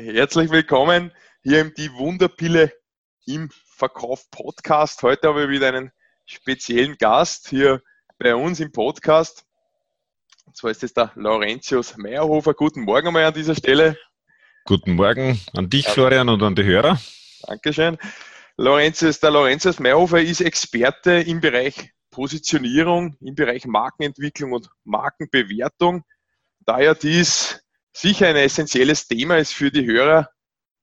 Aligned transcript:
Herzlich 0.00 0.48
willkommen 0.52 1.10
hier 1.42 1.60
im 1.60 1.74
Die 1.74 1.92
Wunderpille 1.92 2.72
im 3.26 3.50
Verkauf 3.66 4.30
Podcast. 4.30 5.02
Heute 5.02 5.26
habe 5.26 5.42
ich 5.42 5.48
wieder 5.48 5.66
einen 5.66 5.90
speziellen 6.24 6.96
Gast 6.98 7.48
hier 7.48 7.82
bei 8.16 8.32
uns 8.36 8.60
im 8.60 8.70
Podcast. 8.70 9.44
Und 10.44 10.56
zwar 10.56 10.70
ist 10.70 10.84
es 10.84 10.94
der 10.94 11.10
Laurentius 11.16 11.96
Meyerhofer. 11.96 12.54
Guten 12.54 12.82
Morgen 12.82 13.08
einmal 13.08 13.24
an 13.24 13.34
dieser 13.34 13.56
Stelle. 13.56 13.98
Guten 14.66 14.92
Morgen 14.92 15.40
an 15.56 15.68
dich, 15.68 15.88
Florian, 15.88 16.28
und 16.28 16.44
an 16.44 16.54
die 16.54 16.62
Hörer. 16.62 17.00
Dankeschön. 17.48 17.98
Laurentius, 18.56 19.18
der 19.18 19.32
Laurentius 19.32 19.80
Meyerhofer 19.80 20.20
ist 20.20 20.40
Experte 20.40 21.14
im 21.14 21.40
Bereich 21.40 21.90
Positionierung, 22.12 23.16
im 23.20 23.34
Bereich 23.34 23.66
Markenentwicklung 23.66 24.52
und 24.52 24.70
Markenbewertung. 24.84 26.04
Daher 26.60 26.94
dies 26.94 27.64
sicher 28.00 28.28
ein 28.28 28.36
essentielles 28.36 29.08
Thema 29.08 29.38
ist 29.38 29.52
für 29.52 29.72
die 29.72 29.84
Hörer 29.84 30.30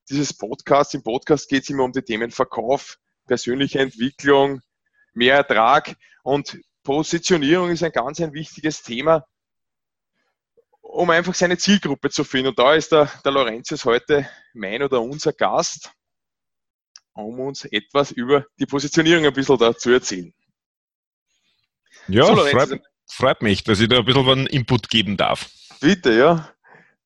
dieses 0.10 0.34
Podcasts. 0.34 0.94
Im 0.94 1.04
Podcast 1.04 1.48
geht 1.48 1.64
es 1.64 1.70
immer 1.70 1.84
um 1.84 1.94
die 1.94 2.02
Themen 2.02 2.30
Verkauf, 2.30 2.98
persönliche 3.26 3.80
Entwicklung, 3.80 4.62
mehr 5.14 5.36
Ertrag 5.36 5.96
und 6.24 6.60
Positionierung 6.84 7.72
ist 7.72 7.84
ein 7.84 7.92
ganz 7.92 8.20
ein 8.20 8.34
wichtiges 8.34 8.84
Thema, 8.84 9.26
um 10.82 11.10
einfach 11.10 11.34
seine 11.34 11.58
Zielgruppe 11.58 12.12
zu 12.12 12.24
finden. 12.24 12.50
Und 12.50 12.60
da 12.60 12.76
ist 12.76 12.92
der, 12.92 13.10
der 13.24 13.32
Laurentius 13.32 13.86
heute 13.86 14.30
mein 14.54 14.84
oder 14.84 15.02
unser 15.02 15.34
Gast, 15.34 15.92
um 17.14 17.40
uns 17.40 17.66
etwas 17.66 18.12
über 18.12 18.46
die 18.60 18.68
Positionierung 18.68 19.26
ein 19.26 19.34
bisschen 19.34 19.58
da 19.58 19.76
zu 19.76 19.90
erzählen. 19.90 20.32
Ja, 22.08 22.26
so, 22.26 22.36
freut, 22.36 22.82
freut 23.08 23.42
mich, 23.42 23.64
dass 23.64 23.80
ich 23.80 23.88
da 23.88 24.00
ein 24.00 24.06
bisschen 24.06 24.46
Input 24.48 24.90
geben 24.90 25.18
darf. 25.18 25.50
Bitte, 25.80 26.14
ja 26.14 26.55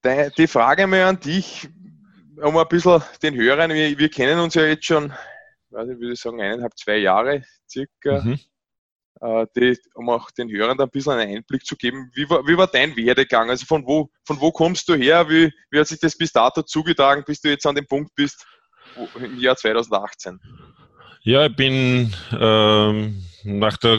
die 0.04 0.48
Frage 0.48 0.88
mal 0.88 1.04
an 1.04 1.20
dich, 1.20 1.70
um 2.42 2.58
ein 2.58 2.68
bisschen 2.68 3.04
den 3.22 3.36
Hörern, 3.36 3.72
wir, 3.74 3.98
wir 3.98 4.10
kennen 4.10 4.40
uns 4.40 4.56
ja 4.56 4.66
jetzt 4.66 4.86
schon, 4.86 5.12
weiß 5.72 5.90
ich 5.90 6.00
würde 6.00 6.16
sagen, 6.16 6.42
eineinhalb, 6.42 6.78
zwei 6.78 6.98
Jahre 6.98 7.44
circa, 7.70 8.22
mhm. 8.22 8.40
äh, 9.22 9.46
die, 9.56 9.78
um 9.94 10.10
auch 10.10 10.32
den 10.32 10.50
Hörern 10.50 10.78
da 10.78 10.86
ein 10.86 10.90
bisschen 10.90 11.14
einen 11.14 11.38
Einblick 11.38 11.66
zu 11.66 11.76
geben. 11.76 12.12
Wie 12.14 12.30
war, 12.30 12.46
wie 12.48 12.58
war 12.58 12.68
dein 12.68 12.96
Werdegang? 12.96 13.50
Also 13.50 13.66
von 13.66 13.86
wo, 13.86 14.10
von 14.26 14.40
wo 14.40 14.52
kommst 14.52 14.88
du 14.90 14.96
her? 14.96 15.30
Wie, 15.30 15.52
wie 15.70 15.80
hat 15.80 15.88
sich 15.88 16.00
das 16.00 16.18
bis 16.18 16.32
dato 16.32 16.64
zugetragen, 16.64 17.24
bis 17.26 17.42
du 17.42 17.50
jetzt 17.50 17.66
an 17.66 17.76
dem 17.76 17.88
Punkt 17.88 18.16
bist, 18.16 18.46
wo, 18.96 19.08
im 19.20 19.38
Jahr 19.40 19.56
2018? 19.56 20.40
Ja, 21.24 21.46
ich 21.46 21.56
bin 21.56 22.16
ähm, 22.32 23.24
nach 23.44 23.78
der 23.78 23.96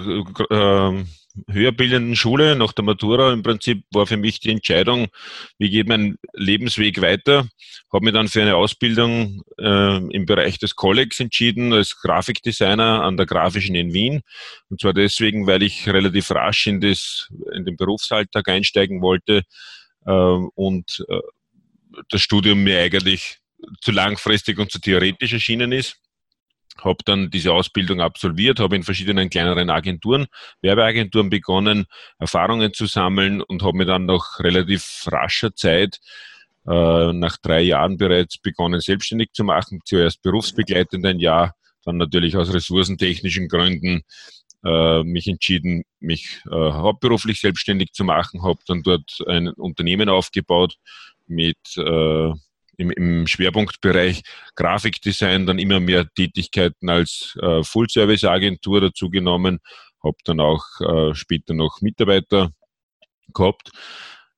äh, 0.51 1.05
höherbildenden 1.49 2.17
Schule, 2.17 2.57
nach 2.57 2.73
der 2.73 2.85
Matura 2.85 3.33
im 3.33 3.43
Prinzip 3.43 3.85
war 3.93 4.07
für 4.07 4.17
mich 4.17 4.41
die 4.41 4.51
Entscheidung, 4.51 5.09
wie 5.59 5.71
geht 5.71 5.89
mein 5.89 6.17
Lebensweg 6.33 7.01
weiter. 7.01 7.49
Habe 7.93 8.05
mich 8.05 8.15
dann 8.15 8.29
für 8.29 8.43
eine 8.43 8.57
Ausbildung 8.57 9.43
äh, 9.59 9.97
im 9.97 10.27
Bereich 10.27 10.59
des 10.59 10.77
Collegs 10.77 11.21
entschieden, 11.21 11.73
als 11.73 11.97
Grafikdesigner 12.01 13.03
an 13.03 13.17
der 13.17 13.27
Grafischen 13.27 13.75
in 13.75 13.93
Wien. 13.93 14.23
Und 14.69 14.81
zwar 14.81 14.93
deswegen, 14.93 15.47
weil 15.47 15.63
ich 15.63 15.89
relativ 15.89 16.31
rasch 16.31 16.67
in, 16.67 16.81
das, 16.81 17.29
in 17.55 17.65
den 17.65 17.77
Berufsalltag 17.77 18.49
einsteigen 18.49 19.03
wollte 19.03 19.43
äh, 20.07 20.13
und 20.13 21.05
äh, 21.09 21.21
das 22.09 22.21
Studium 22.21 22.63
mir 22.63 22.81
eigentlich 22.81 23.39
zu 23.81 23.91
langfristig 23.91 24.59
und 24.59 24.71
zu 24.71 24.81
theoretisch 24.81 25.33
erschienen 25.33 25.73
ist 25.73 26.01
habe 26.85 26.99
dann 27.05 27.31
diese 27.31 27.53
Ausbildung 27.53 28.01
absolviert, 28.01 28.61
habe 28.61 28.77
in 28.77 28.83
verschiedenen 28.83 29.31
kleineren 29.31 29.71
Agenturen, 29.71 30.27
Werbeagenturen 30.63 31.31
begonnen, 31.31 31.87
Erfahrungen 32.19 32.73
zu 32.73 32.87
sammeln 32.87 33.43
und 33.43 33.63
habe 33.63 33.79
mir 33.79 33.87
dann 33.87 34.07
nach 34.07 34.41
relativ 34.41 35.05
rascher 35.07 35.55
Zeit, 35.55 36.01
äh, 36.67 37.13
nach 37.13 37.37
drei 37.39 37.63
Jahren 37.63 37.97
bereits 37.97 38.39
begonnen, 38.39 38.81
selbstständig 38.81 39.31
zu 39.33 39.45
machen. 39.45 39.81
Zuerst 39.85 40.23
berufsbegleitend 40.23 41.05
ein 41.07 41.19
Jahr, 41.19 41.55
dann 41.85 41.97
natürlich 41.97 42.37
aus 42.37 42.53
ressourcentechnischen 42.53 43.49
Gründen 43.49 44.03
äh, 44.65 45.03
mich 45.03 45.27
entschieden, 45.27 45.85
mich 46.01 46.43
äh, 46.47 46.51
hauptberuflich 46.51 47.41
selbstständig 47.41 47.93
zu 47.93 48.05
machen, 48.05 48.43
habe 48.43 48.61
dann 48.67 48.83
dort 48.83 49.25
ein 49.27 49.49
Unternehmen 49.49 50.09
aufgebaut 50.09 50.77
mit 51.27 51.59
äh, 51.77 52.33
im, 52.81 52.91
im 52.91 53.27
Schwerpunktbereich 53.27 54.23
Grafikdesign 54.57 55.47
dann 55.47 55.59
immer 55.59 55.81
mehr 55.81 56.07
Tätigkeiten 56.15 56.89
als 56.89 57.37
äh, 57.41 57.63
Full-Service-Agentur 57.63 58.81
dazu 58.81 59.11
genommen, 59.11 59.61
habe 60.03 60.17
dann 60.25 60.41
auch 60.41 60.65
äh, 60.81 61.15
später 61.15 61.55
noch 61.55 61.81
Mitarbeiter 61.81 62.51
gehabt. 63.35 63.71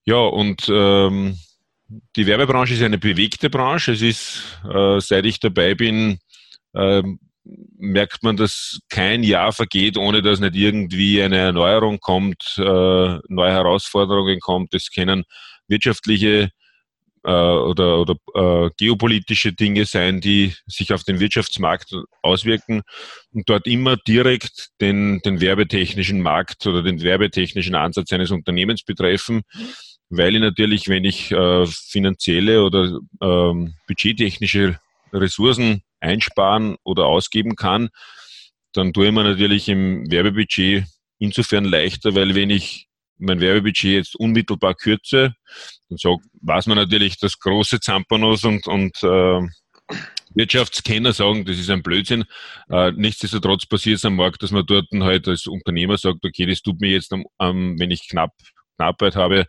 Ja, 0.04 0.16
und 0.16 0.69
ähm, 0.69 1.38
die 2.16 2.26
Werbebranche 2.26 2.75
ist 2.75 2.82
eine 2.82 2.98
bewegte 2.98 3.48
Branche. 3.48 3.92
Es 3.92 4.03
ist, 4.03 4.59
äh, 4.69 4.98
seit 5.00 5.24
ich 5.24 5.38
dabei 5.38 5.74
bin, 5.74 6.19
äh, 6.74 7.03
merkt 7.78 8.22
man, 8.22 8.36
dass 8.36 8.80
kein 8.88 9.22
Jahr 9.22 9.53
vergeht, 9.53 9.97
ohne 9.97 10.22
dass 10.22 10.41
nicht 10.41 10.56
irgendwie 10.56 11.22
eine 11.22 11.38
Erneuerung 11.38 11.98
kommt, 12.00 12.54
äh, 12.59 12.62
neue 12.62 13.53
Herausforderungen 13.53 14.41
kommt. 14.41 14.74
Es 14.74 14.91
können 14.91 15.24
wirtschaftliche 15.69 16.50
äh, 17.25 17.31
oder, 17.31 18.00
oder 18.00 18.16
äh, 18.34 18.71
geopolitische 18.77 19.53
Dinge 19.53 19.84
sein, 19.84 20.21
die 20.21 20.55
sich 20.66 20.93
auf 20.93 21.05
den 21.05 21.21
Wirtschaftsmarkt 21.21 21.94
auswirken 22.22 22.83
und 23.33 23.49
dort 23.49 23.66
immer 23.66 23.97
direkt 23.97 24.71
den, 24.81 25.21
den 25.25 25.41
werbetechnischen 25.41 26.21
Markt 26.21 26.66
oder 26.66 26.83
den 26.83 27.03
werbetechnischen 27.03 27.75
Ansatz 27.75 28.12
eines 28.12 28.31
Unternehmens 28.31 28.83
betreffen, 28.83 29.43
weil 30.10 30.34
ich 30.34 30.41
natürlich, 30.41 30.88
wenn 30.88 31.05
ich 31.05 31.31
äh, 31.33 31.66
finanzielle 31.66 32.65
oder 32.65 32.99
ähm, 33.21 33.75
budgettechnische 33.87 34.78
Ressourcen 35.12 35.83
einsparen 36.00 36.77
oder 36.84 37.06
ausgeben 37.06 37.56
kann, 37.56 37.89
dann 38.72 38.93
tue 38.93 39.06
ich 39.06 39.12
mir 39.12 39.25
natürlich 39.25 39.69
im 39.69 40.10
Werbebudget 40.10 40.84
insofern 41.19 41.65
leichter, 41.65 42.15
weil 42.15 42.34
wenn 42.34 42.50
ich 42.50 42.89
mein 43.22 43.41
Werbebudget 43.41 43.93
jetzt 43.93 44.16
unmittelbar 44.16 44.75
kürze, 44.75 45.34
dann 45.88 45.99
so 45.99 46.21
weiß 46.41 46.66
man 46.66 46.77
natürlich, 46.77 47.19
dass 47.19 47.38
große 47.38 47.81
Zampanos 47.81 48.44
und, 48.44 48.66
und 48.66 49.03
äh, 49.03 49.41
Wirtschaftskenner 50.34 51.12
sagen, 51.12 51.44
das 51.44 51.59
ist 51.59 51.71
ein 51.71 51.83
Blödsinn. 51.83 52.25
Äh, 52.71 52.93
nichtsdestotrotz 52.93 53.66
passiert 53.66 53.99
es 53.99 54.05
am 54.05 54.16
Markt, 54.16 54.43
dass 54.43 54.50
man 54.50 54.66
dort 54.66 54.87
halt 54.93 55.28
als 55.28 55.47
Unternehmer 55.47 55.99
sagt, 55.99 56.25
okay, 56.25 56.47
das 56.47 56.62
tut 56.62 56.81
mir 56.81 56.91
jetzt, 56.91 57.12
am, 57.12 57.25
am, 57.38 57.78
wenn 57.78 57.91
ich 57.91 58.09
knapp 58.09 58.33
Knappheit 58.77 59.16
habe, 59.16 59.47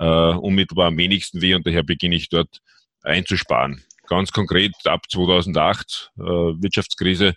äh, 0.00 0.04
unmittelbar 0.04 0.88
am 0.88 0.98
wenigsten 0.98 1.40
weh 1.40 1.54
und 1.54 1.66
daher 1.66 1.84
beginne 1.84 2.16
ich 2.16 2.28
dort 2.28 2.58
einzusparen. 3.02 3.82
Ganz 4.08 4.32
konkret 4.32 4.72
ab 4.84 5.02
2008, 5.08 6.10
äh, 6.18 6.22
Wirtschaftskrise, 6.22 7.34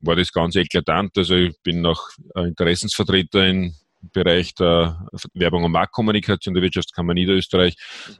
war 0.00 0.16
das 0.16 0.32
ganz 0.32 0.56
eklatant. 0.56 1.16
Also 1.18 1.34
ich 1.34 1.54
bin 1.62 1.82
noch 1.82 2.08
Interessensvertreter 2.34 3.46
in 3.46 3.74
Bereich 4.12 4.54
der 4.54 5.06
Werbung 5.34 5.64
und 5.64 5.72
Marktkommunikation 5.72 6.54
der 6.54 6.62
Wirtschaftskammer 6.62 7.14
Niederösterreich 7.14 7.74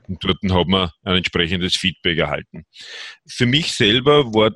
und 0.07 0.23
dort 0.23 0.37
haben 0.49 0.71
wir 0.71 0.91
ein 1.03 1.17
entsprechendes 1.17 1.75
Feedback 1.75 2.17
erhalten. 2.17 2.65
Für 3.27 3.45
mich 3.45 3.73
selber 3.73 4.33
war, 4.33 4.51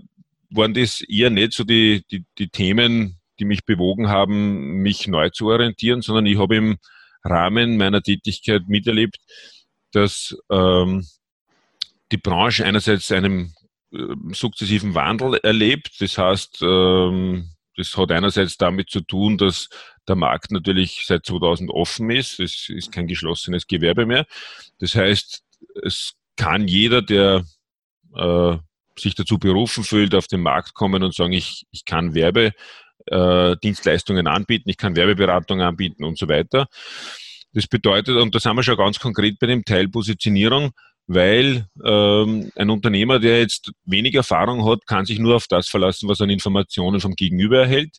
waren 0.50 0.74
das 0.74 1.02
eher 1.02 1.30
nicht 1.30 1.54
so 1.54 1.64
die, 1.64 2.04
die, 2.12 2.26
die 2.38 2.50
Themen, 2.50 3.20
die 3.40 3.46
mich 3.46 3.66
bewogen 3.66 4.10
haben, 4.10 4.82
mich 4.82 5.08
neu 5.08 5.30
zu 5.30 5.48
orientieren, 5.48 6.02
sondern 6.02 6.26
ich 6.26 6.38
habe 6.38 6.56
im 6.56 6.78
Rahmen 7.24 7.78
meiner 7.78 8.02
Tätigkeit 8.02 8.68
miterlebt, 8.68 9.18
dass 9.92 10.36
ähm, 10.52 11.06
die 12.12 12.18
Branche 12.18 12.66
einerseits 12.66 13.12
einem 13.12 13.54
äh, 13.94 13.98
sukzessiven 14.32 14.96
Wandel 14.96 15.40
erlebt. 15.44 15.96
Das 16.00 16.18
heißt, 16.18 16.60
ähm, 16.62 17.50
das 17.76 17.96
hat 17.98 18.12
einerseits 18.12 18.58
damit 18.58 18.90
zu 18.90 19.02
tun, 19.02 19.38
dass 19.38 19.70
der 20.08 20.16
Markt 20.16 20.52
natürlich 20.52 21.04
seit 21.06 21.26
2000 21.26 21.70
offen 21.70 22.10
ist. 22.10 22.40
Es 22.40 22.70
ist 22.70 22.92
kein 22.92 23.08
geschlossenes 23.08 23.68
Gewerbe 23.68 24.06
mehr. 24.06 24.26
Das 24.80 24.96
heißt, 24.96 25.44
es 25.84 26.14
kann 26.36 26.68
jeder, 26.68 27.02
der 27.02 27.46
äh, 28.16 28.58
sich 28.98 29.16
dazu 29.16 29.40
berufen 29.40 29.84
fühlt, 29.84 30.16
auf 30.16 30.28
den 30.28 30.42
Markt 30.42 30.74
kommen 30.74 31.04
und 31.04 31.16
sagen, 31.16 31.34
ich, 31.34 31.66
ich 31.72 31.84
kann 31.86 32.14
Werbedienstleistungen 32.14 34.28
äh, 34.28 34.30
anbieten, 34.30 34.70
ich 34.70 34.78
kann 34.78 34.96
Werbeberatung 34.96 35.62
anbieten 35.62 36.04
und 36.04 36.18
so 36.18 36.28
weiter. 36.28 36.68
Das 37.54 37.68
bedeutet, 37.68 38.16
und 38.18 38.34
da 38.34 38.40
sind 38.40 38.56
wir 38.56 38.64
schon 38.64 38.78
ganz 38.78 39.00
konkret 39.00 39.38
bei 39.40 39.48
dem 39.48 39.66
Teil 39.66 39.90
Positionierung, 39.90 40.72
weil 41.14 41.68
ähm, 41.84 42.52
ein 42.56 42.70
Unternehmer, 42.70 43.20
der 43.20 43.40
jetzt 43.40 43.72
wenig 43.86 44.16
Erfahrung 44.16 44.66
hat, 44.66 44.86
kann 44.86 45.06
sich 45.06 45.20
nur 45.20 45.36
auf 45.36 45.48
das 45.48 45.68
verlassen, 45.68 46.08
was 46.08 46.20
er 46.20 46.26
an 46.26 46.30
Informationen 46.30 47.00
vom 47.00 47.16
Gegenüber 47.16 47.62
erhält. 47.62 47.98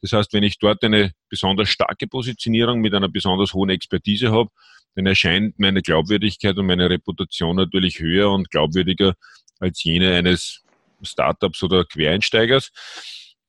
Das 0.00 0.12
heißt, 0.12 0.32
wenn 0.32 0.42
ich 0.42 0.58
dort 0.58 0.82
eine 0.84 1.12
besonders 1.28 1.68
starke 1.68 2.06
Positionierung 2.06 2.80
mit 2.80 2.94
einer 2.94 3.08
besonders 3.08 3.54
hohen 3.54 3.70
Expertise 3.70 4.32
habe, 4.32 4.50
dann 4.94 5.06
erscheint 5.06 5.58
meine 5.58 5.82
Glaubwürdigkeit 5.82 6.56
und 6.56 6.66
meine 6.66 6.90
Reputation 6.90 7.56
natürlich 7.56 8.00
höher 8.00 8.30
und 8.30 8.50
glaubwürdiger 8.50 9.14
als 9.58 9.82
jene 9.82 10.14
eines 10.14 10.62
Startups 11.02 11.62
oder 11.62 11.84
Quereinsteigers. 11.84 12.70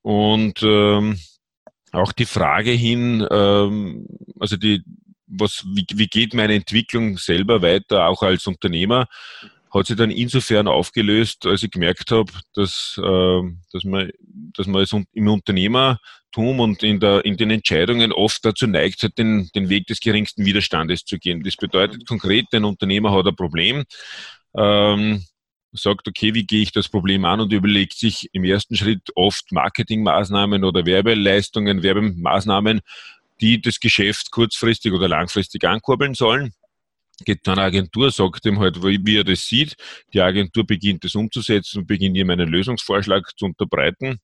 Und 0.02 0.62
ähm, 0.64 1.20
auch 1.92 2.12
die 2.12 2.26
Frage 2.26 2.72
hin, 2.72 3.26
ähm, 3.30 4.08
also 4.40 4.58
die, 4.58 4.84
was, 5.38 5.64
wie, 5.74 5.86
wie 5.94 6.08
geht 6.08 6.34
meine 6.34 6.56
Entwicklung 6.56 7.18
selber 7.18 7.62
weiter, 7.62 8.08
auch 8.08 8.24
als 8.24 8.48
Unternehmer, 8.48 9.08
hat 9.74 9.88
sich 9.88 9.98
dann 9.98 10.12
insofern 10.12 10.68
aufgelöst, 10.68 11.46
als 11.46 11.64
ich 11.64 11.72
gemerkt 11.72 12.12
habe, 12.12 12.32
dass, 12.54 13.00
äh, 13.04 13.42
dass 13.72 13.84
man, 13.84 14.12
dass 14.56 14.68
man 14.68 14.82
als, 14.82 14.94
im 15.14 15.28
Unternehmertum 15.28 16.60
und 16.60 16.84
in, 16.84 17.00
der, 17.00 17.26
in 17.26 17.38
den 17.38 17.50
Entscheidungen 17.50 18.12
oft 18.12 18.46
dazu 18.46 18.68
neigt, 18.68 19.02
halt 19.02 19.18
den, 19.18 19.50
den 19.56 19.70
Weg 19.70 19.88
des 19.88 20.00
geringsten 20.00 20.46
Widerstandes 20.46 21.06
zu 21.06 21.18
gehen. 21.18 21.44
Das 21.44 21.56
bedeutet 21.56 22.08
konkret, 22.08 22.46
ein 22.54 22.66
Unternehmer 22.66 23.12
hat 23.12 23.26
ein 23.26 23.36
Problem, 23.36 23.84
ähm, 24.56 25.26
sagt, 25.72 26.08
okay, 26.08 26.36
wie 26.36 26.46
gehe 26.46 26.62
ich 26.62 26.72
das 26.72 26.88
Problem 26.88 27.26
an 27.26 27.42
und 27.42 27.52
überlegt 27.52 27.94
sich 27.94 28.30
im 28.32 28.44
ersten 28.44 28.76
Schritt 28.76 29.10
oft 29.16 29.52
Marketingmaßnahmen 29.52 30.64
oder 30.64 30.86
Werbeleistungen, 30.86 31.82
Werbemaßnahmen, 31.82 32.82
die 33.44 33.62
das 33.62 33.80
Geschäft 33.80 34.32
kurzfristig 34.32 34.94
oder 34.94 35.10
langfristig 35.10 35.66
ankurbeln 35.66 36.14
sollen 36.14 36.54
geht 37.26 37.46
dann 37.48 37.60
eine 37.60 37.68
Agentur, 37.68 38.12
sagt 38.12 38.46
ihm 38.46 38.60
halt, 38.60 38.82
wie 38.82 39.18
er 39.18 39.24
das 39.24 39.46
sieht. 39.46 39.76
Die 40.14 40.22
Agentur 40.22 40.66
beginnt 40.66 41.04
das 41.04 41.14
umzusetzen 41.14 41.80
und 41.80 41.88
beginnt 41.88 42.18
ihm 42.18 42.30
einen 42.32 42.50
Lösungsvorschlag 42.50 43.30
zu 43.38 43.46
unterbreiten, 43.46 44.20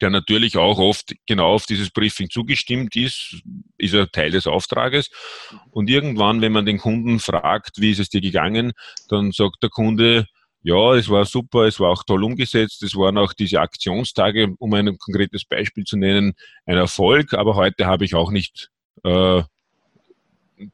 der 0.00 0.10
natürlich 0.10 0.56
auch 0.56 0.78
oft 0.78 1.14
genau 1.26 1.54
auf 1.54 1.66
dieses 1.66 1.90
Briefing 1.90 2.30
zugestimmt 2.30 2.96
ist, 2.96 3.42
ist 3.78 3.94
er 3.94 4.10
Teil 4.10 4.30
des 4.30 4.46
Auftrages. 4.46 5.10
Und 5.70 5.90
irgendwann, 5.90 6.40
wenn 6.40 6.52
man 6.52 6.66
den 6.66 6.78
Kunden 6.78 7.18
fragt, 7.18 7.80
wie 7.80 7.90
ist 7.90 8.00
es 8.00 8.08
dir 8.08 8.20
gegangen, 8.20 8.72
dann 9.08 9.32
sagt 9.32 9.62
der 9.62 9.70
Kunde, 9.70 10.26
ja, 10.66 10.96
es 10.96 11.08
war 11.08 11.24
super, 11.24 11.66
es 11.66 11.78
war 11.78 11.90
auch 11.90 12.02
toll 12.02 12.24
umgesetzt, 12.24 12.82
es 12.82 12.96
waren 12.96 13.18
auch 13.18 13.32
diese 13.32 13.60
Aktionstage, 13.60 14.52
um 14.58 14.74
ein 14.74 14.98
konkretes 14.98 15.44
Beispiel 15.44 15.84
zu 15.84 15.96
nennen, 15.96 16.34
ein 16.64 16.76
Erfolg, 16.76 17.34
aber 17.34 17.54
heute 17.54 17.86
habe 17.86 18.04
ich 18.04 18.16
auch 18.16 18.32
nicht 18.32 18.68
äh, 19.04 19.44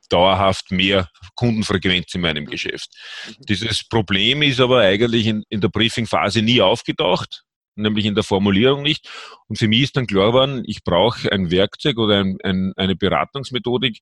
dauerhaft 0.09 0.71
mehr 0.71 1.11
Kundenfrequenz 1.35 2.15
in 2.15 2.23
meinem 2.23 2.47
Geschäft. 2.47 2.89
Mhm. 3.27 3.44
Dieses 3.50 3.87
Problem 3.87 4.41
ist 4.41 4.61
aber 4.61 4.81
eigentlich 4.81 5.27
in, 5.27 5.44
in 5.50 5.61
der 5.61 5.69
Briefingphase 5.69 6.41
nie 6.41 6.62
aufgetaucht, 6.62 7.45
nämlich 7.75 8.06
in 8.06 8.15
der 8.15 8.25
Formulierung 8.25 8.81
nicht. 8.81 9.06
Und 9.47 9.59
für 9.59 9.69
mich 9.69 9.83
ist 9.83 9.97
dann 9.99 10.06
klar 10.06 10.29
geworden, 10.29 10.62
ich 10.67 10.85
brauche 10.85 11.31
ein 11.31 11.50
Werkzeug 11.50 11.99
oder 11.99 12.21
ein, 12.21 12.38
ein, 12.43 12.73
eine 12.77 12.97
Beratungsmethodik, 12.97 13.99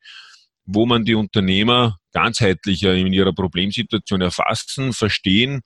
wo 0.66 0.86
man 0.86 1.04
die 1.04 1.14
Unternehmer 1.14 1.98
ganzheitlicher 2.12 2.94
in 2.94 3.12
ihrer 3.12 3.32
Problemsituation 3.32 4.20
erfassen, 4.20 4.92
verstehen 4.92 5.60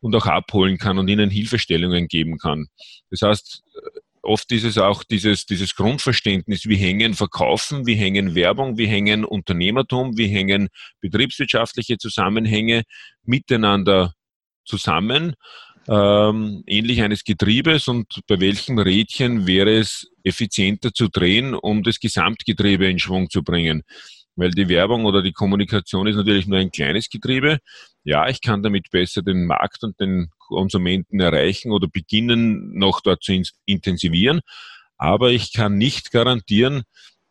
und 0.00 0.14
auch 0.14 0.26
abholen 0.26 0.78
kann 0.78 0.98
und 0.98 1.08
ihnen 1.08 1.30
Hilfestellungen 1.30 2.08
geben 2.08 2.38
kann. 2.38 2.66
Das 3.10 3.22
heißt, 3.22 3.62
oft 4.22 4.50
ist 4.52 4.64
es 4.64 4.78
auch 4.78 5.04
dieses, 5.04 5.46
dieses 5.46 5.74
Grundverständnis, 5.74 6.66
wie 6.66 6.76
hängen 6.76 7.14
Verkaufen, 7.14 7.86
wie 7.86 7.94
hängen 7.94 8.34
Werbung, 8.34 8.78
wie 8.78 8.86
hängen 8.86 9.24
Unternehmertum, 9.24 10.16
wie 10.16 10.28
hängen 10.28 10.68
betriebswirtschaftliche 11.00 11.98
Zusammenhänge 11.98 12.82
miteinander 13.24 14.14
zusammen, 14.64 15.34
ähm, 15.88 16.62
ähnlich 16.66 17.02
eines 17.02 17.24
Getriebes 17.24 17.88
und 17.88 18.06
bei 18.26 18.38
welchem 18.40 18.78
Rädchen 18.78 19.46
wäre 19.46 19.78
es 19.78 20.10
effizienter 20.22 20.92
zu 20.92 21.08
drehen, 21.08 21.54
um 21.54 21.82
das 21.82 21.98
Gesamtgetriebe 21.98 22.86
in 22.88 22.98
Schwung 22.98 23.30
zu 23.30 23.42
bringen 23.42 23.82
weil 24.40 24.50
die 24.50 24.68
Werbung 24.68 25.04
oder 25.04 25.22
die 25.22 25.32
Kommunikation 25.32 26.06
ist 26.06 26.16
natürlich 26.16 26.46
nur 26.46 26.58
ein 26.58 26.70
kleines 26.70 27.08
Getriebe. 27.08 27.58
Ja, 28.04 28.28
ich 28.28 28.40
kann 28.40 28.62
damit 28.62 28.90
besser 28.90 29.22
den 29.22 29.46
Markt 29.46 29.84
und 29.84 30.00
den 30.00 30.30
Konsumenten 30.38 31.20
erreichen 31.20 31.70
oder 31.70 31.86
beginnen, 31.86 32.72
noch 32.76 33.00
dort 33.02 33.22
zu 33.22 33.40
intensivieren. 33.66 34.40
Aber 34.96 35.30
ich 35.30 35.52
kann 35.52 35.76
nicht 35.76 36.10
garantieren, 36.10 36.82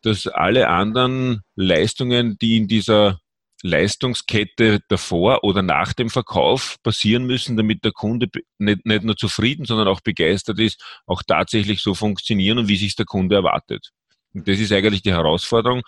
dass 0.02 0.26
alle 0.26 0.68
anderen 0.68 1.42
Leistungen, 1.56 2.38
die 2.38 2.56
in 2.56 2.68
dieser 2.68 3.20
Leistungskette 3.62 4.80
davor 4.88 5.44
oder 5.44 5.62
nach 5.62 5.92
dem 5.92 6.08
Verkauf 6.08 6.76
passieren 6.82 7.26
müssen, 7.26 7.56
damit 7.56 7.84
der 7.84 7.92
Kunde 7.92 8.28
nicht, 8.58 8.86
nicht 8.86 9.04
nur 9.04 9.16
zufrieden, 9.16 9.66
sondern 9.66 9.88
auch 9.88 10.00
begeistert 10.00 10.58
ist, 10.58 10.82
auch 11.06 11.22
tatsächlich 11.26 11.82
so 11.82 11.94
funktionieren 11.94 12.58
und 12.58 12.68
wie 12.68 12.76
sich 12.76 12.96
der 12.96 13.04
Kunde 13.04 13.34
erwartet. 13.34 13.90
Und 14.32 14.48
das 14.48 14.58
ist 14.60 14.72
eigentlich 14.72 15.02
die 15.02 15.12
Herausforderung 15.12 15.82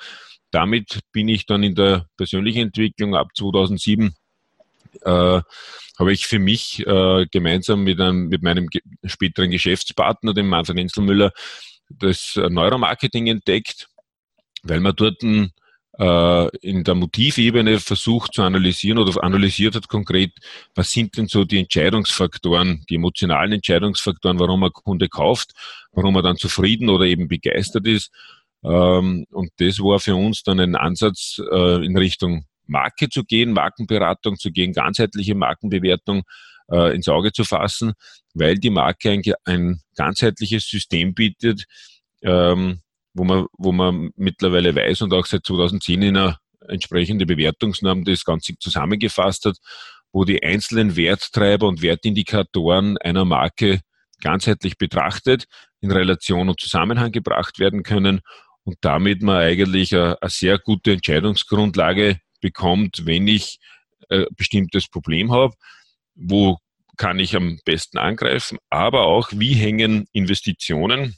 damit 0.52 1.00
bin 1.12 1.28
ich 1.28 1.46
dann 1.46 1.62
in 1.64 1.74
der 1.74 2.06
persönlichen 2.16 2.62
Entwicklung 2.62 3.16
ab 3.16 3.28
2007 3.34 4.14
äh, 5.02 5.40
habe 5.98 6.12
ich 6.12 6.26
für 6.26 6.38
mich 6.38 6.86
äh, 6.86 7.26
gemeinsam 7.30 7.82
mit, 7.82 8.00
einem, 8.00 8.28
mit 8.28 8.42
meinem 8.42 8.68
ge 8.68 8.82
späteren 9.04 9.50
Geschäftspartner, 9.50 10.34
dem 10.34 10.48
Manfred 10.48 10.78
Enzelmüller, 10.78 11.32
das 11.88 12.34
Neuromarketing 12.36 13.26
entdeckt, 13.26 13.88
weil 14.62 14.80
man 14.80 14.94
dort 14.96 15.22
äh, 15.22 16.56
in 16.58 16.84
der 16.84 16.94
Motivebene 16.94 17.80
versucht 17.80 18.34
zu 18.34 18.42
analysieren 18.42 18.98
oder 18.98 19.22
analysiert 19.22 19.74
hat 19.74 19.88
konkret, 19.88 20.32
was 20.74 20.90
sind 20.90 21.16
denn 21.16 21.28
so 21.28 21.44
die 21.44 21.58
Entscheidungsfaktoren, 21.58 22.84
die 22.88 22.96
emotionalen 22.96 23.52
Entscheidungsfaktoren, 23.52 24.38
warum 24.38 24.64
ein 24.64 24.72
Kunde 24.72 25.08
kauft, 25.08 25.52
warum 25.92 26.16
er 26.16 26.22
dann 26.22 26.36
zufrieden 26.36 26.88
oder 26.88 27.04
eben 27.04 27.28
begeistert 27.28 27.86
ist 27.86 28.10
ähm, 28.64 29.26
und 29.30 29.50
das 29.58 29.78
war 29.78 29.98
für 29.98 30.14
uns 30.14 30.42
dann 30.42 30.60
ein 30.60 30.76
Ansatz 30.76 31.40
äh, 31.50 31.84
in 31.84 31.96
Richtung 31.96 32.46
Marke 32.66 33.08
zu 33.08 33.24
gehen, 33.24 33.52
Markenberatung 33.52 34.36
zu 34.36 34.50
gehen, 34.50 34.72
ganzheitliche 34.72 35.34
Markenbewertung 35.34 36.22
äh, 36.70 36.94
ins 36.94 37.08
Auge 37.08 37.32
zu 37.32 37.44
fassen, 37.44 37.92
weil 38.34 38.56
die 38.56 38.70
Marke 38.70 39.10
ein, 39.10 39.22
ein 39.44 39.80
ganzheitliches 39.96 40.68
System 40.68 41.14
bietet, 41.14 41.64
ähm, 42.22 42.80
wo 43.14 43.24
man, 43.24 43.46
wo 43.58 43.72
man 43.72 44.10
mittlerweile 44.16 44.74
weiß 44.74 45.02
und 45.02 45.12
auch 45.12 45.26
seit 45.26 45.44
2010 45.44 46.02
in 46.02 46.16
einer 46.16 46.38
entsprechende 46.68 47.26
Bewertungsnorm 47.26 48.04
das 48.04 48.24
Ganze 48.24 48.54
zusammengefasst 48.58 49.46
hat, 49.46 49.56
wo 50.12 50.24
die 50.24 50.42
einzelnen 50.42 50.96
Werttreiber 50.96 51.66
und 51.66 51.82
Wertindikatoren 51.82 52.96
einer 52.98 53.24
Marke 53.24 53.80
ganzheitlich 54.20 54.78
betrachtet, 54.78 55.46
in 55.80 55.90
Relation 55.90 56.48
und 56.48 56.60
Zusammenhang 56.60 57.10
gebracht 57.10 57.58
werden 57.58 57.82
können 57.82 58.20
und 58.64 58.76
damit 58.80 59.22
man 59.22 59.36
eigentlich 59.36 59.94
eine, 59.94 60.20
eine 60.20 60.30
sehr 60.30 60.58
gute 60.58 60.92
Entscheidungsgrundlage 60.92 62.18
bekommt, 62.40 63.06
wenn 63.06 63.28
ich 63.28 63.58
ein 64.08 64.26
bestimmtes 64.36 64.88
Problem 64.88 65.32
habe, 65.32 65.54
wo 66.14 66.58
kann 66.96 67.18
ich 67.18 67.34
am 67.34 67.58
besten 67.64 67.98
angreifen, 67.98 68.58
aber 68.70 69.02
auch, 69.06 69.30
wie 69.32 69.54
hängen 69.54 70.06
Investitionen 70.12 71.16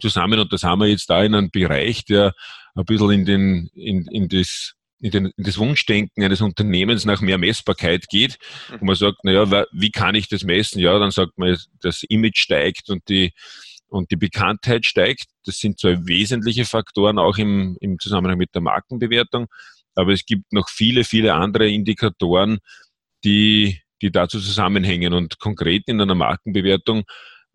zusammen. 0.00 0.40
Und 0.40 0.52
das 0.52 0.62
haben 0.62 0.80
wir 0.80 0.88
jetzt 0.88 1.10
da 1.10 1.22
in 1.22 1.34
einem 1.34 1.50
Bereich, 1.50 2.04
der 2.04 2.34
ein 2.74 2.84
bisschen 2.84 3.10
in, 3.10 3.24
den, 3.26 3.70
in, 3.74 4.06
in, 4.06 4.28
das, 4.28 4.72
in, 5.00 5.10
den, 5.10 5.26
in 5.36 5.44
das 5.44 5.58
Wunschdenken 5.58 6.24
eines 6.24 6.40
Unternehmens 6.40 7.04
nach 7.04 7.20
mehr 7.20 7.38
Messbarkeit 7.38 8.08
geht, 8.08 8.38
wo 8.78 8.86
man 8.86 8.96
sagt, 8.96 9.22
naja, 9.24 9.66
wie 9.72 9.90
kann 9.90 10.14
ich 10.14 10.28
das 10.28 10.44
messen? 10.44 10.80
Ja, 10.80 10.98
dann 10.98 11.10
sagt 11.10 11.36
man, 11.36 11.58
das 11.82 12.02
Image 12.04 12.38
steigt 12.38 12.88
und 12.88 13.06
die, 13.08 13.32
und 13.92 14.10
die 14.10 14.16
Bekanntheit 14.16 14.86
steigt. 14.86 15.26
Das 15.44 15.58
sind 15.58 15.78
zwei 15.78 16.06
wesentliche 16.06 16.64
Faktoren 16.64 17.18
auch 17.18 17.36
im, 17.36 17.76
im 17.80 17.98
Zusammenhang 17.98 18.38
mit 18.38 18.54
der 18.54 18.62
Markenbewertung. 18.62 19.46
Aber 19.94 20.12
es 20.12 20.24
gibt 20.24 20.50
noch 20.52 20.70
viele, 20.70 21.04
viele 21.04 21.34
andere 21.34 21.68
Indikatoren, 21.68 22.58
die, 23.22 23.80
die 24.00 24.10
dazu 24.10 24.40
zusammenhängen. 24.40 25.12
Und 25.12 25.38
konkret 25.38 25.82
in 25.86 26.00
einer 26.00 26.14
Markenbewertung 26.14 27.04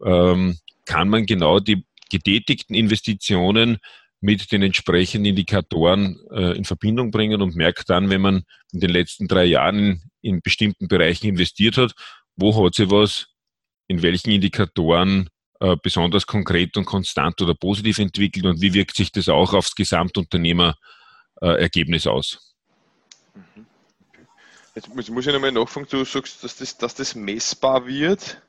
ähm, 0.05 0.57
kann 0.85 1.09
man 1.09 1.25
genau 1.25 1.59
die 1.59 1.83
getätigten 2.11 2.75
Investitionen 2.75 3.79
mit 4.21 4.51
den 4.51 4.61
entsprechenden 4.61 5.25
Indikatoren 5.25 6.19
äh, 6.31 6.55
in 6.55 6.65
Verbindung 6.65 7.09
bringen 7.09 7.41
und 7.41 7.55
merkt 7.55 7.89
dann, 7.89 8.11
wenn 8.11 8.21
man 8.21 8.43
in 8.71 8.79
den 8.79 8.91
letzten 8.91 9.27
drei 9.27 9.45
Jahren 9.45 9.79
in, 9.79 10.01
in 10.21 10.41
bestimmten 10.41 10.87
Bereichen 10.87 11.27
investiert 11.27 11.77
hat, 11.77 11.93
wo 12.35 12.63
hat 12.63 12.75
sich 12.75 12.91
was 12.91 13.27
in 13.87 14.03
welchen 14.03 14.31
Indikatoren 14.31 15.29
besonders 15.81 16.27
konkret 16.27 16.77
und 16.77 16.85
konstant 16.85 17.41
oder 17.41 17.55
positiv 17.55 17.97
entwickelt 17.99 18.45
und 18.45 18.61
wie 18.61 18.73
wirkt 18.73 18.95
sich 18.95 19.11
das 19.11 19.29
auch 19.29 19.53
aufs 19.53 19.75
Gesamtunternehmerergebnis 19.75 22.07
aus? 22.07 22.55
Mhm. 23.33 23.67
Jetzt 24.77 24.93
muss, 24.93 25.09
muss 25.09 25.25
ich 25.25 25.33
nochmal 25.33 25.51
nachfragen, 25.51 25.87
du 25.89 26.05
sagst, 26.05 26.43
dass 26.43 26.57
das, 26.57 26.77
dass 26.77 26.93
das 26.93 27.15
messbar 27.15 27.87
wird. 27.87 28.39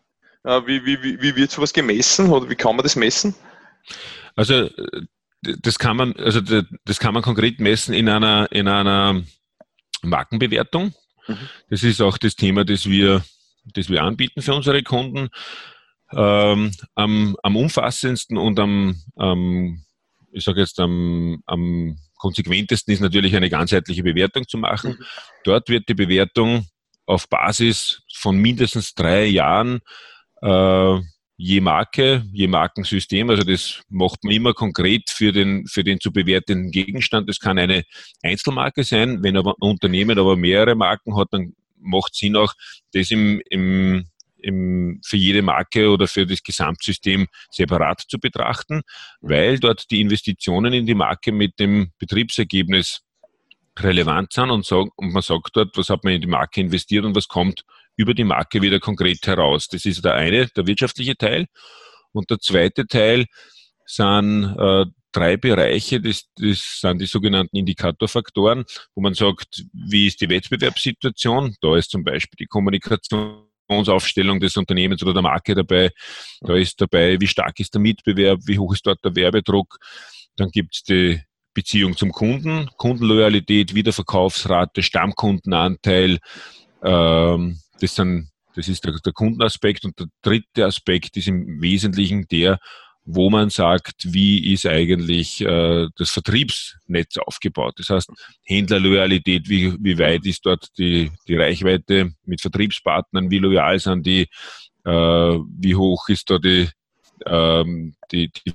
Äh, 0.44 0.60
wie, 0.66 0.84
wie, 0.84 1.02
wie, 1.02 1.22
wie 1.22 1.36
wird 1.36 1.50
sowas 1.50 1.72
gemessen 1.72 2.28
oder 2.28 2.50
wie 2.50 2.54
kann 2.54 2.76
man 2.76 2.82
das 2.82 2.96
messen? 2.96 3.34
Also 4.36 4.68
das 5.40 5.78
kann 5.78 5.96
man, 5.96 6.14
also 6.16 6.42
das 6.84 6.98
kann 6.98 7.14
man 7.14 7.22
konkret 7.22 7.60
messen 7.60 7.94
in 7.94 8.10
einer, 8.10 8.46
in 8.52 8.68
einer 8.68 9.22
Markenbewertung. 10.02 10.92
Mhm. 11.26 11.48
Das 11.70 11.82
ist 11.82 12.02
auch 12.02 12.18
das 12.18 12.36
Thema, 12.36 12.66
das 12.66 12.86
wir, 12.86 13.24
das 13.64 13.88
wir 13.88 14.02
anbieten 14.02 14.42
für 14.42 14.54
unsere 14.54 14.82
Kunden. 14.82 15.30
Ähm, 16.12 16.72
am, 16.94 17.36
am 17.42 17.56
umfassendsten 17.56 18.38
und 18.38 18.58
am, 18.58 18.96
am 19.16 19.84
ich 20.32 20.44
sage 20.44 20.60
jetzt, 20.60 20.78
am, 20.80 21.42
am 21.46 21.96
konsequentesten 22.16 22.92
ist 22.92 23.00
natürlich 23.00 23.34
eine 23.34 23.50
ganzheitliche 23.50 24.02
Bewertung 24.02 24.46
zu 24.46 24.58
machen. 24.58 24.96
Mhm. 24.98 25.04
Dort 25.44 25.68
wird 25.68 25.88
die 25.88 25.94
Bewertung 25.94 26.66
auf 27.06 27.28
Basis 27.28 28.02
von 28.14 28.36
mindestens 28.36 28.94
drei 28.94 29.26
Jahren 29.26 29.80
äh, 30.42 31.00
je 31.40 31.60
Marke, 31.60 32.24
je 32.32 32.48
Markensystem, 32.48 33.30
also 33.30 33.44
das 33.44 33.80
macht 33.88 34.24
man 34.24 34.34
immer 34.34 34.54
konkret 34.54 35.08
für 35.08 35.32
den, 35.32 35.66
für 35.68 35.84
den 35.84 36.00
zu 36.00 36.12
bewertenden 36.12 36.72
Gegenstand. 36.72 37.28
Das 37.28 37.38
kann 37.38 37.58
eine 37.58 37.84
Einzelmarke 38.22 38.82
sein. 38.82 39.22
Wenn 39.22 39.36
aber 39.36 39.52
ein 39.52 39.70
Unternehmen 39.70 40.18
aber 40.18 40.36
mehrere 40.36 40.74
Marken 40.74 41.16
hat, 41.16 41.28
dann 41.30 41.54
macht 41.80 42.16
Sinn 42.16 42.34
auch, 42.34 42.54
das 42.92 43.12
im, 43.12 43.40
im, 43.50 44.08
im, 44.48 45.00
für 45.04 45.16
jede 45.16 45.42
Marke 45.42 45.90
oder 45.90 46.08
für 46.08 46.26
das 46.26 46.42
Gesamtsystem 46.42 47.26
separat 47.50 48.02
zu 48.08 48.18
betrachten, 48.18 48.82
weil 49.20 49.58
dort 49.58 49.90
die 49.90 50.00
Investitionen 50.00 50.72
in 50.72 50.86
die 50.86 50.94
Marke 50.94 51.32
mit 51.32 51.58
dem 51.58 51.92
Betriebsergebnis 51.98 53.02
relevant 53.78 54.32
sind 54.32 54.50
und, 54.50 54.66
sag, 54.66 54.88
und 54.96 55.12
man 55.12 55.22
sagt 55.22 55.50
dort, 55.52 55.76
was 55.76 55.88
hat 55.88 56.04
man 56.04 56.14
in 56.14 56.20
die 56.20 56.26
Marke 56.26 56.60
investiert 56.60 57.04
und 57.04 57.14
was 57.14 57.28
kommt 57.28 57.62
über 57.96 58.14
die 58.14 58.24
Marke 58.24 58.62
wieder 58.62 58.80
konkret 58.80 59.26
heraus. 59.26 59.68
Das 59.68 59.84
ist 59.84 60.04
der 60.04 60.14
eine, 60.14 60.46
der 60.46 60.66
wirtschaftliche 60.66 61.16
Teil. 61.16 61.46
Und 62.12 62.30
der 62.30 62.38
zweite 62.38 62.86
Teil 62.86 63.26
sind 63.84 64.56
äh, 64.58 64.86
drei 65.12 65.36
Bereiche, 65.36 66.00
das, 66.00 66.24
das 66.36 66.80
sind 66.80 67.00
die 67.00 67.06
sogenannten 67.06 67.56
Indikatorfaktoren, 67.56 68.64
wo 68.94 69.00
man 69.00 69.14
sagt, 69.14 69.64
wie 69.72 70.06
ist 70.06 70.20
die 70.20 70.28
Wettbewerbssituation? 70.28 71.56
Da 71.60 71.76
ist 71.76 71.90
zum 71.90 72.04
Beispiel 72.04 72.36
die 72.38 72.46
Kommunikationsaufstellung 73.68 74.40
des 74.40 74.56
Unternehmens 74.56 75.02
oder 75.02 75.12
der 75.12 75.22
Marke 75.22 75.54
dabei. 75.54 75.90
Da 76.40 76.56
ist 76.56 76.80
dabei, 76.80 77.20
wie 77.20 77.26
stark 77.26 77.60
ist 77.60 77.74
der 77.74 77.80
Mitbewerb, 77.80 78.40
wie 78.46 78.58
hoch 78.58 78.72
ist 78.72 78.86
dort 78.86 79.04
der 79.04 79.14
Werbedruck. 79.14 79.78
Dann 80.36 80.50
gibt 80.50 80.74
es 80.74 80.82
die 80.82 81.20
Beziehung 81.54 81.96
zum 81.96 82.12
Kunden, 82.12 82.68
Kundenloyalität, 82.76 83.74
Wiederverkaufsrate, 83.74 84.82
Stammkundenanteil. 84.82 86.18
Ähm, 86.82 87.58
das, 87.80 87.94
sind, 87.94 88.30
das 88.54 88.68
ist 88.68 88.84
der, 88.84 88.94
der 89.04 89.12
Kundenaspekt. 89.12 89.84
Und 89.84 89.98
der 89.98 90.06
dritte 90.22 90.64
Aspekt 90.64 91.16
ist 91.16 91.28
im 91.28 91.60
Wesentlichen 91.60 92.26
der, 92.28 92.58
wo 93.10 93.30
man 93.30 93.48
sagt, 93.48 94.12
wie 94.12 94.52
ist 94.52 94.66
eigentlich 94.66 95.40
äh, 95.40 95.86
das 95.96 96.10
Vertriebsnetz 96.10 97.16
aufgebaut. 97.16 97.72
Das 97.78 97.88
heißt, 97.88 98.10
Händlerloyalität, 98.44 99.48
wie, 99.48 99.74
wie 99.80 99.98
weit 99.98 100.26
ist 100.26 100.44
dort 100.44 100.66
die, 100.76 101.10
die 101.26 101.36
Reichweite 101.36 102.12
mit 102.26 102.42
Vertriebspartnern, 102.42 103.30
wie 103.30 103.38
loyal 103.38 103.78
sind 103.78 104.04
die, 104.04 104.28
äh, 104.84 104.90
wie 104.90 105.74
hoch 105.74 106.10
ist 106.10 106.28
da 106.28 106.38
die, 106.38 106.68
ähm, 107.24 107.94
die, 108.12 108.30
die 108.30 108.52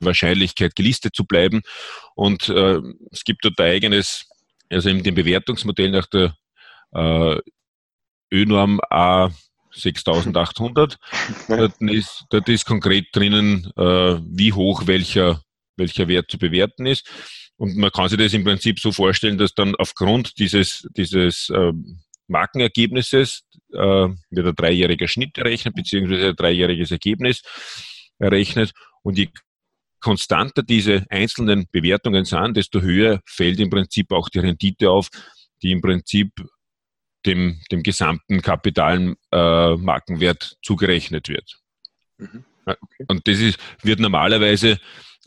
Wahrscheinlichkeit, 0.00 0.74
gelistet 0.74 1.14
zu 1.14 1.24
bleiben. 1.24 1.62
Und 2.16 2.48
äh, 2.48 2.80
es 3.12 3.22
gibt 3.22 3.44
dort 3.44 3.60
ein 3.60 3.70
eigenes, 3.70 4.28
also 4.68 4.88
in 4.88 5.04
dem 5.04 5.14
Bewertungsmodell 5.14 5.92
nach 5.92 6.06
der 6.06 6.34
äh, 6.92 7.38
ÖNorm 8.32 8.80
A 8.90 9.30
6800. 9.72 10.98
dort, 11.48 11.80
ist, 11.80 12.24
dort 12.30 12.48
ist 12.48 12.66
konkret 12.66 13.06
drinnen, 13.12 13.70
äh, 13.76 13.82
wie 13.82 14.52
hoch 14.52 14.86
welcher, 14.86 15.42
welcher 15.76 16.08
Wert 16.08 16.30
zu 16.30 16.38
bewerten 16.38 16.86
ist. 16.86 17.08
Und 17.56 17.76
man 17.76 17.90
kann 17.90 18.08
sich 18.08 18.18
das 18.18 18.32
im 18.32 18.44
Prinzip 18.44 18.80
so 18.80 18.90
vorstellen, 18.90 19.38
dass 19.38 19.54
dann 19.54 19.74
aufgrund 19.76 20.38
dieses, 20.38 20.88
dieses 20.96 21.50
äh, 21.50 21.72
Markenergebnisses 22.26 23.42
äh, 23.72 24.08
wird 24.30 24.46
ein 24.46 24.54
dreijähriger 24.54 25.08
Schnitt 25.08 25.36
errechnet, 25.36 25.74
beziehungsweise 25.74 26.28
ein 26.28 26.36
dreijähriges 26.36 26.90
Ergebnis 26.90 27.42
errechnet. 28.18 28.72
Und 29.02 29.18
je 29.18 29.28
konstanter 30.00 30.62
diese 30.62 31.04
einzelnen 31.10 31.66
Bewertungen 31.70 32.24
sind, 32.24 32.56
desto 32.56 32.80
höher 32.80 33.20
fällt 33.26 33.60
im 33.60 33.70
Prinzip 33.70 34.12
auch 34.12 34.28
die 34.28 34.38
Rendite 34.38 34.90
auf, 34.90 35.08
die 35.62 35.72
im 35.72 35.82
Prinzip 35.82 36.30
dem, 37.26 37.60
dem 37.70 37.82
gesamten 37.82 38.42
kapitalen 38.42 39.16
äh, 39.30 39.74
Markenwert 39.76 40.56
zugerechnet 40.62 41.28
wird. 41.28 41.58
Mhm. 42.18 42.44
Okay. 42.66 43.04
Und 43.08 43.26
das 43.26 43.38
ist, 43.38 43.58
wird 43.82 44.00
normalerweise, 44.00 44.78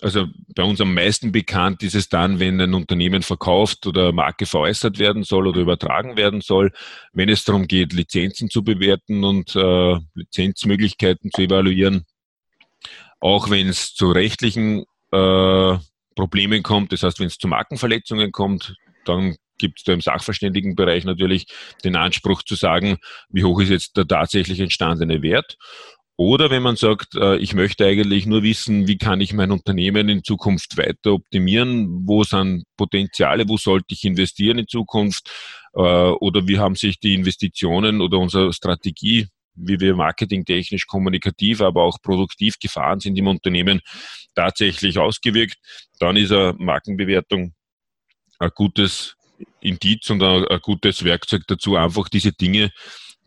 also 0.01 0.27
bei 0.55 0.63
uns 0.63 0.81
am 0.81 0.93
meisten 0.93 1.31
bekannt 1.31 1.83
ist 1.83 1.95
es 1.95 2.09
dann, 2.09 2.39
wenn 2.39 2.59
ein 2.59 2.73
Unternehmen 2.73 3.21
verkauft 3.21 3.87
oder 3.87 4.11
Marke 4.11 4.45
veräußert 4.45 4.99
werden 4.99 5.23
soll 5.23 5.47
oder 5.47 5.61
übertragen 5.61 6.17
werden 6.17 6.41
soll, 6.41 6.71
wenn 7.13 7.29
es 7.29 7.43
darum 7.43 7.67
geht, 7.67 7.93
Lizenzen 7.93 8.49
zu 8.49 8.63
bewerten 8.63 9.23
und 9.23 9.55
äh, 9.55 9.97
Lizenzmöglichkeiten 10.13 11.31
zu 11.31 11.41
evaluieren, 11.41 12.05
auch 13.19 13.49
wenn 13.49 13.67
es 13.67 13.93
zu 13.93 14.11
rechtlichen 14.11 14.85
äh, 15.11 15.77
Problemen 16.15 16.63
kommt, 16.63 16.91
das 16.91 17.03
heißt, 17.03 17.19
wenn 17.19 17.27
es 17.27 17.37
zu 17.37 17.47
Markenverletzungen 17.47 18.31
kommt, 18.31 18.75
dann 19.05 19.35
gibt 19.57 19.79
es 19.79 19.83
da 19.83 19.93
im 19.93 20.01
Sachverständigenbereich 20.01 21.05
natürlich 21.05 21.47
den 21.83 21.95
Anspruch 21.95 22.43
zu 22.43 22.55
sagen, 22.55 22.97
wie 23.29 23.43
hoch 23.43 23.61
ist 23.61 23.69
jetzt 23.69 23.97
der 23.97 24.07
tatsächlich 24.07 24.59
entstandene 24.59 25.21
Wert. 25.21 25.57
Oder 26.15 26.51
wenn 26.51 26.61
man 26.61 26.75
sagt, 26.75 27.15
äh, 27.15 27.37
ich 27.37 27.55
möchte 27.55 27.85
eigentlich 27.85 28.27
nur 28.27 28.43
wissen, 28.43 28.87
wie 28.87 28.97
kann 28.97 29.19
ich 29.19 29.33
mein 29.33 29.51
Unternehmen 29.51 30.09
in 30.09 30.23
Zukunft 30.23 30.77
weiter 30.77 31.13
optimieren, 31.13 32.07
wo 32.07 32.23
sind 32.23 32.65
Potenziale, 32.77 33.49
wo 33.49 33.57
sollte 33.57 33.93
ich 33.95 34.03
investieren 34.03 34.59
in 34.59 34.67
Zukunft, 34.67 35.31
äh, 35.73 35.79
oder 35.79 36.47
wie 36.47 36.59
haben 36.59 36.75
sich 36.75 36.99
die 36.99 37.15
Investitionen 37.15 37.99
oder 37.99 38.19
unsere 38.19 38.53
Strategie 38.53 39.27
wie 39.55 39.79
wir 39.79 39.95
marketingtechnisch, 39.95 40.87
kommunikativ, 40.87 41.61
aber 41.61 41.83
auch 41.83 42.01
produktiv 42.01 42.57
gefahren 42.59 42.99
sind 42.99 43.17
im 43.17 43.27
Unternehmen, 43.27 43.81
tatsächlich 44.35 44.97
ausgewirkt, 44.97 45.57
dann 45.99 46.17
ist 46.17 46.31
eine 46.31 46.55
Markenbewertung 46.57 47.53
ein 48.39 48.51
gutes 48.55 49.15
Indiz 49.61 50.09
und 50.09 50.21
ein, 50.21 50.47
ein 50.47 50.59
gutes 50.61 51.03
Werkzeug 51.03 51.43
dazu, 51.47 51.75
einfach 51.75 52.09
diese 52.09 52.31
Dinge 52.31 52.71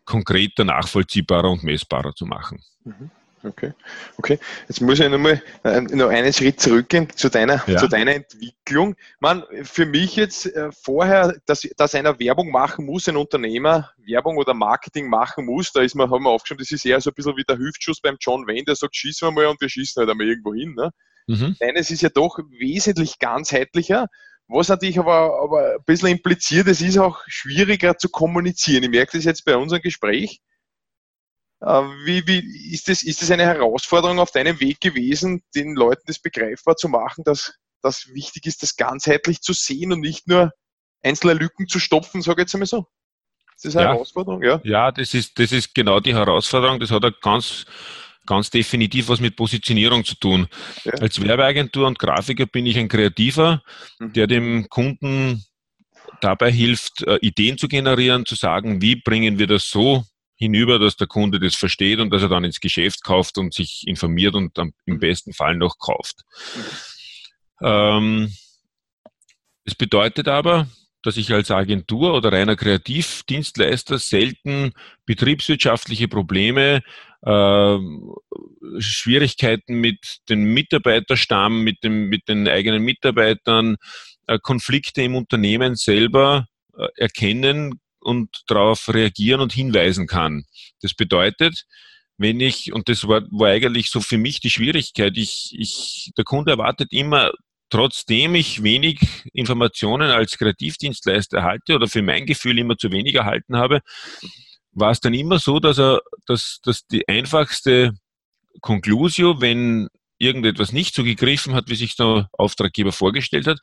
konkreter, 0.05 0.63
nachvollziehbarer 0.63 1.51
und 1.51 1.63
messbarer 1.63 2.13
zu 2.15 2.25
machen. 2.25 2.63
Mhm. 2.83 3.11
Okay, 3.43 3.73
okay. 4.17 4.39
Jetzt 4.67 4.81
muss 4.81 4.99
ich 4.99 5.09
nochmal 5.09 5.41
äh, 5.63 5.81
noch 5.81 6.09
einen 6.09 6.33
Schritt 6.33 6.59
zurückgehen 6.59 7.07
zu 7.15 7.29
deiner, 7.29 7.63
ja. 7.67 7.77
zu 7.77 7.87
deiner 7.87 8.15
Entwicklung. 8.15 8.95
Man, 9.19 9.43
für 9.63 9.85
mich 9.85 10.15
jetzt 10.15 10.47
äh, 10.47 10.71
vorher, 10.71 11.39
dass, 11.45 11.61
dass 11.77 11.93
einer 11.93 12.19
Werbung 12.19 12.51
machen 12.51 12.85
muss, 12.85 13.07
ein 13.07 13.15
Unternehmer 13.15 13.91
Werbung 13.97 14.37
oder 14.37 14.53
Marketing 14.53 15.07
machen 15.07 15.45
muss, 15.45 15.71
da 15.71 15.81
ist 15.81 15.95
man, 15.95 16.09
haben 16.09 16.23
wir 16.23 16.31
aufgeschrieben, 16.31 16.63
das 16.63 16.71
ist 16.71 16.85
eher 16.85 16.99
so 16.99 17.11
ein 17.11 17.13
bisschen 17.13 17.37
wie 17.37 17.43
der 17.43 17.57
Hüftschuss 17.57 18.01
beim 18.01 18.17
John 18.19 18.47
Wayne, 18.47 18.65
der 18.65 18.75
sagt, 18.75 18.95
schießen 18.95 19.27
wir 19.27 19.31
mal 19.31 19.45
und 19.47 19.61
wir 19.61 19.69
schießen 19.69 19.99
halt 19.99 20.09
einmal 20.09 20.27
irgendwo 20.27 20.53
hin. 20.53 20.73
Ne? 20.73 20.91
Mhm. 21.27 21.55
Deines 21.59 21.91
ist 21.91 22.01
ja 22.01 22.09
doch 22.09 22.39
wesentlich 22.57 23.19
ganzheitlicher. 23.19 24.07
Was 24.47 24.69
natürlich 24.69 24.99
aber, 24.99 25.41
aber 25.41 25.73
ein 25.73 25.83
bisschen 25.85 26.09
impliziert, 26.09 26.67
es 26.67 26.81
ist 26.81 26.97
auch 26.97 27.19
schwieriger 27.27 27.97
zu 27.97 28.09
kommunizieren. 28.09 28.83
Ich 28.83 28.89
merke 28.89 29.17
das 29.17 29.25
jetzt 29.25 29.43
bei 29.43 29.57
unserem 29.57 29.81
Gespräch 29.81 30.41
äh, 31.61 31.81
wie, 32.05 32.25
wie 32.27 32.73
ist, 32.73 32.87
das, 32.87 33.01
ist 33.01 33.21
das 33.21 33.31
eine 33.31 33.45
Herausforderung 33.45 34.19
auf 34.19 34.31
deinem 34.31 34.59
Weg 34.59 34.79
gewesen, 34.79 35.43
den 35.55 35.75
Leuten 35.75 36.03
das 36.05 36.19
begreifbar 36.19 36.75
zu 36.75 36.89
machen, 36.89 37.23
dass 37.23 37.55
das 37.81 38.13
wichtig 38.13 38.45
ist, 38.45 38.63
das 38.63 38.75
ganzheitlich 38.75 39.41
zu 39.41 39.53
sehen 39.53 39.91
und 39.91 40.01
nicht 40.01 40.27
nur 40.27 40.51
einzelne 41.03 41.33
Lücken 41.33 41.67
zu 41.67 41.79
stopfen, 41.79 42.21
sage 42.21 42.41
ich 42.41 42.45
jetzt 42.45 42.55
einmal 42.55 42.67
so? 42.67 42.87
Ist 43.55 43.65
das 43.65 43.75
eine 43.75 43.85
ja. 43.85 43.93
Herausforderung? 43.93 44.43
Ja, 44.43 44.61
ja 44.63 44.91
das, 44.91 45.13
ist, 45.13 45.39
das 45.39 45.51
ist 45.51 45.73
genau 45.73 45.99
die 45.99 46.13
Herausforderung. 46.13 46.79
Das 46.79 46.91
hat 46.91 47.03
er 47.03 47.11
ganz, 47.11 47.65
ganz 48.27 48.51
definitiv 48.51 49.09
was 49.09 49.19
mit 49.19 49.35
Positionierung 49.35 50.05
zu 50.05 50.15
tun. 50.15 50.47
Ja. 50.83 50.93
Als 50.93 51.19
Werbeagentur 51.19 51.87
und 51.87 51.97
Grafiker 51.97 52.45
bin 52.45 52.67
ich 52.67 52.77
ein 52.77 52.89
Kreativer, 52.89 53.63
mhm. 53.97 54.13
der 54.13 54.27
dem 54.27 54.69
Kunden 54.69 55.43
dabei 56.21 56.51
hilft, 56.51 57.03
äh, 57.03 57.17
Ideen 57.21 57.57
zu 57.57 57.67
generieren, 57.67 58.25
zu 58.25 58.35
sagen, 58.35 58.81
wie 58.81 58.95
bringen 58.95 59.39
wir 59.39 59.47
das 59.47 59.69
so 59.69 60.05
hinüber, 60.35 60.77
dass 60.77 60.95
der 60.95 61.07
Kunde 61.07 61.39
das 61.39 61.55
versteht 61.55 61.99
und 61.99 62.11
dass 62.11 62.21
er 62.21 62.29
dann 62.29 62.43
ins 62.43 62.59
Geschäft 62.59 63.03
kauft 63.03 63.37
und 63.37 63.53
sich 63.53 63.83
informiert 63.87 64.35
und 64.35 64.55
im 64.85 64.99
besten 64.99 65.33
Fall 65.33 65.55
noch 65.55 65.79
kauft. 65.79 66.21
Ähm, 67.61 68.31
es 69.63 69.73
bedeutet 69.73 70.27
aber, 70.27 70.67
dass 71.03 71.17
ich 71.17 71.31
als 71.31 71.51
Agentur 71.51 72.13
oder 72.13 72.31
reiner 72.31 72.55
Kreativdienstleister 72.55 73.99
selten 73.99 74.71
betriebswirtschaftliche 75.05 76.07
Probleme, 76.07 76.81
äh, 77.21 77.77
Schwierigkeiten 78.79 79.75
mit 79.75 80.19
dem 80.29 80.53
Mitarbeiterstamm, 80.53 81.63
mit, 81.63 81.83
dem, 81.83 82.09
mit 82.09 82.27
den 82.27 82.47
eigenen 82.47 82.83
Mitarbeitern, 82.83 83.77
äh, 84.27 84.39
Konflikte 84.39 85.01
im 85.01 85.15
Unternehmen 85.15 85.75
selber 85.75 86.47
äh, 86.77 86.87
erkennen 86.95 87.79
und 87.99 88.43
darauf 88.47 88.93
reagieren 88.93 89.41
und 89.41 89.53
hinweisen 89.53 90.07
kann. 90.07 90.45
Das 90.81 90.93
bedeutet, 90.93 91.65
wenn 92.17 92.39
ich, 92.39 92.73
und 92.73 92.89
das 92.89 93.07
war, 93.07 93.21
war 93.31 93.49
eigentlich 93.49 93.89
so 93.89 94.01
für 94.01 94.17
mich 94.17 94.39
die 94.39 94.49
Schwierigkeit, 94.49 95.17
ich, 95.17 95.53
ich, 95.57 96.11
der 96.17 96.23
Kunde 96.23 96.51
erwartet 96.51 96.91
immer, 96.91 97.31
trotzdem 97.69 98.35
ich 98.35 98.63
wenig 98.63 98.99
Informationen 99.33 100.09
als 100.09 100.37
Kreativdienstleister 100.37 101.37
erhalte 101.37 101.75
oder 101.75 101.87
für 101.87 102.01
mein 102.01 102.25
Gefühl 102.25 102.59
immer 102.59 102.77
zu 102.77 102.91
wenig 102.91 103.15
erhalten 103.15 103.57
habe, 103.57 103.81
war 104.71 104.91
es 104.91 104.99
dann 104.99 105.13
immer 105.13 105.39
so, 105.39 105.59
dass 105.59 105.79
er, 105.79 106.01
dass, 106.25 106.59
dass 106.63 106.85
die 106.87 107.07
einfachste 107.07 107.93
Conclusio, 108.61 109.41
wenn 109.41 109.87
irgendetwas 110.17 110.71
nicht 110.71 110.95
so 110.95 111.03
gegriffen 111.03 111.53
hat, 111.53 111.69
wie 111.69 111.75
sich 111.75 111.95
der 111.95 112.29
Auftraggeber 112.33 112.91
vorgestellt 112.91 113.47
hat, 113.47 113.59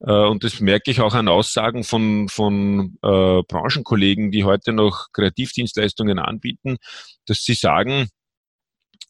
äh, 0.00 0.12
und 0.12 0.44
das 0.44 0.60
merke 0.60 0.90
ich 0.90 1.00
auch 1.00 1.14
an 1.14 1.28
Aussagen 1.28 1.84
von, 1.84 2.28
von 2.28 2.98
äh, 3.02 3.42
Branchenkollegen, 3.42 4.30
die 4.30 4.44
heute 4.44 4.72
noch 4.72 5.08
Kreativdienstleistungen 5.12 6.18
anbieten, 6.18 6.78
dass 7.26 7.44
sie 7.44 7.54
sagen, 7.54 8.08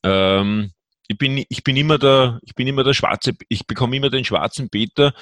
ähm, 0.03 0.73
ich 1.09 1.19
bin, 1.19 1.45
ich 1.49 1.65
bin 1.65 1.77
immer 1.77 1.99
der, 1.99 2.39
ich 2.43 2.55
bin 2.55 2.67
immer 2.67 2.85
der 2.85 2.95
schwarze, 2.95 3.33
ich 3.49 3.67
bekomme 3.67 3.97
immer 3.97 4.11
den 4.11 4.25
schwarzen 4.25 4.71
Peter, 4.71 5.13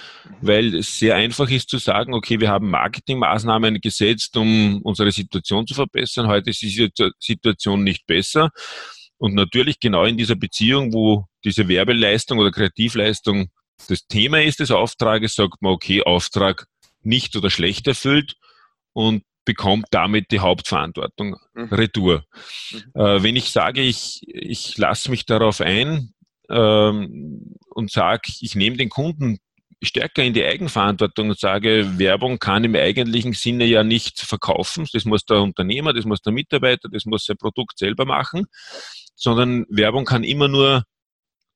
weil 0.40 0.74
es 0.74 0.98
sehr 0.98 1.16
einfach 1.16 1.48
ist 1.50 1.68
zu 1.68 1.78
sagen, 1.78 2.14
okay, 2.14 2.38
wir 2.38 2.50
haben 2.50 2.70
Marketingmaßnahmen 2.70 3.80
gesetzt, 3.80 4.36
um 4.36 4.80
unsere 4.82 5.10
Situation 5.10 5.66
zu 5.66 5.74
verbessern. 5.74 6.28
Heute 6.28 6.50
ist 6.50 6.62
die 6.62 6.90
Situation 7.18 7.82
nicht 7.82 8.06
besser. 8.06 8.50
Und 9.18 9.34
natürlich 9.34 9.80
genau 9.80 10.04
in 10.04 10.16
dieser 10.16 10.36
Beziehung, 10.36 10.92
wo 10.92 11.26
diese 11.44 11.68
Werbeleistung 11.68 12.38
oder 12.38 12.50
Kreativleistung 12.50 13.50
das 13.88 14.06
Thema 14.06 14.42
ist 14.42 14.60
des 14.60 14.70
Auftrages, 14.70 15.34
sagt 15.34 15.60
man, 15.60 15.72
okay, 15.72 16.02
Auftrag 16.02 16.66
nicht 17.02 17.36
oder 17.36 17.50
schlecht 17.50 17.86
erfüllt 17.86 18.34
und 18.92 19.22
bekommt 19.50 19.86
damit 19.90 20.30
die 20.30 20.38
Hauptverantwortung 20.38 21.36
mhm. 21.54 21.64
retour. 21.64 22.24
Mhm. 22.70 22.78
Äh, 22.94 23.22
wenn 23.24 23.34
ich 23.34 23.50
sage, 23.50 23.80
ich, 23.80 24.20
ich 24.28 24.78
lasse 24.78 25.10
mich 25.10 25.26
darauf 25.26 25.60
ein 25.60 26.14
ähm, 26.48 27.56
und 27.70 27.90
sage, 27.90 28.30
ich 28.40 28.54
nehme 28.54 28.76
den 28.76 28.90
Kunden 28.90 29.38
stärker 29.82 30.22
in 30.22 30.34
die 30.34 30.44
Eigenverantwortung 30.44 31.30
und 31.30 31.40
sage, 31.40 31.98
Werbung 31.98 32.38
kann 32.38 32.62
im 32.62 32.76
eigentlichen 32.76 33.32
Sinne 33.32 33.64
ja 33.64 33.82
nicht 33.82 34.20
verkaufen. 34.20 34.86
Das 34.92 35.04
muss 35.04 35.24
der 35.24 35.42
Unternehmer, 35.42 35.92
das 35.94 36.04
muss 36.04 36.20
der 36.20 36.32
Mitarbeiter, 36.32 36.88
das 36.88 37.04
muss 37.06 37.24
sein 37.24 37.36
Produkt 37.36 37.76
selber 37.76 38.04
machen, 38.04 38.46
sondern 39.16 39.66
Werbung 39.68 40.04
kann 40.04 40.22
immer 40.22 40.46
nur 40.46 40.84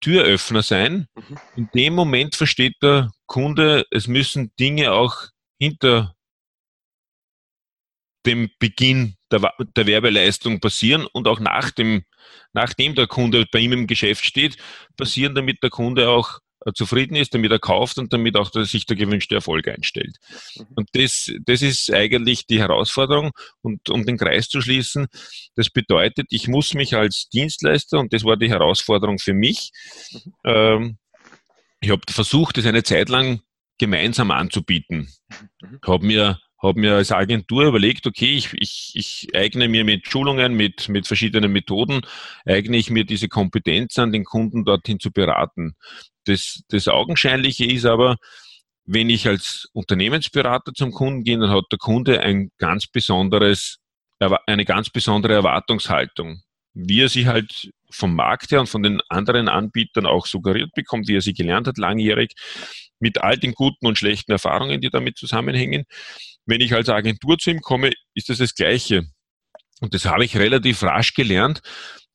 Türöffner 0.00 0.64
sein. 0.64 1.06
Mhm. 1.14 1.38
In 1.54 1.68
dem 1.76 1.94
Moment 1.94 2.34
versteht 2.34 2.74
der 2.82 3.12
Kunde, 3.26 3.84
es 3.92 4.08
müssen 4.08 4.50
Dinge 4.58 4.92
auch 4.92 5.28
hinter 5.60 6.13
dem 8.26 8.50
Beginn 8.58 9.16
der, 9.30 9.52
der 9.76 9.86
Werbeleistung 9.86 10.60
passieren 10.60 11.06
und 11.12 11.28
auch 11.28 11.40
nach 11.40 11.70
dem, 11.70 12.04
nachdem 12.52 12.94
der 12.94 13.06
Kunde 13.06 13.46
bei 13.50 13.60
ihm 13.60 13.72
im 13.72 13.86
Geschäft 13.86 14.24
steht, 14.24 14.56
passieren, 14.96 15.34
damit 15.34 15.62
der 15.62 15.70
Kunde 15.70 16.08
auch 16.08 16.40
äh, 16.64 16.72
zufrieden 16.72 17.16
ist, 17.16 17.34
damit 17.34 17.52
er 17.52 17.58
kauft 17.58 17.98
und 17.98 18.12
damit 18.12 18.36
auch 18.36 18.50
sich 18.52 18.86
der 18.86 18.96
gewünschte 18.96 19.34
Erfolg 19.34 19.68
einstellt. 19.68 20.16
Mhm. 20.56 20.66
Und 20.76 20.88
das, 20.92 21.30
das 21.44 21.62
ist 21.62 21.92
eigentlich 21.92 22.46
die 22.46 22.60
Herausforderung. 22.60 23.32
Und 23.60 23.90
um 23.90 24.06
den 24.06 24.16
Kreis 24.16 24.48
zu 24.48 24.60
schließen, 24.60 25.06
das 25.56 25.70
bedeutet, 25.70 26.26
ich 26.30 26.48
muss 26.48 26.74
mich 26.74 26.94
als 26.94 27.28
Dienstleister, 27.28 27.98
und 27.98 28.12
das 28.12 28.24
war 28.24 28.36
die 28.36 28.50
Herausforderung 28.50 29.18
für 29.18 29.34
mich, 29.34 29.72
mhm. 30.12 30.32
ähm, 30.44 30.98
ich 31.80 31.90
habe 31.90 32.00
versucht, 32.08 32.56
das 32.56 32.64
eine 32.64 32.82
Zeit 32.82 33.10
lang 33.10 33.42
gemeinsam 33.78 34.30
anzubieten. 34.30 35.12
Mhm. 35.60 35.80
Habe 35.86 36.06
mir 36.06 36.40
habe 36.64 36.80
mir 36.80 36.96
als 36.96 37.12
Agentur 37.12 37.64
überlegt, 37.64 38.06
okay, 38.06 38.34
ich, 38.36 38.50
ich, 38.54 38.92
ich 38.94 39.28
eigne 39.34 39.68
mir 39.68 39.84
mit 39.84 40.08
Schulungen, 40.08 40.54
mit, 40.54 40.88
mit 40.88 41.06
verschiedenen 41.06 41.52
Methoden, 41.52 42.02
eigne 42.44 42.76
ich 42.76 42.90
mir 42.90 43.04
diese 43.04 43.28
Kompetenz 43.28 43.98
an, 43.98 44.12
den 44.12 44.24
Kunden 44.24 44.64
dorthin 44.64 44.98
zu 44.98 45.12
beraten. 45.12 45.74
Das, 46.24 46.62
das 46.68 46.88
Augenscheinliche 46.88 47.66
ist 47.66 47.84
aber, 47.84 48.16
wenn 48.86 49.10
ich 49.10 49.28
als 49.28 49.68
Unternehmensberater 49.72 50.72
zum 50.74 50.92
Kunden 50.92 51.24
gehe, 51.24 51.38
dann 51.38 51.50
hat 51.50 51.64
der 51.70 51.78
Kunde 51.78 52.20
ein 52.20 52.50
ganz 52.58 52.86
besonderes, 52.86 53.78
eine 54.46 54.64
ganz 54.64 54.90
besondere 54.90 55.34
Erwartungshaltung. 55.34 56.42
Wie 56.74 57.02
er 57.02 57.08
sie 57.08 57.26
halt 57.26 57.70
vom 57.90 58.14
Markt 58.14 58.50
her 58.50 58.60
und 58.60 58.68
von 58.68 58.82
den 58.82 59.00
anderen 59.08 59.48
Anbietern 59.48 60.06
auch 60.06 60.26
suggeriert 60.26 60.72
bekommt, 60.74 61.08
wie 61.08 61.16
er 61.16 61.20
sie 61.20 61.34
gelernt 61.34 61.68
hat, 61.68 61.78
langjährig, 61.78 62.32
mit 62.98 63.18
all 63.18 63.36
den 63.36 63.52
guten 63.52 63.86
und 63.86 63.98
schlechten 63.98 64.32
Erfahrungen, 64.32 64.80
die 64.80 64.90
damit 64.90 65.18
zusammenhängen. 65.18 65.84
Wenn 66.46 66.60
ich 66.60 66.74
als 66.74 66.88
Agentur 66.88 67.38
zu 67.38 67.50
ihm 67.50 67.60
komme, 67.60 67.90
ist 68.14 68.28
das 68.28 68.38
das 68.38 68.54
Gleiche. 68.54 69.06
Und 69.80 69.94
das 69.94 70.06
habe 70.06 70.24
ich 70.24 70.36
relativ 70.36 70.82
rasch 70.82 71.14
gelernt, 71.14 71.60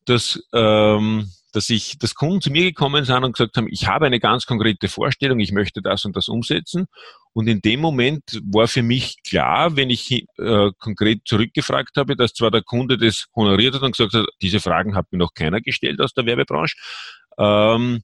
dass, 0.04 0.42
ähm, 0.54 1.30
dass 1.52 1.68
ich, 1.68 1.98
dass 1.98 2.14
Kunden 2.14 2.40
zu 2.40 2.50
mir 2.50 2.64
gekommen 2.64 3.04
sind 3.04 3.22
und 3.22 3.32
gesagt 3.32 3.56
haben, 3.56 3.68
ich 3.70 3.86
habe 3.86 4.06
eine 4.06 4.20
ganz 4.20 4.46
konkrete 4.46 4.88
Vorstellung, 4.88 5.40
ich 5.40 5.52
möchte 5.52 5.82
das 5.82 6.04
und 6.04 6.16
das 6.16 6.28
umsetzen. 6.28 6.86
Und 7.32 7.46
in 7.48 7.60
dem 7.60 7.80
Moment 7.80 8.40
war 8.44 8.66
für 8.66 8.82
mich 8.82 9.22
klar, 9.22 9.76
wenn 9.76 9.90
ich 9.90 10.10
äh, 10.10 10.70
konkret 10.78 11.20
zurückgefragt 11.26 11.96
habe, 11.96 12.16
dass 12.16 12.32
zwar 12.32 12.50
der 12.50 12.62
Kunde 12.62 12.98
das 12.98 13.26
honoriert 13.36 13.74
hat 13.74 13.82
und 13.82 13.96
gesagt 13.96 14.14
hat, 14.14 14.26
diese 14.42 14.60
Fragen 14.60 14.96
hat 14.96 15.12
mir 15.12 15.18
noch 15.18 15.34
keiner 15.34 15.60
gestellt 15.60 16.00
aus 16.00 16.12
der 16.12 16.26
Werbebranche, 16.26 16.76
ähm, 17.38 18.02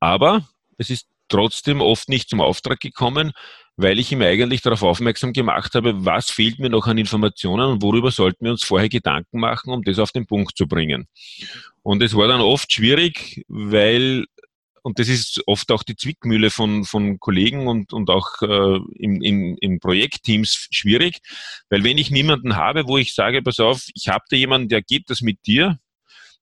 aber 0.00 0.48
es 0.78 0.90
ist 0.90 1.06
trotzdem 1.28 1.80
oft 1.80 2.08
nicht 2.08 2.28
zum 2.28 2.40
Auftrag 2.40 2.80
gekommen, 2.80 3.32
weil 3.76 3.98
ich 3.98 4.12
ihm 4.12 4.22
eigentlich 4.22 4.62
darauf 4.62 4.82
aufmerksam 4.82 5.32
gemacht 5.32 5.74
habe, 5.74 6.04
was 6.04 6.30
fehlt 6.30 6.58
mir 6.58 6.70
noch 6.70 6.86
an 6.86 6.98
Informationen 6.98 7.72
und 7.72 7.82
worüber 7.82 8.10
sollten 8.10 8.44
wir 8.44 8.52
uns 8.52 8.62
vorher 8.62 8.88
Gedanken 8.88 9.40
machen, 9.40 9.72
um 9.72 9.82
das 9.82 9.98
auf 9.98 10.12
den 10.12 10.26
Punkt 10.26 10.56
zu 10.56 10.66
bringen. 10.66 11.06
Und 11.82 12.02
es 12.02 12.14
war 12.14 12.28
dann 12.28 12.40
oft 12.40 12.72
schwierig, 12.72 13.44
weil 13.48 14.24
und 14.86 14.98
das 14.98 15.08
ist 15.08 15.40
oft 15.46 15.72
auch 15.72 15.82
die 15.82 15.96
Zwickmühle 15.96 16.50
von, 16.50 16.84
von 16.84 17.18
Kollegen 17.18 17.68
und, 17.68 17.94
und 17.94 18.10
auch 18.10 18.42
äh, 18.42 18.78
in, 18.96 19.22
in, 19.22 19.56
in 19.56 19.80
Projektteams 19.80 20.68
schwierig, 20.70 21.20
weil 21.70 21.82
wenn 21.84 21.96
ich 21.96 22.10
niemanden 22.10 22.56
habe, 22.56 22.86
wo 22.86 22.98
ich 22.98 23.14
sage, 23.14 23.40
pass 23.40 23.60
auf, 23.60 23.86
ich 23.94 24.08
habe 24.08 24.24
da 24.28 24.36
jemanden, 24.36 24.68
der 24.68 24.82
geht 24.82 25.08
das 25.08 25.22
mit 25.22 25.46
dir, 25.46 25.78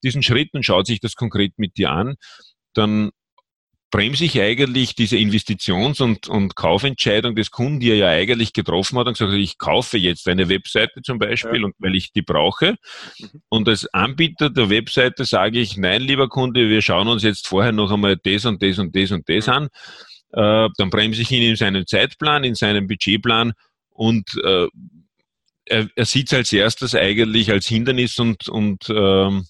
diesen 0.03 0.25
Schritt 0.25 0.53
und 0.55 0.65
schaut 0.67 0.89
sich 0.89 0.99
das 0.99 1.15
konkret 1.15 1.53
mit 1.57 1.77
dir 1.77 1.93
an, 1.93 2.17
dann 2.75 3.13
bremse 3.93 4.25
ich 4.25 4.41
eigentlich 4.41 4.97
diese 4.97 5.17
Investitions- 5.17 6.03
und, 6.03 6.27
und 6.27 6.57
Kaufentscheidung 6.57 7.37
des 7.37 7.51
Kunden, 7.51 7.79
die 7.79 7.91
er 7.91 7.97
ja 7.97 8.09
eigentlich 8.09 8.55
getroffen 8.55 8.99
hat 8.99 9.07
und 9.07 9.13
gesagt 9.13 9.31
hat, 9.31 9.39
ich 9.39 9.59
kaufe 9.59 9.99
jetzt 9.99 10.27
eine 10.29 10.49
Webseite 10.49 11.03
zum 11.03 11.19
Beispiel 11.19 11.61
ja. 11.61 11.67
und 11.67 11.75
weil 11.79 11.95
ich 11.95 12.11
die 12.11 12.23
brauche. 12.23 12.77
Mhm. 13.19 13.43
Und 13.51 13.69
als 13.69 13.87
Anbieter 13.93 14.51
der 14.51 14.71
Webseite 14.71 15.27
sage 15.27 15.61
ich, 15.61 15.77
nein, 15.77 16.01
lieber 16.01 16.29
Kunde, 16.29 16.71
wir 16.71 16.81
schauen 16.81 17.07
uns 17.07 17.23
jetzt 17.23 17.47
vorher 17.47 17.73
noch 17.73 17.93
einmal 17.93 18.17
das 18.17 18.47
und 18.47 18.63
das 18.63 18.79
und 18.79 18.97
das 18.97 19.13
und 19.13 19.29
das 19.29 19.49
an. 19.49 19.69
Äh, 20.33 20.69
dann 20.79 20.91
bremse 20.91 21.21
ich 21.21 21.31
ihn 21.31 21.43
in 21.43 21.57
seinem 21.57 21.87
Zeitplan, 21.87 22.45
in 22.45 22.55
seinem 22.55 22.87
Budgetplan 22.87 23.53
und 23.91 24.27
äh, 24.43 24.69
er, 25.67 25.89
er 25.95 26.05
sieht 26.07 26.33
es 26.33 26.39
als 26.39 26.53
erstes 26.53 26.95
eigentlich 26.95 27.51
als 27.51 27.67
Hindernis 27.67 28.19
und, 28.19 28.49
und 28.49 28.89
ähm, 28.89 29.45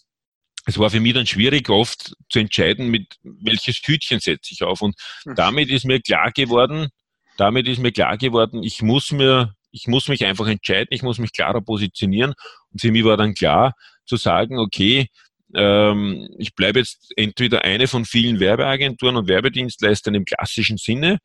es 0.66 0.78
war 0.78 0.90
für 0.90 1.00
mich 1.00 1.14
dann 1.14 1.26
schwierig, 1.26 1.68
oft 1.68 2.14
zu 2.28 2.38
entscheiden, 2.38 2.88
mit 2.88 3.16
welches 3.22 3.80
Hütchen 3.84 4.20
setze 4.20 4.52
ich 4.52 4.62
auf. 4.62 4.80
Und 4.80 4.94
mhm. 5.24 5.34
damit 5.34 5.70
ist 5.70 5.84
mir 5.84 6.00
klar 6.00 6.30
geworden, 6.32 6.88
damit 7.36 7.66
ist 7.66 7.80
mir 7.80 7.92
klar 7.92 8.16
geworden, 8.16 8.62
ich 8.62 8.82
muss 8.82 9.10
mir, 9.10 9.54
ich 9.70 9.88
muss 9.88 10.08
mich 10.08 10.24
einfach 10.24 10.46
entscheiden, 10.46 10.88
ich 10.90 11.02
muss 11.02 11.18
mich 11.18 11.32
klarer 11.32 11.60
positionieren. 11.60 12.34
Und 12.70 12.80
für 12.80 12.92
mich 12.92 13.04
war 13.04 13.16
dann 13.16 13.34
klar 13.34 13.74
zu 14.06 14.16
sagen, 14.16 14.58
okay, 14.58 15.08
ähm, 15.54 16.28
ich 16.38 16.54
bleibe 16.54 16.78
jetzt 16.78 17.12
entweder 17.16 17.64
eine 17.64 17.88
von 17.88 18.04
vielen 18.04 18.38
Werbeagenturen 18.38 19.16
und 19.16 19.28
Werbedienstleistern 19.28 20.14
im 20.14 20.24
klassischen 20.24 20.76
Sinne, 20.76 21.18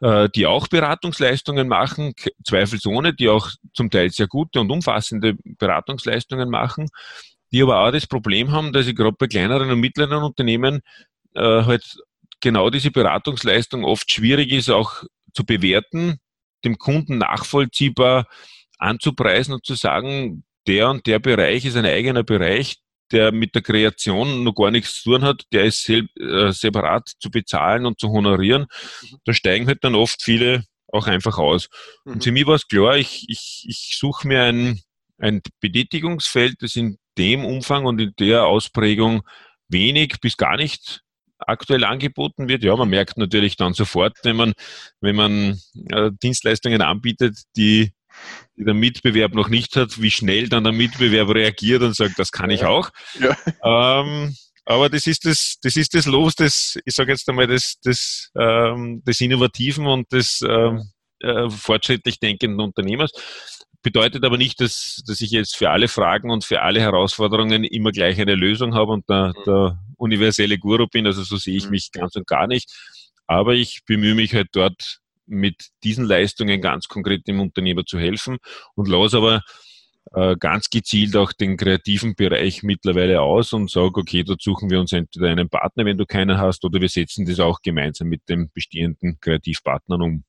äh, 0.00 0.28
die 0.34 0.46
auch 0.46 0.68
Beratungsleistungen 0.68 1.66
machen, 1.66 2.12
zweifelsohne, 2.44 3.14
die 3.14 3.28
auch 3.28 3.50
zum 3.72 3.90
Teil 3.90 4.10
sehr 4.10 4.28
gute 4.28 4.60
und 4.60 4.70
umfassende 4.70 5.34
Beratungsleistungen 5.44 6.50
machen 6.50 6.88
die 7.52 7.62
aber 7.62 7.80
auch 7.80 7.90
das 7.90 8.06
Problem 8.06 8.52
haben, 8.52 8.72
dass 8.72 8.86
ich 8.86 8.94
gerade 8.94 9.16
bei 9.18 9.26
kleineren 9.26 9.70
und 9.70 9.80
mittleren 9.80 10.22
Unternehmen 10.22 10.80
äh, 11.34 11.40
halt 11.40 11.98
genau 12.40 12.70
diese 12.70 12.90
Beratungsleistung 12.90 13.84
oft 13.84 14.10
schwierig 14.10 14.52
ist, 14.52 14.70
auch 14.70 15.04
zu 15.34 15.44
bewerten, 15.44 16.18
dem 16.64 16.78
Kunden 16.78 17.18
nachvollziehbar 17.18 18.26
anzupreisen 18.78 19.54
und 19.54 19.64
zu 19.64 19.74
sagen, 19.74 20.44
der 20.66 20.90
und 20.90 21.06
der 21.06 21.18
Bereich 21.18 21.64
ist 21.64 21.76
ein 21.76 21.86
eigener 21.86 22.22
Bereich, 22.22 22.76
der 23.10 23.32
mit 23.32 23.54
der 23.54 23.62
Kreation 23.62 24.44
noch 24.44 24.54
gar 24.54 24.70
nichts 24.70 25.02
zu 25.02 25.10
tun 25.10 25.22
hat, 25.22 25.44
der 25.52 25.64
ist 25.64 25.88
äh, 25.88 26.04
separat 26.50 27.10
zu 27.18 27.30
bezahlen 27.30 27.86
und 27.86 27.98
zu 27.98 28.10
honorieren. 28.10 28.66
Mhm. 29.02 29.16
Da 29.24 29.32
steigen 29.32 29.66
halt 29.66 29.82
dann 29.82 29.94
oft 29.94 30.22
viele 30.22 30.64
auch 30.88 31.06
einfach 31.06 31.38
aus. 31.38 31.68
Mhm. 32.04 32.12
Und 32.12 32.24
für 32.24 32.32
mich 32.32 32.46
war 32.46 32.54
es 32.54 32.68
klar, 32.68 32.96
ich, 32.96 33.26
ich, 33.28 33.64
ich 33.66 33.96
suche 33.98 34.28
mir 34.28 34.42
ein, 34.42 34.80
ein 35.18 35.40
Betätigungsfeld, 35.60 36.56
das 36.60 36.76
in 36.76 36.98
dem 37.18 37.44
Umfang 37.44 37.84
und 37.84 38.00
in 38.00 38.12
der 38.18 38.46
Ausprägung 38.46 39.22
wenig 39.68 40.20
bis 40.20 40.36
gar 40.36 40.56
nicht 40.56 41.02
aktuell 41.38 41.84
angeboten 41.84 42.48
wird. 42.48 42.64
Ja, 42.64 42.76
man 42.76 42.88
merkt 42.88 43.16
natürlich 43.16 43.56
dann 43.56 43.74
sofort, 43.74 44.16
wenn 44.22 44.36
man, 44.36 44.54
wenn 45.00 45.16
man 45.16 45.60
äh, 45.90 46.10
Dienstleistungen 46.22 46.82
anbietet, 46.82 47.38
die, 47.56 47.92
die, 48.56 48.64
der 48.64 48.74
Mitbewerb 48.74 49.34
noch 49.34 49.48
nicht 49.48 49.76
hat, 49.76 50.00
wie 50.00 50.10
schnell 50.10 50.48
dann 50.48 50.64
der 50.64 50.72
Mitbewerb 50.72 51.28
reagiert 51.30 51.82
und 51.82 51.94
sagt, 51.94 52.18
das 52.18 52.32
kann 52.32 52.50
ich 52.50 52.64
auch. 52.64 52.90
Ja. 53.20 53.36
Ähm, 54.02 54.34
aber 54.64 54.90
das 54.90 55.06
ist 55.06 55.24
das, 55.24 55.56
das 55.62 55.76
ist 55.76 55.94
das 55.94 56.06
Los 56.06 56.34
des, 56.34 56.78
ich 56.84 56.94
sage 56.94 57.12
jetzt 57.12 57.28
einmal, 57.28 57.46
des, 57.46 57.80
des, 57.80 58.30
ähm, 58.38 59.02
des 59.04 59.20
Innovativen 59.20 59.86
und 59.86 60.12
des 60.12 60.40
ähm, 60.46 60.90
äh, 61.20 61.48
fortschrittlich 61.48 62.20
denkenden 62.20 62.60
Unternehmers. 62.60 63.10
Bedeutet 63.88 64.22
aber 64.22 64.36
nicht, 64.36 64.60
dass, 64.60 65.02
dass 65.06 65.22
ich 65.22 65.30
jetzt 65.30 65.56
für 65.56 65.70
alle 65.70 65.88
Fragen 65.88 66.30
und 66.30 66.44
für 66.44 66.60
alle 66.60 66.78
Herausforderungen 66.78 67.64
immer 67.64 67.90
gleich 67.90 68.20
eine 68.20 68.34
Lösung 68.34 68.74
habe 68.74 68.92
und 68.92 69.08
der, 69.08 69.28
mhm. 69.28 69.42
der 69.46 69.78
universelle 69.96 70.58
Guru 70.58 70.88
bin. 70.88 71.06
Also 71.06 71.22
so 71.22 71.38
sehe 71.38 71.56
ich 71.56 71.64
mhm. 71.64 71.70
mich 71.70 71.90
ganz 71.90 72.14
und 72.14 72.26
gar 72.26 72.46
nicht. 72.46 72.70
Aber 73.26 73.54
ich 73.54 73.80
bemühe 73.86 74.14
mich 74.14 74.34
halt 74.34 74.48
dort 74.52 74.98
mit 75.24 75.68
diesen 75.84 76.04
Leistungen 76.04 76.60
ganz 76.60 76.88
konkret 76.88 77.26
dem 77.26 77.40
Unternehmer 77.40 77.86
zu 77.86 77.98
helfen 77.98 78.36
und 78.74 78.88
lasse 78.88 79.16
aber 79.16 79.42
äh, 80.12 80.36
ganz 80.38 80.68
gezielt 80.68 81.16
auch 81.16 81.32
den 81.32 81.56
kreativen 81.56 82.14
Bereich 82.14 82.62
mittlerweile 82.62 83.22
aus 83.22 83.54
und 83.54 83.70
sage, 83.70 84.00
okay, 84.00 84.22
dort 84.22 84.42
suchen 84.42 84.68
wir 84.68 84.80
uns 84.80 84.92
entweder 84.92 85.30
einen 85.30 85.48
Partner, 85.48 85.86
wenn 85.86 85.96
du 85.96 86.04
keinen 86.04 86.36
hast, 86.36 86.62
oder 86.62 86.78
wir 86.78 86.90
setzen 86.90 87.24
das 87.24 87.40
auch 87.40 87.62
gemeinsam 87.62 88.08
mit 88.08 88.28
den 88.28 88.50
bestehenden 88.52 89.18
Kreativpartnern 89.18 90.02
um. 90.02 90.24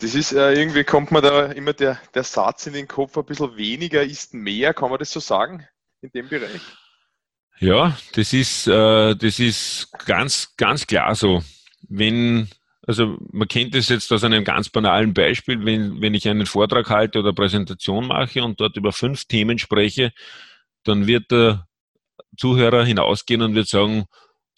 Das 0.00 0.14
ist 0.14 0.32
äh, 0.32 0.52
irgendwie 0.52 0.84
kommt 0.84 1.10
mir 1.10 1.20
da 1.20 1.46
immer 1.46 1.72
der, 1.72 2.00
der 2.14 2.24
Satz 2.24 2.66
in 2.66 2.74
den 2.74 2.88
Kopf, 2.88 3.16
ein 3.16 3.24
bisschen 3.24 3.56
weniger 3.56 4.02
ist 4.02 4.34
mehr, 4.34 4.74
kann 4.74 4.90
man 4.90 4.98
das 4.98 5.10
so 5.10 5.20
sagen 5.20 5.66
in 6.02 6.10
dem 6.10 6.28
Bereich? 6.28 6.60
Ja, 7.58 7.96
das 8.14 8.32
ist, 8.32 8.68
äh, 8.68 9.16
das 9.16 9.40
ist 9.40 9.90
ganz, 10.06 10.54
ganz 10.56 10.86
klar 10.86 11.14
so. 11.14 11.42
Wenn 11.88 12.48
also 12.88 13.18
man 13.32 13.46
kennt 13.46 13.74
das 13.74 13.90
jetzt 13.90 14.10
aus 14.12 14.24
einem 14.24 14.44
ganz 14.44 14.70
banalen 14.70 15.12
Beispiel, 15.12 15.62
wenn, 15.66 16.00
wenn 16.00 16.14
ich 16.14 16.26
einen 16.26 16.46
Vortrag 16.46 16.88
halte 16.88 17.18
oder 17.18 17.34
Präsentation 17.34 18.06
mache 18.06 18.42
und 18.42 18.58
dort 18.60 18.78
über 18.78 18.92
fünf 18.92 19.26
Themen 19.26 19.58
spreche, 19.58 20.10
dann 20.84 21.06
wird 21.06 21.30
der 21.30 21.66
Zuhörer 22.38 22.86
hinausgehen 22.86 23.42
und 23.42 23.54
wird 23.54 23.68
sagen, 23.68 24.06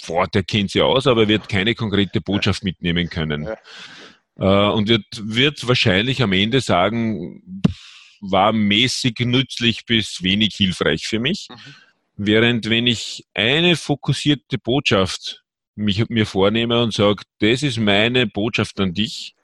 boah, 0.07 0.29
der 0.29 0.45
kennt 0.45 0.71
sich 0.71 0.81
aus, 0.81 1.09
aber 1.09 1.27
wird 1.27 1.49
keine 1.49 1.75
konkrete 1.75 2.21
Botschaft 2.21 2.63
mitnehmen 2.63 3.11
können. 3.11 3.43
Ja. 3.43 3.57
Äh, 4.37 4.45
und 4.45 4.89
wird, 4.89 5.05
wird 5.23 5.67
wahrscheinlich 5.67 6.23
am 6.23 6.33
Ende 6.33 6.61
sagen, 6.61 7.63
war 8.21 8.53
mäßig 8.53 9.19
nützlich 9.21 9.87
bis 9.87 10.23
wenig 10.23 10.55
hilfreich 10.55 11.07
für 11.07 11.19
mich. 11.19 11.49
Mhm. 11.51 11.75
Während 12.17 12.69
wenn 12.69 12.87
ich 12.87 13.25
eine 13.35 13.77
fokussierte 13.77 14.59
Botschaft 14.59 15.43
mich, 15.75 16.09
mir 16.09 16.27
vornehme 16.27 16.83
und 16.83 16.93
sage, 16.93 17.23
das 17.39 17.63
ist 17.63 17.79
meine 17.79 18.27
Botschaft 18.27 18.79
an 18.81 18.93
dich. 18.93 19.35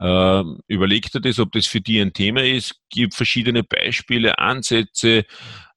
Äh, 0.00 0.42
überleg 0.68 1.10
dir 1.10 1.20
das, 1.20 1.40
ob 1.40 1.52
das 1.52 1.66
für 1.66 1.80
dich 1.80 2.00
ein 2.00 2.12
Thema 2.12 2.44
ist, 2.44 2.76
gib 2.88 3.14
verschiedene 3.14 3.64
Beispiele, 3.64 4.38
Ansätze, 4.38 5.24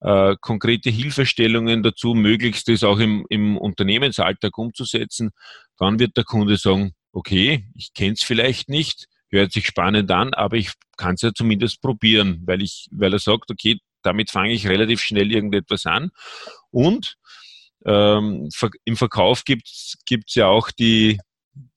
äh, 0.01 0.35
konkrete 0.41 0.89
Hilfestellungen 0.91 1.81
dazu, 1.81 2.13
möglichst 2.13 2.67
das 2.67 2.83
auch 2.83 2.99
im, 2.99 3.25
im 3.29 3.57
Unternehmensalltag 3.57 4.57
umzusetzen. 4.57 5.31
Dann 5.77 5.99
wird 5.99 6.17
der 6.17 6.23
Kunde 6.23 6.57
sagen, 6.57 6.93
okay, 7.11 7.65
ich 7.75 7.93
kenne 7.93 8.13
es 8.13 8.23
vielleicht 8.23 8.69
nicht, 8.69 9.07
hört 9.29 9.51
sich 9.51 9.65
spannend 9.65 10.11
an, 10.11 10.33
aber 10.33 10.57
ich 10.57 10.71
kann 10.97 11.15
es 11.15 11.21
ja 11.21 11.33
zumindest 11.33 11.81
probieren, 11.81 12.41
weil 12.45 12.61
ich, 12.61 12.87
weil 12.91 13.13
er 13.13 13.19
sagt, 13.19 13.49
okay, 13.49 13.79
damit 14.03 14.31
fange 14.31 14.53
ich 14.53 14.67
relativ 14.67 15.01
schnell 15.01 15.31
irgendetwas 15.31 15.85
an. 15.85 16.11
Und 16.69 17.15
ähm, 17.85 18.49
im 18.83 18.95
Verkauf 18.95 19.45
gibt 19.45 19.67
es 19.67 20.35
ja 20.35 20.47
auch 20.47 20.71
die, 20.71 21.19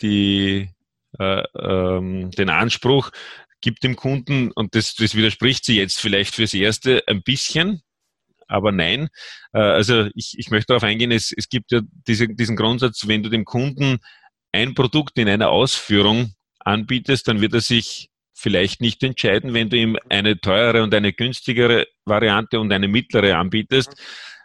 die, 0.01 0.69
äh, 1.19 1.43
ähm, 1.59 2.31
den 2.33 2.51
Anspruch, 2.51 3.11
gibt 3.61 3.83
dem 3.83 3.97
Kunden, 3.97 4.51
und 4.53 4.75
das, 4.75 4.95
das 4.95 5.15
widerspricht 5.15 5.65
sie 5.65 5.77
jetzt 5.77 5.99
vielleicht 5.99 6.35
fürs 6.35 6.53
Erste 6.53 7.03
ein 7.07 7.23
bisschen, 7.23 7.81
aber 8.47 8.73
nein. 8.73 9.09
Äh, 9.53 9.61
also 9.61 10.09
ich, 10.15 10.35
ich 10.37 10.51
möchte 10.51 10.69
darauf 10.69 10.83
eingehen, 10.83 11.11
es, 11.11 11.33
es 11.35 11.49
gibt 11.49 11.73
ja 11.73 11.81
diese, 12.07 12.29
diesen 12.29 12.57
Grundsatz, 12.57 13.07
wenn 13.09 13.23
du 13.23 13.31
dem 13.31 13.45
Kunden 13.45 13.99
ein 14.55 14.75
Produkt 14.75 15.19
in 15.19 15.29
einer 15.29 15.51
Ausführung 15.51 16.35
anbietest, 16.61 17.29
dann 17.29 17.41
wird 17.41 17.55
er 17.55 17.61
sich 17.61 18.09
vielleicht 18.33 18.81
nicht 18.81 19.03
entscheiden, 19.03 19.55
wenn 19.55 19.71
du 19.71 19.77
ihm 19.77 19.99
eine 20.09 20.41
teure 20.41 20.83
und 20.83 20.95
eine 20.95 21.13
günstigere 21.13 21.87
Variante 22.05 22.59
und 22.59 22.73
eine 22.73 22.89
mittlere 22.89 23.37
anbietest 23.37 23.95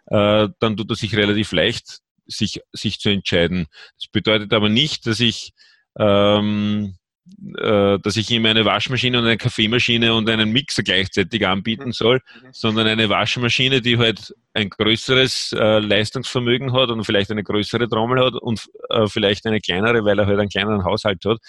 äh, 0.09 0.49
dann 0.59 0.77
tut 0.77 0.91
es 0.91 0.99
sich 0.99 1.15
relativ 1.15 1.51
leicht, 1.51 1.99
sich, 2.25 2.61
sich 2.73 2.99
zu 2.99 3.09
entscheiden. 3.09 3.67
Das 3.97 4.07
bedeutet 4.11 4.53
aber 4.53 4.69
nicht, 4.69 5.05
dass 5.05 5.19
ich 5.19 5.53
ähm, 5.97 6.95
äh, 6.95 6.98
dass 7.37 8.17
ich 8.17 8.29
ihm 8.31 8.45
eine 8.45 8.65
Waschmaschine 8.65 9.17
und 9.17 9.25
eine 9.25 9.37
Kaffeemaschine 9.37 10.13
und 10.13 10.29
einen 10.29 10.51
Mixer 10.51 10.83
gleichzeitig 10.83 11.45
anbieten 11.45 11.91
soll, 11.91 12.21
sondern 12.51 12.87
eine 12.87 13.09
Waschmaschine, 13.09 13.81
die 13.81 13.97
halt 13.97 14.33
ein 14.53 14.69
größeres 14.69 15.53
äh, 15.53 15.79
Leistungsvermögen 15.79 16.73
hat 16.73 16.89
und 16.89 17.03
vielleicht 17.03 17.31
eine 17.31 17.43
größere 17.43 17.87
Trommel 17.87 18.23
hat 18.23 18.35
und 18.35 18.67
äh, 18.89 19.07
vielleicht 19.07 19.45
eine 19.45 19.61
kleinere, 19.61 20.03
weil 20.03 20.19
er 20.19 20.27
halt 20.27 20.39
einen 20.39 20.49
kleineren 20.49 20.83
Haushalt 20.83 21.23
hat. 21.25 21.39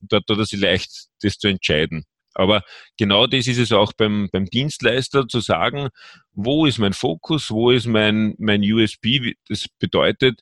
Dort 0.00 0.26
tut 0.26 0.38
er 0.38 0.46
sich 0.46 0.60
leicht, 0.60 1.06
das 1.22 1.38
zu 1.38 1.48
entscheiden. 1.48 2.04
Aber 2.34 2.62
genau 2.98 3.26
das 3.26 3.46
ist 3.46 3.58
es 3.58 3.72
auch 3.72 3.92
beim, 3.94 4.28
beim 4.30 4.44
Dienstleister 4.44 5.26
zu 5.26 5.40
sagen, 5.40 5.88
wo 6.32 6.66
ist 6.66 6.78
mein 6.78 6.92
Fokus, 6.92 7.50
wo 7.50 7.70
ist 7.70 7.86
mein, 7.86 8.34
mein 8.38 8.60
USB. 8.62 9.32
Das 9.48 9.66
bedeutet, 9.78 10.40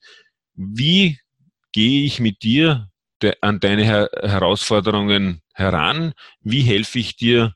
wie 0.54 1.20
gehe 1.72 2.04
ich 2.04 2.18
mit 2.18 2.42
dir 2.42 2.88
de, 3.24 3.34
an 3.40 3.60
deine 3.60 3.84
Her 3.84 4.10
Herausforderungen 4.22 5.40
heran? 5.54 6.12
Wie 6.40 6.62
helfe 6.62 6.98
ich 6.98 7.16
dir, 7.16 7.54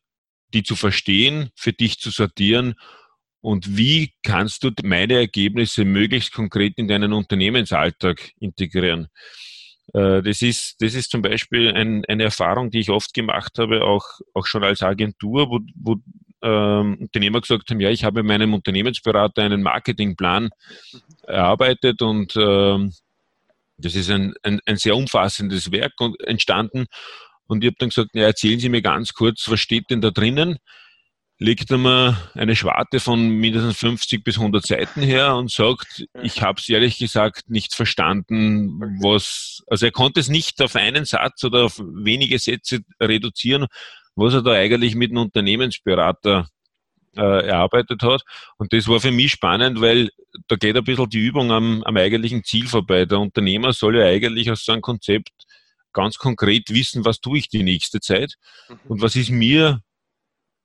die 0.54 0.62
zu 0.62 0.76
verstehen, 0.76 1.50
für 1.54 1.72
dich 1.72 1.98
zu 1.98 2.10
sortieren? 2.10 2.74
Und 3.40 3.76
wie 3.76 4.14
kannst 4.22 4.64
du 4.64 4.70
meine 4.82 5.14
Ergebnisse 5.14 5.84
möglichst 5.84 6.32
konkret 6.32 6.74
in 6.76 6.88
deinen 6.88 7.12
Unternehmensalltag 7.12 8.32
integrieren? 8.40 9.08
Äh, 9.94 10.22
das 10.22 10.42
ist, 10.42 10.76
das 10.80 10.94
ist 10.94 11.10
zum 11.10 11.22
Beispiel 11.22 11.72
ein, 11.72 12.04
eine 12.06 12.24
Erfahrung, 12.24 12.70
die 12.70 12.80
ich 12.80 12.90
oft 12.90 13.14
gemacht 13.14 13.58
habe, 13.58 13.84
auch, 13.84 14.04
auch 14.34 14.46
schon 14.46 14.64
als 14.64 14.82
Agentur, 14.82 15.50
wo, 15.50 15.60
wo 15.76 15.96
ähm, 16.42 16.98
Unternehmer 17.00 17.40
gesagt 17.40 17.70
haben, 17.70 17.80
ja, 17.80 17.90
ich 17.90 18.04
habe 18.04 18.22
meinem 18.22 18.54
Unternehmensberater 18.54 19.42
einen 19.42 19.62
Marketingplan 19.62 20.50
erarbeitet 21.26 22.02
und 22.02 22.34
ähm, 22.36 22.92
das 23.78 23.94
ist 23.94 24.10
ein, 24.10 24.34
ein, 24.42 24.60
ein 24.66 24.76
sehr 24.76 24.96
umfassendes 24.96 25.72
Werk 25.72 25.92
entstanden. 26.24 26.86
Und 27.46 27.64
ich 27.64 27.68
habe 27.68 27.76
dann 27.78 27.88
gesagt, 27.88 28.10
ja, 28.14 28.24
erzählen 28.24 28.60
Sie 28.60 28.68
mir 28.68 28.82
ganz 28.82 29.14
kurz, 29.14 29.48
was 29.48 29.60
steht 29.60 29.84
denn 29.90 30.00
da 30.00 30.10
drinnen? 30.10 30.58
legt 31.38 31.70
er 31.70 31.78
mir 31.78 32.16
eine 32.34 32.56
Schwarte 32.56 32.98
von 32.98 33.28
mindestens 33.28 33.78
50 33.78 34.24
bis 34.24 34.38
100 34.38 34.66
Seiten 34.66 35.02
her 35.02 35.36
und 35.36 35.50
sagt, 35.50 36.04
ich 36.22 36.42
habe 36.42 36.60
es 36.60 36.68
ehrlich 36.68 36.98
gesagt 36.98 37.48
nicht 37.48 37.74
verstanden, 37.74 38.80
was, 39.00 39.62
also 39.68 39.86
er 39.86 39.92
konnte 39.92 40.20
es 40.20 40.28
nicht 40.28 40.60
auf 40.60 40.74
einen 40.74 41.04
Satz 41.04 41.44
oder 41.44 41.64
auf 41.64 41.78
wenige 41.78 42.38
Sätze 42.38 42.80
reduzieren, 43.00 43.66
was 44.16 44.34
er 44.34 44.42
da 44.42 44.52
eigentlich 44.52 44.96
mit 44.96 45.10
einem 45.10 45.22
Unternehmensberater 45.22 46.48
äh, 47.16 47.46
erarbeitet 47.46 48.02
hat. 48.02 48.22
Und 48.56 48.72
das 48.72 48.88
war 48.88 49.00
für 49.00 49.10
mich 49.10 49.32
spannend, 49.32 49.80
weil 49.80 50.10
da 50.46 50.56
geht 50.56 50.76
ein 50.76 50.84
bisschen 50.84 51.10
die 51.10 51.24
Übung 51.24 51.50
am, 51.52 51.82
am 51.84 51.96
eigentlichen 51.96 52.44
Ziel 52.44 52.66
vorbei. 52.66 53.04
Der 53.04 53.18
Unternehmer 53.18 53.72
soll 53.72 53.98
ja 53.98 54.06
eigentlich 54.06 54.50
aus 54.50 54.64
so 54.64 54.72
einem 54.72 54.82
Konzept 54.82 55.32
ganz 55.92 56.16
konkret 56.16 56.70
wissen, 56.70 57.04
was 57.04 57.20
tue 57.20 57.38
ich 57.38 57.48
die 57.48 57.62
nächste 57.62 58.00
Zeit 58.00 58.34
mhm. 58.68 58.78
und 58.88 59.02
was 59.02 59.16
ist 59.16 59.30
mir 59.30 59.80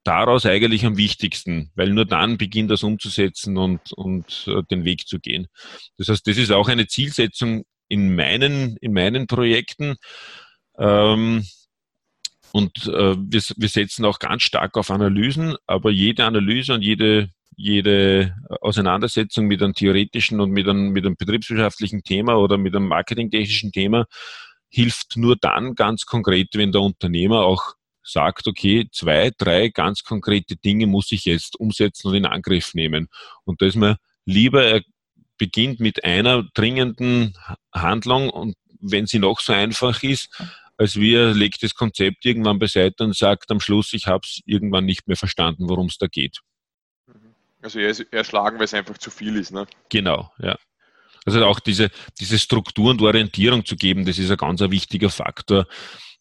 daraus 0.03 0.45
eigentlich 0.45 0.85
am 0.85 0.97
wichtigsten, 0.97 1.71
weil 1.75 1.89
nur 1.89 2.05
dann 2.05 2.37
beginnt 2.37 2.71
das 2.71 2.83
umzusetzen 2.83 3.57
und, 3.57 3.93
und 3.93 4.45
äh, 4.47 4.61
den 4.69 4.85
Weg 4.85 5.07
zu 5.07 5.19
gehen. 5.19 5.47
Das 5.97 6.09
heißt, 6.09 6.27
das 6.27 6.37
ist 6.37 6.51
auch 6.51 6.67
eine 6.67 6.87
Zielsetzung 6.87 7.63
in 7.87 8.15
meinen, 8.15 8.77
in 8.77 8.93
meinen 8.93 9.27
Projekten. 9.27 9.95
Ähm, 10.77 11.45
und 12.55 12.85
äh, 12.85 13.15
wir, 13.17 13.41
wir 13.57 13.67
setzen 13.67 14.05
auch 14.05 14.19
ganz 14.19 14.43
stark 14.43 14.77
auf 14.77 14.91
Analysen, 14.91 15.55
aber 15.65 15.89
jede 15.89 16.23
Analyse 16.23 16.75
und 16.75 16.83
jede, 16.83 17.31
jede 17.55 18.35
Auseinandersetzung 18.61 19.47
mit 19.47 19.63
einem 19.63 19.73
theoretischen 19.73 20.39
und 20.39 20.51
mit 20.51 20.69
einem, 20.69 20.89
mit 20.89 21.03
einem 21.03 21.15
betriebswirtschaftlichen 21.15 22.03
Thema 22.03 22.35
oder 22.35 22.59
mit 22.59 22.75
einem 22.75 22.87
marketingtechnischen 22.87 23.71
Thema 23.71 24.05
hilft 24.69 25.17
nur 25.17 25.35
dann 25.35 25.73
ganz 25.73 26.05
konkret, 26.05 26.49
wenn 26.53 26.71
der 26.71 26.81
Unternehmer 26.81 27.41
auch 27.41 27.73
sagt, 28.03 28.45
okay, 28.45 28.87
zwei, 28.91 29.31
drei 29.35 29.69
ganz 29.69 30.03
konkrete 30.03 30.55
Dinge 30.55 30.85
muss 30.85 31.11
ich 31.11 31.25
jetzt 31.25 31.59
umsetzen 31.59 32.09
und 32.09 32.13
in 32.13 32.27
Angriff 32.27 32.75
nehmen. 32.75 33.07
Und 33.45 33.63
da 33.63 33.65
ist 33.65 33.77
mir 33.77 33.97
lieber, 34.25 34.63
er 34.63 34.81
beginnt 35.39 35.79
mit 35.79 36.03
einer 36.03 36.43
dringenden 36.53 37.33
Handlung 37.73 38.29
und 38.29 38.55
wenn 38.79 39.07
sie 39.07 39.17
noch 39.17 39.39
so 39.39 39.53
einfach 39.53 40.03
ist, 40.03 40.29
als 40.77 40.95
wir 40.95 41.33
legt 41.33 41.63
das 41.63 41.75
Konzept 41.75 42.25
irgendwann 42.25 42.59
beiseite 42.59 43.03
und 43.03 43.15
sagt 43.15 43.51
am 43.51 43.59
Schluss, 43.59 43.93
ich 43.93 44.07
habe 44.07 44.21
es 44.23 44.41
irgendwann 44.45 44.85
nicht 44.85 45.07
mehr 45.07 45.17
verstanden, 45.17 45.69
worum 45.69 45.87
es 45.87 45.97
da 45.97 46.07
geht. 46.07 46.39
Also 47.61 47.79
erschlagen, 47.79 48.57
weil 48.57 48.65
es 48.65 48.73
einfach 48.73 48.97
zu 48.97 49.09
viel 49.09 49.37
ist, 49.37 49.51
ne? 49.51 49.65
Genau, 49.89 50.31
ja. 50.39 50.57
Also 51.25 51.45
auch 51.45 51.61
diese, 51.61 51.89
diese 52.19 52.37
Struktur 52.37 52.91
und 52.91 53.01
Orientierung 53.01 53.65
zu 53.65 53.77
geben, 53.77 54.05
das 54.05 54.19
ist 54.19 54.29
ein 54.29 54.37
ganz 54.37 54.61
ein 54.61 54.71
wichtiger 54.71 55.09
Faktor, 55.09 55.67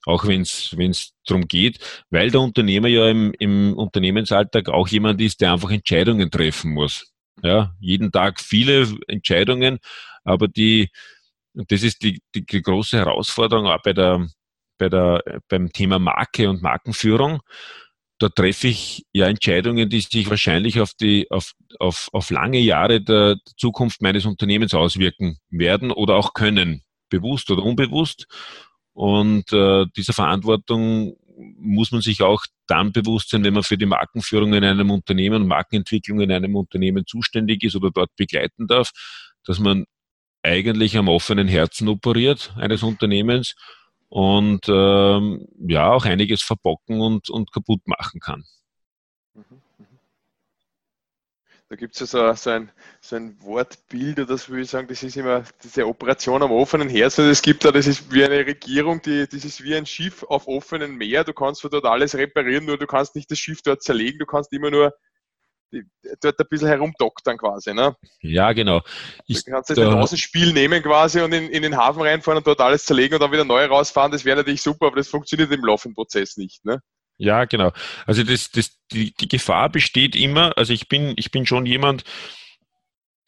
auch 0.07 0.27
wenn 0.27 0.43
es 0.43 1.13
darum 1.27 1.49
geht, 1.49 1.81
weil 2.11 2.31
der 2.31 2.41
Unternehmer 2.41 2.89
ja 2.89 3.09
im, 3.09 3.33
im 3.39 3.75
Unternehmensalltag 3.77 4.69
auch 4.69 4.87
jemand 4.87 5.21
ist, 5.21 5.41
der 5.41 5.53
einfach 5.53 5.71
Entscheidungen 5.71 6.31
treffen 6.31 6.73
muss. 6.73 7.13
Ja, 7.43 7.75
jeden 7.81 8.13
Tag 8.13 8.41
viele 8.41 8.87
Entscheidungen, 9.09 9.79
aber 10.23 10.47
die, 10.47 10.91
das 11.55 11.83
ist 11.83 12.03
die, 12.03 12.21
die, 12.35 12.47
die 12.47 12.63
große 12.63 12.97
Herausforderung 12.97 13.67
auch 13.67 13.83
bei 13.83 13.93
der, 13.93 14.29
bei 14.83 14.89
der, 14.89 15.41
beim 15.49 15.73
Thema 15.73 16.01
Marke 16.01 16.51
und 16.51 16.61
Markenführung. 16.61 17.41
Da 18.19 18.29
treffe 18.29 18.69
ich 18.69 19.05
ja 19.13 19.27
Entscheidungen, 19.27 19.89
die 19.89 20.01
sich 20.01 20.29
wahrscheinlich 20.29 20.81
auf 20.81 20.93
die, 20.95 21.31
auf, 21.31 21.53
auf, 21.79 22.09
auf 22.13 22.31
lange 22.31 22.59
Jahre 22.59 23.01
der 23.01 23.37
Zukunft 23.57 24.03
meines 24.03 24.27
Unternehmens 24.27 24.75
auswirken 24.75 25.39
werden 25.51 25.93
oder 25.93 26.17
auch 26.17 26.35
können, 26.35 26.83
bewusst 27.11 27.51
oder 27.51 27.63
unbewusst. 27.63 28.27
Und 28.93 29.53
äh, 29.53 29.87
dieser 29.97 30.13
Verantwortung 30.13 31.17
muss 31.59 31.93
man 31.93 32.01
sich 32.01 32.23
auch 32.23 32.45
dann 32.67 32.93
bewusst 32.93 33.31
sein, 33.31 33.45
wenn 33.45 33.55
man 33.55 33.63
für 33.63 33.79
die 33.79 33.87
Markenführung 33.87 34.53
in 34.55 34.65
einem 34.65 34.91
Unternehmen, 34.91 35.47
Markenentwicklung 35.47 36.21
in 36.21 36.33
einem 36.33 36.57
Unternehmen 36.57 37.07
zuständig 37.07 37.63
ist 37.63 37.77
oder 37.77 37.91
dort 37.93 38.15
begleiten 38.17 38.67
darf, 38.67 38.91
dass 39.45 39.59
man 39.59 39.85
eigentlich 40.43 40.97
am 40.97 41.09
offenen 41.09 41.49
Herzen 41.49 41.89
operiert 41.89 42.53
eines 42.57 42.83
Unternehmens 42.83 43.55
und 44.13 44.69
ähm, 44.69 45.49
ja 45.57 45.91
auch 45.91 46.05
einiges 46.05 46.43
verbocken 46.43 47.01
und, 47.01 47.31
und 47.31 47.51
kaputt 47.51 47.81
machen 47.87 48.21
kann. 48.21 48.45
Mhm, 49.33 49.45
mhm. 49.79 49.87
Da 51.71 51.77
gibt 51.77 51.95
es 51.95 52.01
ja 52.01 52.07
so, 52.07 52.35
so, 52.35 52.51
ein, 52.51 52.71
so 53.01 53.17
ein 53.17 53.41
Wortbild, 53.41 54.19
oder 54.19 54.27
das 54.27 54.51
würde 54.51 54.65
ich 54.65 54.69
sagen, 54.69 54.87
das 54.87 55.03
ist 55.03 55.17
immer 55.17 55.45
diese 55.65 55.87
Operation 55.87 56.43
am 56.43 56.53
offenen 56.53 56.91
Herzen. 56.91 57.31
Es 57.31 57.41
gibt 57.41 57.65
da, 57.65 57.73
das 57.73 57.87
ist 57.87 58.13
wie 58.13 58.23
eine 58.23 58.45
Regierung, 58.45 59.01
die, 59.01 59.27
das 59.27 59.47
ist 59.47 59.65
wie 59.65 59.75
ein 59.75 59.87
Schiff 59.87 60.25
auf 60.25 60.47
offenem 60.47 60.95
Meer. 60.99 61.25
Du 61.25 61.33
kannst 61.33 61.65
dort 61.65 61.87
alles 61.87 62.15
reparieren, 62.15 62.67
nur 62.67 62.77
du 62.77 62.87
kannst 62.87 63.17
nicht 63.17 63.31
das 63.31 63.39
Schiff 63.39 63.63
dort 63.63 63.83
zerlegen, 63.83 64.19
du 64.19 64.27
kannst 64.27 64.53
immer 64.53 64.71
nur 64.71 64.93
die, 65.73 65.85
dort 66.21 66.39
ein 66.39 66.47
bisschen 66.49 66.69
herumdoktern 66.69 67.39
quasi. 67.39 67.73
Ne? 67.73 67.97
Ja, 68.21 68.53
genau. 68.53 68.83
Ich, 69.27 69.45
du 69.45 69.51
kannst 69.51 69.71
jetzt 69.71 69.79
ein 69.79 69.93
Außenspiel 69.93 70.53
nehmen 70.53 70.83
quasi 70.83 71.21
und 71.21 71.33
in, 71.33 71.49
in 71.49 71.63
den 71.63 71.77
Hafen 71.77 72.03
reinfahren 72.03 72.39
und 72.39 72.47
dort 72.47 72.61
alles 72.61 72.85
zerlegen 72.85 73.15
und 73.15 73.21
dann 73.21 73.33
wieder 73.33 73.45
neu 73.45 73.65
rausfahren. 73.65 74.13
Das 74.13 74.25
wäre 74.25 74.37
natürlich 74.37 74.63
super, 74.63 74.87
aber 74.87 74.97
das 74.97 75.09
funktioniert 75.09 75.51
im 75.51 75.65
laufenden 75.65 75.95
Prozess 75.95 76.37
nicht. 76.37 76.65
Ne? 76.65 76.81
Ja, 77.19 77.45
genau. 77.45 77.73
Also 78.07 78.23
das, 78.23 78.51
das, 78.51 78.79
die, 78.91 79.15
die 79.15 79.29
Gefahr 79.29 79.71
besteht 79.71 80.17
immer, 80.17 80.57
also 80.57 80.73
ich 80.73 80.89
bin, 80.89 81.15
ich 81.17 81.31
bin 81.31 81.47
schon 81.47 81.67
jemand, 81.67 82.05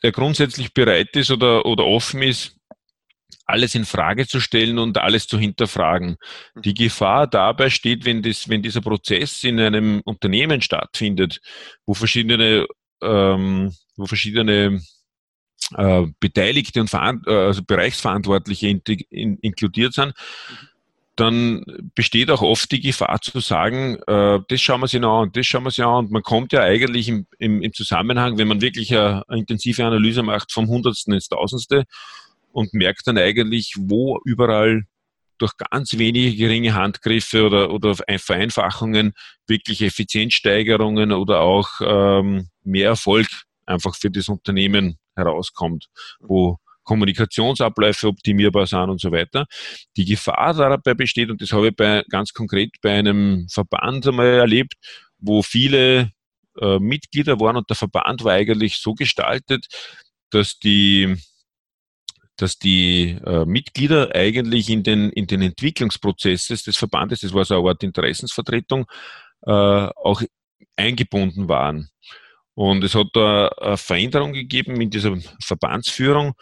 der 0.03 0.13
grundsätzlich 0.13 0.75
bereit 0.75 1.17
ist 1.17 1.31
oder, 1.31 1.65
oder 1.65 1.87
offen 1.87 2.23
ist, 2.23 2.57
alles 3.47 3.75
in 3.75 3.85
Frage 3.85 4.27
zu 4.27 4.41
stellen 4.41 4.79
und 4.79 4.99
alles 4.99 5.27
zu 5.27 5.39
hinterfragen. 5.39 6.17
Die 6.57 6.75
Gefahr 6.75 7.27
dabei 7.27 7.71
steht, 7.71 8.05
wenn, 8.05 8.23
das, 8.23 8.49
wenn 8.49 8.63
dieser 8.63 8.81
Prozess 8.81 9.45
in 9.45 9.61
einem 9.61 10.01
Unternehmen 10.05 10.61
stattfindet, 10.61 11.41
wo 11.87 11.95
verschiedene, 11.95 12.67
ähm, 13.03 13.73
wo 13.97 14.07
verschiedene 14.07 14.81
äh, 15.77 16.07
Beteiligte 16.21 16.81
und 16.81 16.93
äh, 16.93 16.99
also 17.27 17.63
Bereichsverantwortliche 17.63 18.69
in, 18.69 18.83
in, 19.11 19.39
inkludiert 19.39 19.95
sind, 19.95 20.15
dann 21.17 21.65
besteht 21.95 22.31
auch 22.31 22.43
oft 22.43 22.73
die 22.73 22.81
Gefahr 22.81 23.21
zu 23.21 23.39
sagen, 23.41 23.99
äh, 24.07 24.41
das 24.49 24.61
schauen 24.61 24.81
wir 24.81 24.89
sich 24.89 25.01
an 25.01 25.05
und 25.05 25.37
das 25.37 25.47
schauen 25.47 25.63
wir 25.63 25.71
sich 25.71 25.85
an. 25.85 26.07
Und 26.07 26.11
man 26.11 26.23
kommt 26.23 26.53
ja 26.53 26.63
eigentlich 26.63 27.09
im, 27.09 27.27
im, 27.39 27.63
im 27.63 27.73
Zusammenhang, 27.73 28.37
wenn 28.37 28.49
man 28.49 28.61
wirklich 28.61 28.93
eine, 28.93 29.23
eine, 29.29 29.41
intensive 29.41 29.85
Analyse 29.85 30.23
macht, 30.23 30.51
vom 30.51 30.67
Hundertsten 30.67 31.15
ins 31.15 31.29
Tausendste 31.29 31.85
und 32.55 32.73
merkt 32.73 33.07
dann 33.07 33.19
eigentlich, 33.19 33.75
wo 33.77 34.21
überall 34.25 34.85
durch 35.39 35.57
ganz 35.57 35.99
wenige 35.99 36.37
geringe 36.37 36.75
Handgriffe 36.75 37.45
oder, 37.45 37.71
oder 37.73 37.95
Vereinfachungen 38.19 39.13
wirklich 39.49 39.83
Effizienzsteigerungen 39.83 41.11
oder 41.11 41.41
auch 41.41 41.69
ähm, 41.81 42.49
mehr 42.63 42.91
Erfolg 42.91 43.27
einfach 43.67 43.97
für 43.97 44.11
das 44.11 44.29
Unternehmen 44.29 44.99
herauskommt, 45.17 45.87
wo 46.21 46.59
Kommunikationsabläufe 46.85 48.07
optimierbar 48.07 48.67
sind 48.67 48.91
und 48.91 49.01
so 49.01 49.11
weiter. 49.11 49.47
Die 49.97 50.05
Gefahr 50.05 50.55
dabei 50.55 50.95
besteht, 50.95 51.31
und 51.31 51.43
das 51.43 51.51
habe 51.51 51.69
ich 51.69 51.77
bei, 51.77 52.05
ganz 52.09 52.33
konkret 52.33 52.71
bei 52.81 52.93
einem 52.93 53.49
Verband 53.49 54.07
einmal 54.07 54.27
erlebt, 54.27 54.75
wo 55.19 55.43
viele 55.43 56.13
äh, 56.61 56.79
Mitglieder 56.79 57.41
waren 57.41 57.57
und 57.57 57.69
der 57.69 57.77
Verband 57.77 58.23
war 58.23 58.35
eigentlich 58.35 58.77
so 58.77 58.95
gestaltet, 58.95 59.67
dass 60.31 60.59
die 60.59 61.17
dass 62.37 62.59
die 62.59 63.19
äh, 63.25 63.45
Mitglieder 63.45 64.15
eigentlich 64.15 64.69
in 64.69 64.83
den, 64.83 65.11
in 65.11 65.27
den 65.27 65.43
Entwicklungsprozesses 65.43 66.65
des 66.65 66.77
Verbandes, 66.77 67.21
das 67.21 67.33
war 67.33 67.45
so 67.45 67.59
eine 67.59 67.69
Art 67.69 67.83
Interessensvertretung, 67.83 68.87
äh, 69.47 69.51
auch 69.51 70.23
eingebunden 70.77 71.49
waren. 71.49 71.89
Und 72.55 72.85
es 72.85 72.95
hat 72.95 73.09
da 73.15 73.49
eine 73.49 73.77
Veränderung 73.77 74.33
gegeben 74.33 74.81
in 74.81 74.91
dieser 74.91 75.17
Verbandsführung 75.41 76.35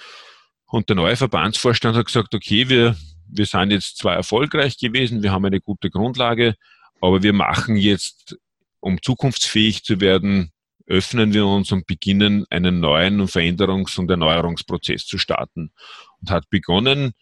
und 0.72 0.88
der 0.88 0.96
neue 0.96 1.16
Verbandsvorstand 1.16 1.96
hat 1.96 2.06
gesagt, 2.06 2.34
okay, 2.34 2.68
wir, 2.70 2.96
wir 3.28 3.44
sind 3.46 3.72
jetzt 3.72 3.98
zwar 3.98 4.14
erfolgreich 4.14 4.78
gewesen, 4.78 5.22
wir 5.22 5.30
haben 5.30 5.44
eine 5.44 5.60
gute 5.60 5.90
Grundlage, 5.90 6.54
aber 7.02 7.22
wir 7.22 7.34
machen 7.34 7.76
jetzt, 7.76 8.38
um 8.80 9.00
zukunftsfähig 9.02 9.84
zu 9.84 10.00
werden, 10.00 10.50
öffnen 10.86 11.32
wir 11.32 11.46
uns 11.46 11.72
und 11.72 11.86
beginnen 11.86 12.44
einen 12.50 12.80
neuen 12.80 13.26
Veränderungs- 13.26 13.98
und 13.98 14.10
Erneuerungsprozess 14.10 15.06
zu 15.06 15.18
starten. 15.18 15.72
Und 16.20 16.30
hat 16.30 16.48
begonnen, 16.50 17.12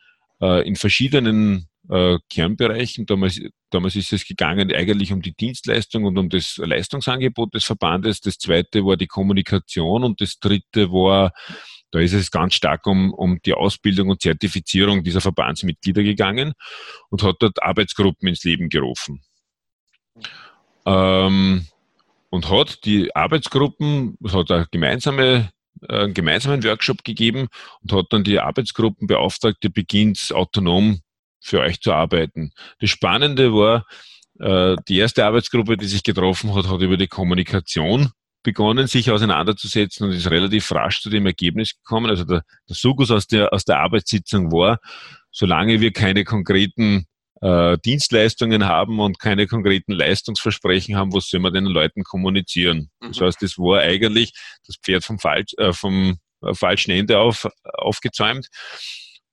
äh, 0.40 0.66
in 0.66 0.77
verschiedenen 0.77 1.68
äh, 1.88 2.18
Kernbereichen. 2.29 3.07
Damals, 3.07 3.40
damals 3.70 3.96
ist 3.96 4.12
es 4.12 4.27
gegangen 4.27 4.73
eigentlich 4.73 5.12
um 5.12 5.23
die 5.23 5.35
Dienstleistung 5.35 6.05
und 6.05 6.18
um 6.18 6.29
das 6.29 6.57
Leistungsangebot 6.59 7.55
des 7.55 7.64
Verbandes. 7.64 8.20
Das 8.20 8.38
zweite 8.38 8.85
war 8.85 8.96
die 8.96 9.07
Kommunikation 9.07 10.05
und 10.05 10.20
das 10.20 10.38
dritte 10.38 10.90
war 10.90 11.33
da 11.90 11.99
ist 11.99 12.12
es 12.12 12.31
ganz 12.31 12.55
stark 12.55 12.87
um, 12.87 13.12
um 13.12 13.40
die 13.44 13.53
Ausbildung 13.53 14.11
und 14.11 14.23
Zertifizierung 14.23 15.03
dieser 15.03 15.20
Verbandsmitglieder 15.20 16.03
gegangen 16.03 16.53
und 17.09 17.23
hat 17.23 17.37
dort 17.40 17.62
Arbeitsgruppen 17.62 18.29
ins 18.29 18.44
Leben 18.44 18.68
gerufen. 18.68 19.23
Ähm, 20.87 21.66
und 22.30 22.48
hat 22.48 22.84
die 22.84 23.14
Arbeitsgruppen, 23.14 24.16
es 24.24 24.34
hat 24.34 24.50
eine 24.50 24.66
gemeinsame, 24.70 25.50
äh, 25.88 26.04
einen 26.04 26.14
gemeinsamen 26.14 26.64
Workshop 26.64 27.04
gegeben 27.04 27.48
und 27.82 27.92
hat 27.92 28.06
dann 28.10 28.24
die 28.24 28.40
Arbeitsgruppen 28.40 29.06
beauftragt, 29.06 29.58
ihr 29.62 29.72
beginnt 29.72 30.32
autonom 30.32 31.00
für 31.40 31.60
euch 31.60 31.80
zu 31.80 31.92
arbeiten. 31.92 32.52
Das 32.80 32.90
Spannende 32.90 33.52
war, 33.52 33.86
äh, 34.38 34.76
die 34.88 34.98
erste 34.98 35.24
Arbeitsgruppe, 35.24 35.76
die 35.76 35.86
sich 35.86 36.02
getroffen 36.02 36.54
hat, 36.54 36.68
hat 36.68 36.80
über 36.80 36.96
die 36.96 37.08
Kommunikation 37.08 38.10
begonnen, 38.42 38.86
sich 38.86 39.10
auseinanderzusetzen 39.10 40.06
und 40.06 40.12
ist 40.14 40.30
relativ 40.30 40.70
rasch 40.72 41.02
zu 41.02 41.10
dem 41.10 41.26
Ergebnis 41.26 41.74
gekommen. 41.76 42.10
Also 42.10 42.24
der, 42.24 42.42
der 42.68 42.76
Sugus 42.76 43.10
aus 43.10 43.26
der, 43.26 43.52
aus 43.52 43.64
der 43.64 43.80
Arbeitssitzung 43.80 44.50
war, 44.50 44.78
solange 45.30 45.80
wir 45.80 45.92
keine 45.92 46.24
konkreten 46.24 47.06
äh, 47.40 47.79
Dienstleistungen 47.85 48.66
haben 48.66 49.00
und 49.00 49.18
keine 49.18 49.46
konkreten 49.46 49.92
Leistungsversprechen 49.92 50.96
haben, 50.96 51.12
was 51.12 51.29
soll 51.29 51.40
man 51.40 51.55
den 51.55 51.64
Leuten 51.64 52.05
kommunizieren? 52.05 52.90
Mhm. 53.00 53.09
Das 53.09 53.20
heißt, 53.20 53.42
das 53.42 53.59
war 53.59 53.81
eigentlich 53.81 54.33
das 54.66 54.76
Pferd 54.76 55.05
vom, 55.05 55.18
falsch, 55.18 55.55
äh, 55.59 55.72
vom 55.72 56.18
äh, 56.42 56.55
falschen 56.55 56.90
Ende 56.90 57.18
auf, 57.18 57.48
aufgezäumt. 57.64 58.48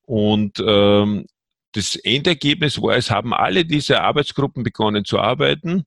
Und 0.04 0.64
ähm, 0.66 1.26
das 1.74 1.96
Endergebnis 1.98 2.82
war, 2.82 2.96
es 2.96 3.12
haben 3.12 3.34
alle 3.34 3.66
diese 3.66 4.02
Arbeitsgruppen 4.02 4.64
begonnen 4.64 5.04
zu 5.04 5.20
arbeiten 5.20 5.86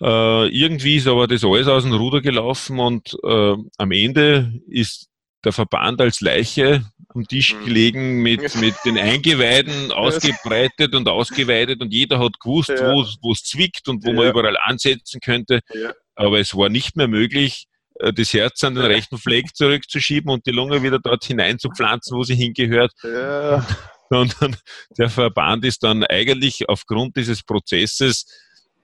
äh, 0.00 0.48
irgendwie 0.48 0.96
ist 0.96 1.06
aber 1.06 1.26
das 1.26 1.44
alles 1.44 1.68
aus 1.68 1.82
dem 1.82 1.92
Ruder 1.92 2.22
gelaufen 2.22 2.78
und 2.78 3.14
äh, 3.22 3.54
am 3.76 3.92
Ende 3.92 4.60
ist 4.66 5.09
der 5.44 5.52
Verband 5.52 6.00
als 6.00 6.20
Leiche 6.20 6.84
am 7.08 7.26
Tisch 7.26 7.54
mhm. 7.54 7.64
gelegen 7.64 8.22
mit, 8.22 8.54
mit 8.60 8.74
den 8.84 8.98
Eingeweiden 8.98 9.92
ausgebreitet 9.92 10.94
und 10.94 11.08
ausgeweitet 11.08 11.80
und 11.80 11.92
jeder 11.92 12.18
hat 12.18 12.38
gewusst, 12.40 12.68
ja. 12.70 12.92
wo 12.92 13.32
es 13.32 13.42
zwickt 13.44 13.88
und 13.88 14.04
wo 14.04 14.10
ja. 14.10 14.14
man 14.16 14.28
überall 14.28 14.56
ansetzen 14.58 15.20
könnte. 15.20 15.60
Ja. 15.74 15.92
Aber 16.14 16.38
es 16.38 16.54
war 16.54 16.68
nicht 16.68 16.96
mehr 16.96 17.08
möglich, 17.08 17.66
äh, 18.00 18.12
das 18.12 18.32
Herz 18.32 18.62
an 18.64 18.74
den 18.74 18.84
rechten 18.84 19.18
Fleck 19.18 19.46
zurückzuschieben 19.54 20.30
und 20.30 20.46
die 20.46 20.52
Lunge 20.52 20.82
wieder 20.82 20.98
dort 20.98 21.24
hineinzupflanzen, 21.24 22.16
wo 22.16 22.22
sie 22.22 22.34
hingehört. 22.34 22.92
Ja. 23.02 23.66
Sondern 24.12 24.56
der 24.98 25.08
Verband 25.08 25.64
ist 25.64 25.84
dann 25.84 26.02
eigentlich 26.02 26.68
aufgrund 26.68 27.16
dieses 27.16 27.44
Prozesses 27.44 28.26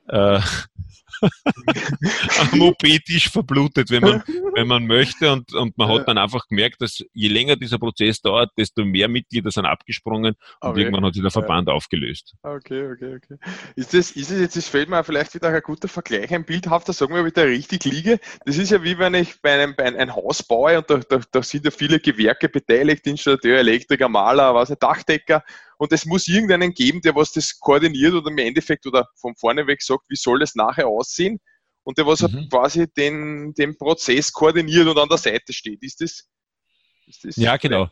äh, 0.08 0.40
am 2.52 2.60
OP-Tisch 2.60 3.30
verblutet, 3.30 3.90
wenn 3.90 4.02
man, 4.02 4.22
wenn 4.54 4.66
man 4.66 4.86
möchte. 4.86 5.32
Und, 5.32 5.52
und 5.54 5.76
man 5.78 5.88
hat 5.88 6.08
dann 6.08 6.18
einfach 6.18 6.46
gemerkt, 6.48 6.80
dass 6.80 7.02
je 7.12 7.28
länger 7.28 7.56
dieser 7.56 7.78
Prozess 7.78 8.20
dauert, 8.20 8.50
desto 8.56 8.84
mehr 8.84 9.08
Mitglieder 9.08 9.50
sind 9.50 9.66
abgesprungen 9.66 10.34
und 10.60 10.70
okay. 10.70 10.80
irgendwann 10.80 11.04
hat 11.04 11.14
sich 11.14 11.22
der 11.22 11.30
Verband 11.30 11.68
ja. 11.68 11.74
aufgelöst. 11.74 12.34
Okay, 12.42 12.90
okay, 12.92 13.16
okay. 13.16 13.36
Ist 13.74 13.94
das, 13.94 14.10
ist 14.12 14.30
es 14.30 14.40
jetzt, 14.40 14.56
das 14.56 14.68
fällt 14.68 14.88
mir 14.88 15.02
vielleicht 15.04 15.34
wieder 15.34 15.48
ein 15.48 15.62
guter 15.62 15.88
Vergleich, 15.88 16.32
ein 16.32 16.44
bildhafter, 16.44 16.92
sagen 16.92 17.14
wir, 17.14 17.20
ob 17.20 17.26
ich 17.26 17.34
da 17.34 17.42
richtig 17.42 17.84
liege. 17.84 18.18
Das 18.44 18.58
ist 18.58 18.70
ja 18.70 18.82
wie 18.82 18.98
wenn 18.98 19.14
ich 19.14 19.40
bei 19.40 19.54
einem, 19.54 19.74
bei 19.76 19.84
einem 19.84 19.98
ein 19.98 20.14
Haus 20.14 20.42
baue 20.42 20.78
und 20.78 20.90
da, 20.90 20.98
da, 20.98 21.20
da 21.30 21.42
sind 21.42 21.64
ja 21.64 21.70
viele 21.70 22.00
Gewerke 22.00 22.48
beteiligt, 22.48 23.06
Installateur, 23.06 23.58
Elektriker, 23.58 24.08
Maler, 24.08 24.54
was, 24.54 24.74
Dachdecker 24.78 25.42
und 25.78 25.92
es 25.92 26.06
muss 26.06 26.28
irgendeinen 26.28 26.72
geben, 26.72 27.00
der 27.00 27.14
was 27.14 27.32
das 27.32 27.58
koordiniert 27.58 28.14
oder 28.14 28.30
im 28.30 28.38
Endeffekt 28.38 28.86
oder 28.86 29.08
von 29.16 29.34
vorne 29.36 29.66
weg 29.66 29.82
sagt, 29.82 30.04
wie 30.08 30.16
soll 30.16 30.38
das 30.38 30.54
nachher 30.54 30.86
aussehen 30.88 31.38
und 31.84 31.98
der 31.98 32.06
was 32.06 32.22
mhm. 32.22 32.48
quasi 32.48 32.86
den, 32.92 33.54
den 33.54 33.76
Prozess 33.76 34.32
koordiniert 34.32 34.88
und 34.88 34.98
an 34.98 35.08
der 35.08 35.18
Seite 35.18 35.52
steht. 35.52 35.82
Ist 35.82 36.00
das, 36.00 36.28
ist 37.06 37.24
das 37.24 37.36
ja, 37.36 37.56
genau. 37.56 37.88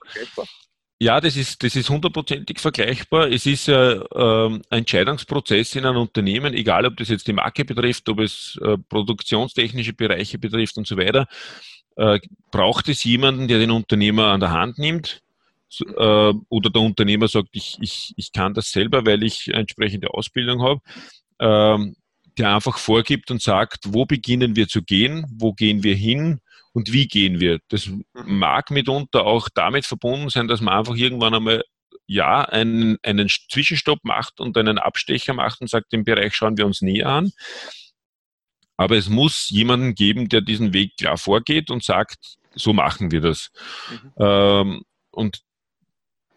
Ja, 1.01 1.21
das 1.21 1.37
ist, 1.37 1.63
das 1.63 1.75
ist 1.77 1.91
hundertprozentig 1.91 2.61
vergleichbar. 2.61 3.29
Es 3.29 3.47
ist 3.47 3.69
äh, 3.69 4.01
ein 4.15 4.63
Entscheidungsprozess 4.71 5.75
in 5.75 5.85
einem 5.85 5.99
Unternehmen, 5.99 6.55
egal 6.55 6.87
ob 6.87 6.97
das 6.97 7.09
jetzt 7.09 7.27
die 7.27 7.33
Marke 7.33 7.65
betrifft, 7.65 8.09
ob 8.09 8.21
es 8.21 8.59
äh, 8.63 8.79
produktionstechnische 8.79 9.93
Bereiche 9.93 10.39
betrifft 10.39 10.79
und 10.79 10.87
so 10.87 10.97
weiter, 10.97 11.27
äh, 11.97 12.21
braucht 12.51 12.89
es 12.89 13.05
jemanden, 13.05 13.49
der 13.49 13.59
den 13.59 13.71
Unternehmer 13.71 14.29
an 14.29 14.41
der 14.41 14.53
Hand 14.53 14.79
nimmt, 14.79 15.24
äh, 15.81 16.33
oder 16.49 16.71
der 16.71 16.83
Unternehmer 16.83 17.29
sagt, 17.29 17.49
ich, 17.53 17.77
ich, 17.81 18.13
ich 18.17 18.33
kann 18.33 18.55
das 18.55 18.71
selber, 18.71 19.07
weil 19.07 19.23
ich 19.23 19.49
entsprechende 19.49 20.13
Ausbildung 20.13 20.63
habe. 20.63 20.81
ähm, 21.41 21.97
der 22.39 22.55
einfach 22.55 22.79
vorgibt 22.79 23.31
und 23.31 23.41
sagt, 23.41 23.85
wo 23.87 24.07
beginnen 24.07 24.57
wir 24.57 24.67
zu 24.67 24.83
gehen, 24.83 25.25
wo 25.31 25.53
gehen 25.53 25.83
wir 25.83 25.95
hin 25.95 26.41
und 26.73 26.93
wie 26.93 27.07
gehen 27.07 27.41
wir. 27.41 27.61
Das 27.69 27.87
mhm. 27.87 28.05
mag 28.13 28.71
mitunter 28.71 29.25
auch 29.25 29.49
damit 29.55 29.87
verbunden 29.87 30.29
sein, 30.31 30.49
dass 30.49 30.61
man 30.61 30.75
einfach 30.75 30.97
irgendwann 30.97 31.35
einmal 31.35 31.63
ja, 32.07 32.43
einen, 32.43 32.99
einen 33.03 33.29
Zwischenstopp 33.29 34.01
macht 34.03 34.41
und 34.41 34.59
einen 34.59 34.79
Abstecher 34.79 35.33
macht 35.33 35.61
und 35.61 35.71
sagt, 35.71 35.93
den 35.93 36.05
Bereich 36.05 36.35
schauen 36.35 36.59
wir 36.59 36.67
uns 36.67 36.83
näher 36.83 37.09
an. 37.09 37.33
Aber 38.77 38.97
es 38.97 39.09
muss 39.09 39.49
jemanden 39.51 39.95
geben, 39.95 40.29
der 40.29 40.41
diesen 40.41 40.73
Weg 40.73 40.97
klar 40.99 41.17
vorgeht 41.17 41.71
und 41.71 41.85
sagt, 41.85 42.37
so 42.55 42.73
machen 42.73 43.11
wir 43.13 43.21
das. 43.21 43.51
Mhm. 43.91 44.13
Ähm, 44.19 44.83
und 45.13 45.41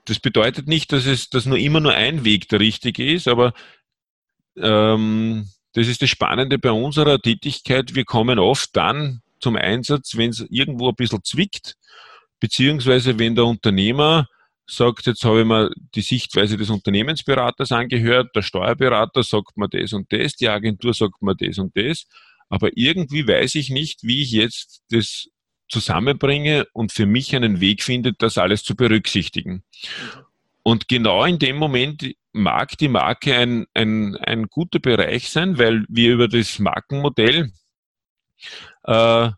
das 0.08 0.20
bedeutet 0.20 0.68
nicht, 0.68 0.92
dass 0.92 1.06
es 1.06 1.30
dass 1.30 1.46
nur 1.46 1.58
immer 1.58 1.80
nur 1.80 1.94
ein 1.94 2.24
Weg 2.24 2.48
der 2.50 2.60
richtige 2.60 3.12
ist, 3.14 3.28
aber 3.28 3.54
ähm, 4.58 5.50
das 5.74 5.88
ist 5.88 6.02
das 6.02 6.10
Spannende 6.10 6.58
bei 6.58 6.72
unserer 6.72 7.20
Tätigkeit. 7.20 7.94
Wir 7.94 8.06
kommen 8.06 8.40
oft 8.40 8.76
dann 8.76 9.22
zum 9.40 9.56
Einsatz, 9.58 10.16
wenn 10.16 10.32
es 10.32 10.46
irgendwo 10.50 10.90
ein 10.90 10.96
bisschen 10.96 11.24
zwickt, 11.24 11.76
beziehungsweise 12.40 13.20
wenn 13.20 13.36
der 13.36 13.46
Unternehmer 13.46 14.28
sagt, 14.66 15.06
jetzt 15.06 15.24
habe 15.24 15.42
ich 15.42 15.46
mir 15.46 15.70
die 15.96 16.02
Sichtweise 16.02 16.58
des 16.58 16.70
Unternehmensberaters 16.70 17.72
angehört, 17.72 18.36
der 18.36 18.42
Steuerberater 18.42 19.24
sagt 19.24 19.58
mir 19.58 19.70
das 19.70 19.94
und 19.94 20.12
das, 20.12 20.34
die 20.34 20.50
Agentur 20.50 20.94
sagt 20.94 21.22
mir 21.22 21.36
das 21.36 21.58
und 21.58 21.76
das, 21.78 22.06
aber 22.50 22.70
irgendwie 22.76 23.28
weiß 23.28 23.56
ich 23.56 23.70
nicht, 23.70 24.04
wie 24.04 24.24
ich 24.24 24.32
jetzt 24.32 24.82
das 24.90 25.28
zusammenbringe 25.70 26.66
und 26.74 26.92
für 26.92 27.06
mich 27.06 27.36
einen 27.36 27.60
Weg 27.60 27.84
finde, 27.84 28.14
das 28.14 28.38
alles 28.38 28.64
zu 28.64 28.76
berücksichtigen. 28.76 29.64
Und 30.64 30.88
genau 30.88 31.24
in 31.26 31.40
dem 31.40 31.58
Moment 31.58 32.06
mag 32.34 32.78
die 32.78 32.90
Marke 32.90 33.36
ein, 33.36 33.66
ein, 33.74 34.16
ein 34.18 34.48
guter 34.48 34.80
Bereich 34.80 35.30
sein, 35.30 35.58
weil 35.58 35.86
wir 35.90 36.14
über 36.14 36.28
das 36.28 36.60
Markenmodell 36.60 37.52
äh, 38.84 39.30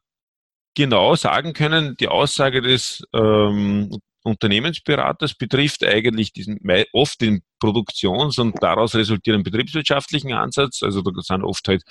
genau 0.76 1.16
sagen 1.16 1.54
können, 1.54 1.96
die 1.98 2.08
Aussage 2.08 2.62
des 2.62 3.04
ähm, 3.14 3.92
Unternehmensberaters 4.24 5.36
betrifft 5.36 5.86
eigentlich 5.86 6.34
diesen, 6.34 6.60
oft 6.94 7.22
den 7.22 7.42
Produktions- 7.60 8.38
und 8.38 8.62
daraus 8.62 8.96
resultierenden 8.96 9.44
betriebswirtschaftlichen 9.44 10.34
Ansatz. 10.34 10.84
Also 10.84 11.02
da 11.02 11.12
sind 11.22 11.44
oft 11.44 11.68
halt 11.68 11.84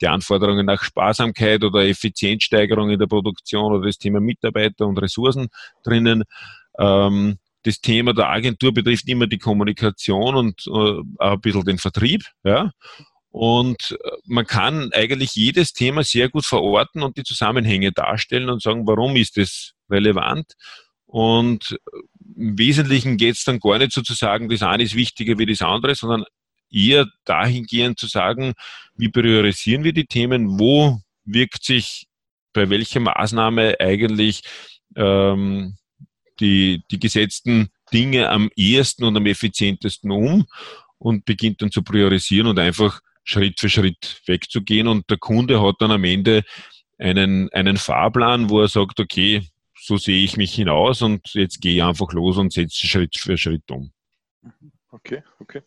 die 0.00 0.08
Anforderungen 0.08 0.66
nach 0.66 0.82
Sparsamkeit 0.82 1.62
oder 1.62 1.86
Effizienzsteigerung 1.86 2.90
in 2.90 2.98
der 2.98 3.06
Produktion 3.06 3.72
oder 3.72 3.86
das 3.86 3.98
Thema 3.98 4.20
Mitarbeiter 4.20 4.86
und 4.86 4.98
Ressourcen 4.98 5.48
drinnen. 5.82 6.24
Ähm, 6.78 7.38
das 7.64 7.80
Thema 7.80 8.12
der 8.12 8.28
Agentur 8.28 8.72
betrifft 8.72 9.08
immer 9.08 9.26
die 9.26 9.38
Kommunikation 9.38 10.34
und 10.34 10.66
äh, 10.66 11.00
ein 11.18 11.40
bisschen 11.40 11.64
den 11.64 11.78
Vertrieb. 11.78 12.24
Ja. 12.44 12.72
Und 13.30 13.98
äh, 14.04 14.10
man 14.26 14.46
kann 14.46 14.90
eigentlich 14.92 15.34
jedes 15.34 15.72
Thema 15.72 16.04
sehr 16.04 16.28
gut 16.28 16.44
verorten 16.44 17.02
und 17.02 17.16
die 17.16 17.24
Zusammenhänge 17.24 17.90
darstellen 17.92 18.50
und 18.50 18.62
sagen, 18.62 18.86
warum 18.86 19.16
ist 19.16 19.36
das 19.38 19.72
relevant. 19.90 20.52
Und 21.14 21.78
im 22.36 22.58
Wesentlichen 22.58 23.16
geht 23.16 23.36
es 23.36 23.44
dann 23.44 23.60
gar 23.60 23.78
nicht 23.78 23.92
sozusagen, 23.92 24.48
das 24.48 24.62
eine 24.62 24.82
ist 24.82 24.96
wichtiger 24.96 25.38
wie 25.38 25.46
das 25.46 25.62
andere, 25.62 25.94
sondern 25.94 26.24
eher 26.72 27.06
dahingehend 27.24 28.00
zu 28.00 28.08
sagen, 28.08 28.54
wie 28.96 29.10
priorisieren 29.10 29.84
wir 29.84 29.92
die 29.92 30.06
Themen, 30.06 30.58
wo 30.58 30.98
wirkt 31.24 31.62
sich 31.62 32.08
bei 32.52 32.68
welcher 32.68 32.98
Maßnahme 32.98 33.76
eigentlich 33.78 34.42
ähm, 34.96 35.76
die, 36.40 36.82
die 36.90 36.98
gesetzten 36.98 37.68
Dinge 37.92 38.28
am 38.28 38.50
ehesten 38.56 39.04
und 39.04 39.16
am 39.16 39.26
effizientesten 39.26 40.10
um 40.10 40.46
und 40.98 41.24
beginnt 41.24 41.62
dann 41.62 41.70
zu 41.70 41.84
priorisieren 41.84 42.48
und 42.48 42.58
einfach 42.58 42.98
Schritt 43.22 43.60
für 43.60 43.68
Schritt 43.68 44.20
wegzugehen. 44.26 44.88
Und 44.88 45.08
der 45.08 45.18
Kunde 45.18 45.62
hat 45.62 45.76
dann 45.78 45.92
am 45.92 46.02
Ende 46.02 46.42
einen, 46.98 47.52
einen 47.52 47.76
Fahrplan, 47.76 48.50
wo 48.50 48.62
er 48.62 48.68
sagt, 48.68 48.98
okay, 48.98 49.46
so 49.84 49.98
sehe 49.98 50.24
ich 50.24 50.38
mich 50.38 50.54
hinaus 50.54 51.02
und 51.02 51.34
jetzt 51.34 51.60
gehe 51.60 51.76
ich 51.76 51.82
einfach 51.82 52.12
los 52.12 52.38
und 52.38 52.52
setze 52.52 52.86
Schritt 52.86 53.16
für 53.18 53.36
Schritt 53.36 53.70
um. 53.70 53.92
Okay, 54.90 55.22
okay. 55.40 55.60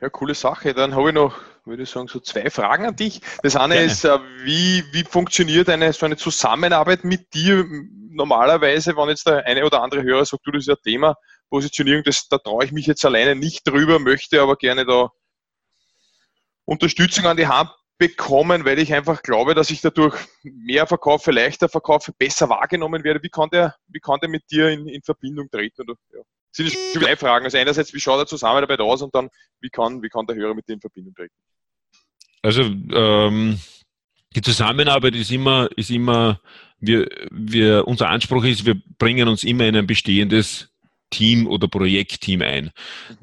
Ja, 0.00 0.08
coole 0.08 0.34
Sache. 0.34 0.72
Dann 0.72 0.94
habe 0.94 1.10
ich 1.10 1.14
noch, 1.14 1.38
würde 1.66 1.82
ich 1.82 1.90
sagen, 1.90 2.08
so 2.08 2.20
zwei 2.20 2.48
Fragen 2.48 2.86
an 2.86 2.96
dich. 2.96 3.20
Das 3.42 3.54
eine 3.54 3.74
Gerne. 3.74 3.92
ist, 3.92 4.04
äh, 4.06 4.18
wie, 4.44 4.82
wie 4.92 5.04
funktioniert 5.04 5.68
eine, 5.68 5.92
so 5.92 6.06
eine 6.06 6.16
Zusammenarbeit 6.16 7.04
mit 7.04 7.34
dir 7.34 7.66
normalerweise, 8.10 8.96
wenn 8.96 9.10
jetzt 9.10 9.26
der 9.26 9.44
eine 9.46 9.66
oder 9.66 9.82
andere 9.82 10.02
Hörer 10.02 10.24
sagt, 10.24 10.46
du, 10.46 10.52
das 10.52 10.62
ist 10.62 10.68
ja 10.68 10.76
Thema 10.76 11.16
Positionierung, 11.50 12.02
das, 12.04 12.28
da 12.28 12.38
traue 12.38 12.64
ich 12.64 12.72
mich 12.72 12.86
jetzt 12.86 13.04
alleine 13.04 13.34
nicht 13.34 13.68
drüber, 13.68 13.98
möchte 13.98 14.40
aber 14.40 14.56
gerne 14.56 14.86
da 14.86 15.10
Unterstützung 16.64 17.26
an 17.26 17.36
die 17.36 17.48
Hand 17.48 17.70
bekommen, 18.00 18.64
weil 18.64 18.78
ich 18.78 18.94
einfach 18.94 19.22
glaube, 19.22 19.54
dass 19.54 19.70
ich 19.70 19.82
dadurch 19.82 20.16
mehr 20.42 20.86
verkaufe, 20.86 21.30
leichter 21.30 21.68
verkaufe, 21.68 22.12
besser 22.16 22.48
wahrgenommen 22.48 23.04
werde. 23.04 23.22
Wie 23.22 23.28
kann 23.28 23.50
der, 23.50 23.76
wie 23.88 24.00
kann 24.00 24.18
der 24.22 24.30
mit 24.30 24.50
dir 24.50 24.70
in, 24.70 24.88
in 24.88 25.02
Verbindung 25.02 25.50
treten? 25.50 25.82
Oder, 25.82 25.94
ja. 26.14 26.20
Das 26.56 26.66
sind 26.66 26.76
zwei 26.94 27.14
Fragen. 27.14 27.44
Also 27.44 27.58
einerseits, 27.58 27.92
wie 27.92 28.00
schaut 28.00 28.18
der 28.18 28.26
Zusammenarbeit 28.26 28.80
aus 28.80 29.02
und 29.02 29.14
dann, 29.14 29.28
wie 29.60 29.68
kann, 29.68 30.02
wie 30.02 30.08
kann 30.08 30.26
der 30.26 30.34
Hörer 30.34 30.54
mit 30.54 30.66
dir 30.66 30.72
in 30.72 30.80
Verbindung 30.80 31.14
treten? 31.14 31.34
Also 32.42 32.62
ähm, 32.62 33.60
die 34.34 34.40
Zusammenarbeit 34.40 35.14
ist 35.14 35.30
immer, 35.30 35.68
ist 35.76 35.90
immer, 35.90 36.40
wir, 36.78 37.06
wir, 37.30 37.86
unser 37.86 38.08
Anspruch 38.08 38.44
ist, 38.44 38.64
wir 38.64 38.80
bringen 38.98 39.28
uns 39.28 39.44
immer 39.44 39.66
in 39.66 39.76
ein 39.76 39.86
bestehendes 39.86 40.72
Team 41.10 41.46
oder 41.46 41.68
Projektteam 41.68 42.42
ein. 42.42 42.70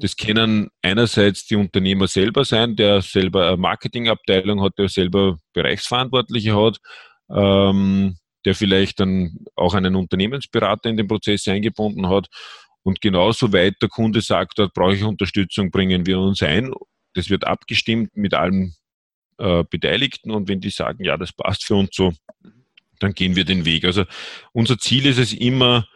Das 0.00 0.16
können 0.16 0.68
einerseits 0.82 1.46
die 1.46 1.56
Unternehmer 1.56 2.06
selber 2.06 2.44
sein, 2.44 2.76
der 2.76 3.02
selber 3.02 3.48
eine 3.48 3.56
Marketingabteilung 3.56 4.62
hat, 4.62 4.78
der 4.78 4.88
selber 4.88 5.38
Bereichsverantwortliche 5.52 6.54
hat, 6.56 6.78
ähm, 7.30 8.16
der 8.44 8.54
vielleicht 8.54 9.00
dann 9.00 9.38
auch 9.56 9.74
einen 9.74 9.96
Unternehmensberater 9.96 10.88
in 10.90 10.96
den 10.96 11.08
Prozess 11.08 11.48
eingebunden 11.48 12.08
hat. 12.08 12.28
Und 12.82 13.00
genauso 13.00 13.52
weit 13.52 13.74
der 13.82 13.88
Kunde 13.88 14.20
sagt, 14.20 14.58
dort 14.58 14.72
brauche 14.72 14.94
ich 14.94 15.04
Unterstützung, 15.04 15.70
bringen 15.70 16.06
wir 16.06 16.18
uns 16.20 16.42
ein. 16.42 16.72
Das 17.14 17.28
wird 17.28 17.46
abgestimmt 17.46 18.16
mit 18.16 18.34
allen 18.34 18.74
äh, 19.38 19.64
Beteiligten 19.68 20.30
und 20.30 20.48
wenn 20.48 20.60
die 20.60 20.70
sagen, 20.70 21.04
ja, 21.04 21.16
das 21.16 21.32
passt 21.32 21.64
für 21.64 21.74
uns 21.74 21.90
so, 21.92 22.12
dann 22.98 23.12
gehen 23.12 23.36
wir 23.36 23.44
den 23.44 23.64
Weg. 23.64 23.84
Also 23.84 24.04
unser 24.52 24.78
Ziel 24.78 25.06
ist 25.06 25.18
es 25.18 25.32
immer, 25.32 25.86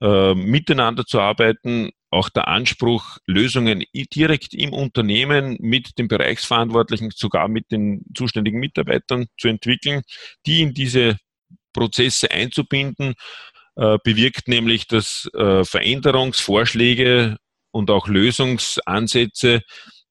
äh, 0.00 0.34
miteinander 0.34 1.04
zu 1.04 1.20
arbeiten, 1.20 1.90
auch 2.10 2.28
der 2.28 2.48
Anspruch, 2.48 3.18
Lösungen 3.26 3.84
direkt 3.94 4.52
im 4.52 4.72
Unternehmen 4.72 5.56
mit 5.60 5.98
den 5.98 6.08
Bereichsverantwortlichen, 6.08 7.10
sogar 7.14 7.48
mit 7.48 7.70
den 7.72 8.04
zuständigen 8.14 8.60
Mitarbeitern 8.60 9.26
zu 9.38 9.48
entwickeln, 9.48 10.02
die 10.46 10.60
in 10.60 10.74
diese 10.74 11.16
Prozesse 11.72 12.30
einzubinden, 12.30 13.14
äh, 13.76 13.96
bewirkt 14.04 14.48
nämlich, 14.48 14.86
dass 14.86 15.28
äh, 15.34 15.64
Veränderungsvorschläge 15.64 17.38
und 17.70 17.90
auch 17.90 18.08
Lösungsansätze 18.08 19.62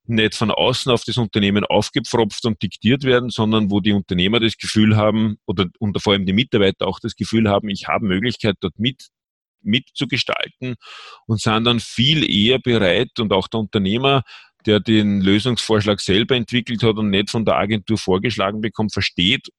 nicht 0.06 0.36
von 0.36 0.50
außen 0.50 0.92
auf 0.92 1.04
das 1.04 1.18
Unternehmen 1.18 1.64
aufgepfropft 1.64 2.46
und 2.46 2.62
diktiert 2.62 3.04
werden, 3.04 3.30
sondern 3.30 3.70
wo 3.70 3.80
die 3.80 3.94
Unternehmer 3.94 4.40
das 4.40 4.58
Gefühl 4.58 4.98
haben 4.98 5.38
oder 5.46 5.68
und 5.80 6.02
vor 6.02 6.14
allem 6.14 6.26
die 6.26 6.34
Mitarbeiter 6.34 6.88
auch 6.88 7.00
das 7.00 7.16
Gefühl 7.16 7.50
haben, 7.50 7.70
ich 7.70 7.88
habe 7.88 8.08
Möglichkeit, 8.08 8.56
dort 8.62 8.78
mit 8.80 9.10
mitzugestalten 9.64 10.76
und 11.28 11.42
sind 11.42 11.66
dann 11.66 11.80
viel 11.80 12.30
eher 12.30 12.60
bereit 12.60 13.20
und 13.20 13.34
auch 13.34 13.48
der 13.48 13.62
Unternehmer, 13.62 14.24
der 14.66 14.80
den 14.80 15.22
Lösungsvorschlag 15.22 16.00
selber 16.00 16.36
entwickelt 16.36 16.84
hat 16.84 16.98
und 16.98 17.10
nicht 17.10 17.30
von 17.30 17.46
der 17.46 17.56
Agentur 17.56 17.98
vorgeschlagen 17.98 18.62
bekommt, 18.62 18.94
versteht 18.94 19.50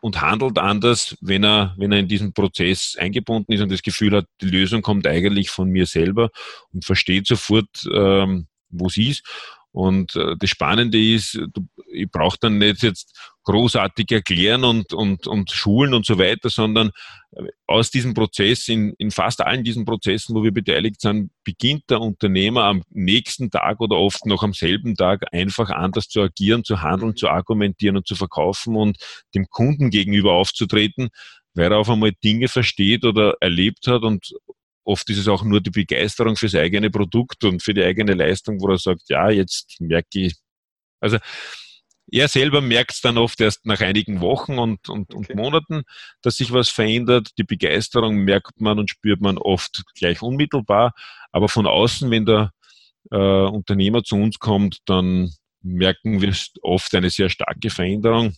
und 0.00 0.20
handelt 0.20 0.58
anders, 0.58 1.16
wenn 1.22 1.44
er, 1.44 1.74
wenn 1.78 1.90
er 1.90 1.98
in 1.98 2.08
diesen 2.08 2.34
Prozess 2.34 2.94
eingebunden 2.98 3.52
ist 3.52 3.62
und 3.62 3.72
das 3.72 3.82
Gefühl 3.82 4.14
hat, 4.14 4.26
die 4.42 4.50
Lösung 4.50 4.82
kommt 4.82 5.06
eigentlich 5.06 5.48
von 5.48 5.70
mir 5.70 5.86
selber 5.86 6.28
und 6.72 6.84
versteht 6.84 7.26
sofort, 7.26 7.88
ähm, 7.90 8.46
wo 8.68 8.90
sie 8.90 9.10
ist. 9.10 9.24
Und 9.72 10.14
äh, 10.14 10.36
das 10.38 10.50
Spannende 10.50 11.02
ist, 11.02 11.34
du, 11.34 11.66
ich 11.90 12.10
brauche 12.10 12.36
dann 12.38 12.58
nicht 12.58 12.82
jetzt 12.82 13.33
großartig 13.44 14.10
erklären 14.10 14.64
und, 14.64 14.92
und, 14.92 15.26
und 15.26 15.50
schulen 15.50 15.94
und 15.94 16.06
so 16.06 16.18
weiter, 16.18 16.50
sondern 16.50 16.90
aus 17.66 17.90
diesem 17.90 18.14
Prozess, 18.14 18.68
in, 18.68 18.94
in 18.98 19.10
fast 19.10 19.40
allen 19.40 19.64
diesen 19.64 19.84
Prozessen, 19.84 20.34
wo 20.34 20.42
wir 20.42 20.52
beteiligt 20.52 21.00
sind, 21.00 21.30
beginnt 21.44 21.84
der 21.90 22.00
Unternehmer 22.00 22.64
am 22.64 22.82
nächsten 22.90 23.50
Tag 23.50 23.80
oder 23.80 23.96
oft 23.96 24.26
noch 24.26 24.42
am 24.42 24.52
selben 24.52 24.94
Tag 24.94 25.24
einfach 25.32 25.70
anders 25.70 26.08
zu 26.08 26.20
agieren, 26.20 26.64
zu 26.64 26.82
handeln, 26.82 27.16
zu 27.16 27.28
argumentieren 27.28 27.96
und 27.96 28.06
zu 28.06 28.14
verkaufen 28.14 28.76
und 28.76 28.98
dem 29.34 29.46
Kunden 29.48 29.90
gegenüber 29.90 30.32
aufzutreten, 30.32 31.08
weil 31.54 31.72
er 31.72 31.78
auf 31.78 31.90
einmal 31.90 32.12
Dinge 32.22 32.48
versteht 32.48 33.04
oder 33.04 33.34
erlebt 33.40 33.86
hat 33.86 34.02
und 34.02 34.32
oft 34.84 35.08
ist 35.10 35.18
es 35.18 35.28
auch 35.28 35.42
nur 35.42 35.60
die 35.60 35.70
Begeisterung 35.70 36.36
fürs 36.36 36.54
eigene 36.54 36.90
Produkt 36.90 37.44
und 37.44 37.62
für 37.62 37.74
die 37.74 37.82
eigene 37.82 38.14
Leistung, 38.14 38.60
wo 38.60 38.68
er 38.68 38.78
sagt, 38.78 39.02
ja, 39.08 39.30
jetzt 39.30 39.76
merke 39.80 40.26
ich, 40.26 40.34
also 41.00 41.18
er 42.10 42.28
selber 42.28 42.60
merkt 42.60 42.92
es 42.92 43.00
dann 43.00 43.18
oft 43.18 43.40
erst 43.40 43.66
nach 43.66 43.80
einigen 43.80 44.20
Wochen 44.20 44.58
und, 44.58 44.88
und, 44.88 45.14
okay. 45.14 45.32
und 45.32 45.36
Monaten, 45.36 45.82
dass 46.22 46.36
sich 46.36 46.52
was 46.52 46.68
verändert. 46.68 47.30
Die 47.38 47.44
Begeisterung 47.44 48.18
merkt 48.18 48.60
man 48.60 48.78
und 48.78 48.90
spürt 48.90 49.20
man 49.20 49.38
oft 49.38 49.82
gleich 49.96 50.22
unmittelbar. 50.22 50.94
Aber 51.32 51.48
von 51.48 51.66
außen, 51.66 52.10
wenn 52.10 52.26
der 52.26 52.52
äh, 53.10 53.16
Unternehmer 53.16 54.04
zu 54.04 54.16
uns 54.16 54.38
kommt, 54.38 54.78
dann 54.86 55.32
merken 55.62 56.20
wir 56.20 56.34
oft 56.62 56.94
eine 56.94 57.10
sehr 57.10 57.30
starke 57.30 57.70
Veränderung. 57.70 58.34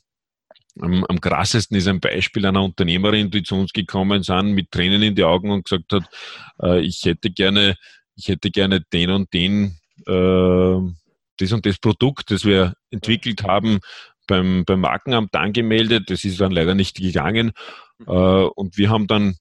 Am, 0.81 1.05
am 1.05 1.21
krassesten 1.21 1.77
ist 1.77 1.89
ein 1.89 2.01
Beispiel 2.01 2.47
einer 2.47 2.63
Unternehmerin, 2.63 3.31
die 3.31 3.43
zu 3.43 3.57
uns 3.57 3.73
gekommen 3.73 4.23
sind 4.23 4.53
mit 4.53 4.71
Tränen 4.71 5.03
in 5.03 5.15
die 5.15 5.25
Augen 5.25 5.51
und 5.51 5.65
gesagt 5.65 5.93
hat, 5.93 6.05
äh, 6.63 6.81
ich 6.81 7.05
hätte 7.05 7.31
gerne, 7.31 7.77
ich 8.15 8.29
hätte 8.29 8.51
gerne 8.51 8.81
den 8.81 9.11
und 9.11 9.33
den, 9.33 9.79
äh, 10.07 11.06
das 11.39 11.53
und 11.53 11.67
das 11.67 11.79
Produkt, 11.79 12.31
das 12.31 12.45
wir 12.45 12.75
entwickelt 12.91 13.43
haben, 13.45 13.81
beim, 14.27 14.65
beim 14.65 14.81
Markenamt 14.81 15.35
angemeldet. 15.35 16.11
Das 16.11 16.25
ist 16.25 16.41
dann 16.41 16.53
leider 16.53 16.75
nicht 16.75 16.97
gegangen. 16.97 17.53
Mhm. 17.99 18.07
Äh, 18.09 18.47
und 18.55 18.77
wir 18.77 18.91
haben 18.91 19.07
dann 19.07 19.37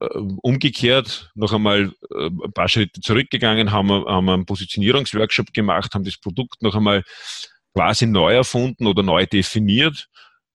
äh, 0.00 0.06
umgekehrt 0.42 1.30
noch 1.34 1.52
einmal 1.52 1.92
äh, 2.14 2.26
ein 2.26 2.52
paar 2.52 2.68
Schritte 2.68 3.00
zurückgegangen, 3.00 3.72
haben, 3.72 3.90
haben 3.90 4.28
einen 4.28 4.46
Positionierungsworkshop 4.46 5.52
gemacht, 5.52 5.94
haben 5.94 6.04
das 6.04 6.18
Produkt 6.18 6.62
noch 6.62 6.74
einmal 6.74 7.02
quasi 7.74 8.06
neu 8.06 8.34
erfunden 8.34 8.86
oder 8.86 9.02
neu 9.02 9.26
definiert, 9.26 10.08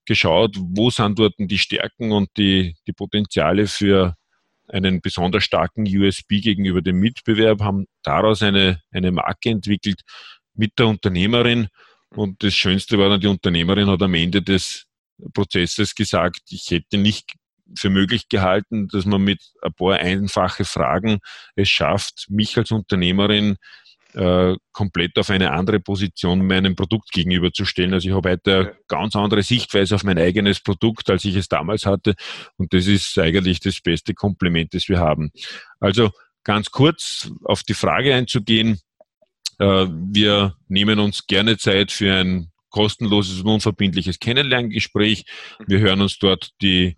geschaut, 0.05 0.55
wo 0.59 0.89
sind 0.89 1.17
dort 1.17 1.33
die 1.37 1.57
Stärken 1.57 2.11
und 2.11 2.29
die, 2.37 2.75
die 2.87 2.93
Potenziale 2.93 3.67
für 3.67 4.15
einen 4.67 5.01
besonders 5.01 5.43
starken 5.43 5.85
USB 5.85 6.41
gegenüber 6.41 6.81
dem 6.81 6.99
Mitbewerb, 6.99 7.61
haben 7.61 7.85
daraus 8.03 8.41
eine, 8.41 8.81
eine 8.91 9.11
Marke 9.11 9.49
entwickelt 9.49 10.01
mit 10.53 10.73
der 10.79 10.87
Unternehmerin. 10.87 11.67
Und 12.09 12.43
das 12.43 12.53
Schönste 12.53 12.97
war 12.97 13.09
dann, 13.09 13.19
die 13.19 13.27
Unternehmerin 13.27 13.87
hat 13.87 14.01
am 14.01 14.13
Ende 14.13 14.41
des 14.41 14.85
Prozesses 15.33 15.95
gesagt, 15.95 16.41
ich 16.49 16.71
hätte 16.71 16.97
nicht 16.97 17.33
für 17.77 17.89
möglich 17.89 18.29
gehalten, 18.29 18.87
dass 18.87 19.05
man 19.05 19.23
mit 19.23 19.41
ein 19.61 19.73
paar 19.73 19.95
einfache 19.95 20.65
Fragen 20.65 21.19
es 21.55 21.69
schafft, 21.69 22.27
mich 22.29 22.57
als 22.57 22.71
Unternehmerin 22.71 23.57
äh, 24.15 24.55
komplett 24.71 25.17
auf 25.17 25.29
eine 25.29 25.51
andere 25.51 25.79
Position 25.79 26.45
meinem 26.45 26.75
Produkt 26.75 27.11
gegenüberzustellen. 27.11 27.93
Also 27.93 28.09
ich 28.09 28.15
habe 28.15 28.31
heute 28.31 28.55
eine 28.55 28.75
ganz 28.87 29.15
andere 29.15 29.43
Sichtweise 29.43 29.95
auf 29.95 30.03
mein 30.03 30.17
eigenes 30.17 30.59
Produkt, 30.61 31.09
als 31.09 31.25
ich 31.25 31.35
es 31.35 31.47
damals 31.47 31.85
hatte. 31.85 32.15
Und 32.57 32.73
das 32.73 32.87
ist 32.87 33.17
eigentlich 33.17 33.59
das 33.59 33.81
beste 33.81 34.13
Kompliment, 34.13 34.73
das 34.73 34.87
wir 34.89 34.99
haben. 34.99 35.31
Also 35.79 36.11
ganz 36.43 36.71
kurz 36.71 37.29
auf 37.43 37.63
die 37.63 37.73
Frage 37.73 38.15
einzugehen. 38.15 38.79
Äh, 39.59 39.87
wir 39.89 40.55
nehmen 40.67 40.99
uns 40.99 41.27
gerne 41.27 41.57
Zeit 41.57 41.91
für 41.91 42.13
ein 42.13 42.51
kostenloses 42.69 43.41
und 43.41 43.47
unverbindliches 43.47 44.19
Kennenlerngespräch. 44.19 45.25
Wir 45.65 45.79
hören 45.79 46.01
uns 46.01 46.19
dort 46.19 46.51
die 46.61 46.97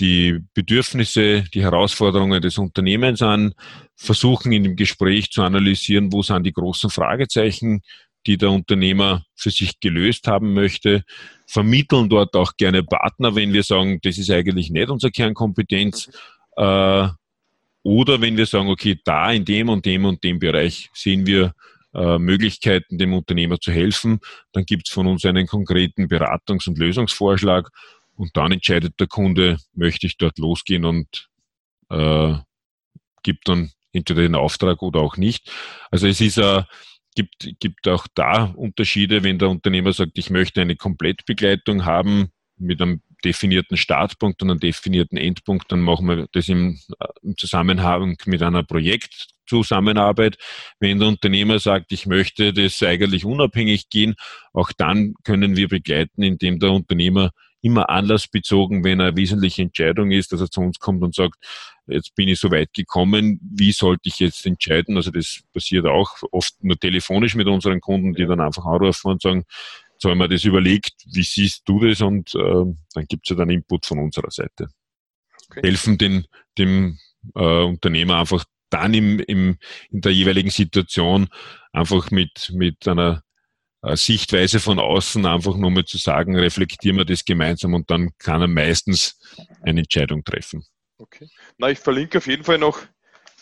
die 0.00 0.40
Bedürfnisse, 0.54 1.44
die 1.54 1.62
Herausforderungen 1.62 2.40
des 2.40 2.58
Unternehmens 2.58 3.22
an, 3.22 3.52
versuchen 3.94 4.52
in 4.52 4.64
dem 4.64 4.76
Gespräch 4.76 5.30
zu 5.30 5.42
analysieren, 5.42 6.12
wo 6.12 6.22
sind 6.22 6.44
die 6.44 6.52
großen 6.52 6.90
Fragezeichen, 6.90 7.82
die 8.26 8.36
der 8.36 8.50
Unternehmer 8.50 9.24
für 9.34 9.50
sich 9.50 9.78
gelöst 9.80 10.26
haben 10.26 10.54
möchte, 10.54 11.04
vermitteln 11.46 12.08
dort 12.08 12.34
auch 12.34 12.52
gerne 12.56 12.82
Partner, 12.82 13.34
wenn 13.34 13.52
wir 13.52 13.62
sagen, 13.62 13.98
das 14.02 14.18
ist 14.18 14.30
eigentlich 14.30 14.70
nicht 14.70 14.90
unsere 14.90 15.10
Kernkompetenz, 15.10 16.10
äh, 16.56 17.08
oder 17.82 18.20
wenn 18.20 18.36
wir 18.36 18.46
sagen, 18.46 18.68
okay, 18.68 19.00
da 19.04 19.32
in 19.32 19.44
dem 19.44 19.68
und 19.70 19.86
dem 19.86 20.04
und 20.04 20.22
dem 20.22 20.38
Bereich 20.38 20.90
sehen 20.92 21.26
wir 21.26 21.54
äh, 21.94 22.18
Möglichkeiten, 22.18 22.98
dem 22.98 23.14
Unternehmer 23.14 23.58
zu 23.58 23.72
helfen, 23.72 24.20
dann 24.52 24.64
gibt 24.64 24.88
es 24.88 24.94
von 24.94 25.06
uns 25.06 25.24
einen 25.24 25.46
konkreten 25.46 26.04
Beratungs- 26.04 26.68
und 26.68 26.78
Lösungsvorschlag 26.78 27.70
und 28.20 28.36
dann 28.36 28.52
entscheidet 28.52 29.00
der 29.00 29.06
Kunde, 29.06 29.56
möchte 29.72 30.06
ich 30.06 30.18
dort 30.18 30.38
losgehen 30.38 30.84
und 30.84 31.30
äh, 31.88 32.34
gibt 33.22 33.48
dann 33.48 33.70
entweder 33.94 34.20
den 34.20 34.34
Auftrag 34.34 34.82
oder 34.82 35.00
auch 35.00 35.16
nicht. 35.16 35.50
Also 35.90 36.06
es 36.06 36.20
ist 36.20 36.36
äh, 36.36 36.64
gibt, 37.14 37.54
gibt 37.58 37.88
auch 37.88 38.06
da 38.14 38.44
Unterschiede, 38.44 39.24
wenn 39.24 39.38
der 39.38 39.48
Unternehmer 39.48 39.94
sagt, 39.94 40.18
ich 40.18 40.28
möchte 40.28 40.60
eine 40.60 40.76
Komplettbegleitung 40.76 41.86
haben 41.86 42.30
mit 42.58 42.82
einem 42.82 43.00
definierten 43.24 43.78
Startpunkt 43.78 44.42
und 44.42 44.50
einem 44.50 44.60
definierten 44.60 45.16
Endpunkt, 45.16 45.72
dann 45.72 45.80
machen 45.80 46.06
wir 46.06 46.26
das 46.32 46.48
im, 46.48 46.78
äh, 46.98 47.06
im 47.22 47.38
Zusammenhang 47.38 48.18
mit 48.26 48.42
einer 48.42 48.64
Projektzusammenarbeit. 48.64 50.36
Wenn 50.78 50.98
der 50.98 51.08
Unternehmer 51.08 51.58
sagt, 51.58 51.90
ich 51.92 52.04
möchte 52.04 52.52
das 52.52 52.82
eigentlich 52.82 53.24
unabhängig 53.24 53.88
gehen, 53.88 54.14
auch 54.52 54.72
dann 54.76 55.14
können 55.24 55.56
wir 55.56 55.68
begleiten, 55.68 56.22
indem 56.22 56.58
der 56.58 56.72
Unternehmer 56.72 57.30
immer 57.62 57.90
anlassbezogen, 57.90 58.84
wenn 58.84 59.00
eine 59.00 59.16
wesentliche 59.16 59.62
Entscheidung 59.62 60.10
ist, 60.10 60.32
dass 60.32 60.40
er 60.40 60.50
zu 60.50 60.60
uns 60.60 60.78
kommt 60.78 61.02
und 61.02 61.14
sagt, 61.14 61.36
jetzt 61.86 62.14
bin 62.14 62.28
ich 62.28 62.38
so 62.38 62.50
weit 62.50 62.72
gekommen, 62.72 63.40
wie 63.42 63.72
sollte 63.72 64.02
ich 64.04 64.18
jetzt 64.18 64.46
entscheiden? 64.46 64.96
Also 64.96 65.10
das 65.10 65.42
passiert 65.52 65.86
auch 65.86 66.10
oft 66.32 66.54
nur 66.62 66.78
telefonisch 66.78 67.34
mit 67.34 67.48
unseren 67.48 67.80
Kunden, 67.80 68.14
die 68.14 68.26
dann 68.26 68.40
einfach 68.40 68.64
anrufen 68.64 69.12
und 69.12 69.22
sagen, 69.22 69.44
so 69.98 70.10
haben 70.10 70.18
wir 70.18 70.28
das 70.28 70.44
überlegt, 70.44 70.94
wie 71.12 71.22
siehst 71.22 71.62
du 71.66 71.80
das? 71.80 72.00
Und 72.00 72.34
äh, 72.34 72.64
dann 72.94 73.04
gibt 73.06 73.26
es 73.26 73.30
ja 73.30 73.36
dann 73.36 73.50
Input 73.50 73.84
von 73.84 73.98
unserer 73.98 74.30
Seite. 74.30 74.68
Okay. 75.50 75.60
Helfen 75.62 75.98
den, 75.98 76.26
dem 76.56 76.98
äh, 77.34 77.64
Unternehmer 77.64 78.18
einfach 78.18 78.44
dann 78.70 78.94
im, 78.94 79.18
im, 79.18 79.58
in 79.90 80.00
der 80.00 80.12
jeweiligen 80.12 80.50
Situation 80.50 81.28
einfach 81.72 82.10
mit, 82.10 82.50
mit 82.54 82.88
einer 82.88 83.22
Sichtweise 83.82 84.60
von 84.60 84.78
außen 84.78 85.24
einfach 85.24 85.56
nur 85.56 85.70
mal 85.70 85.84
zu 85.84 85.96
sagen, 85.96 86.36
reflektieren 86.36 86.98
wir 86.98 87.04
das 87.04 87.24
gemeinsam 87.24 87.74
und 87.74 87.90
dann 87.90 88.10
kann 88.18 88.42
er 88.42 88.48
meistens 88.48 89.18
eine 89.62 89.80
Entscheidung 89.80 90.22
treffen. 90.22 90.64
Okay. 90.98 91.28
Na, 91.56 91.70
ich 91.70 91.78
verlinke 91.78 92.18
auf 92.18 92.26
jeden 92.26 92.44
Fall 92.44 92.58
noch 92.58 92.78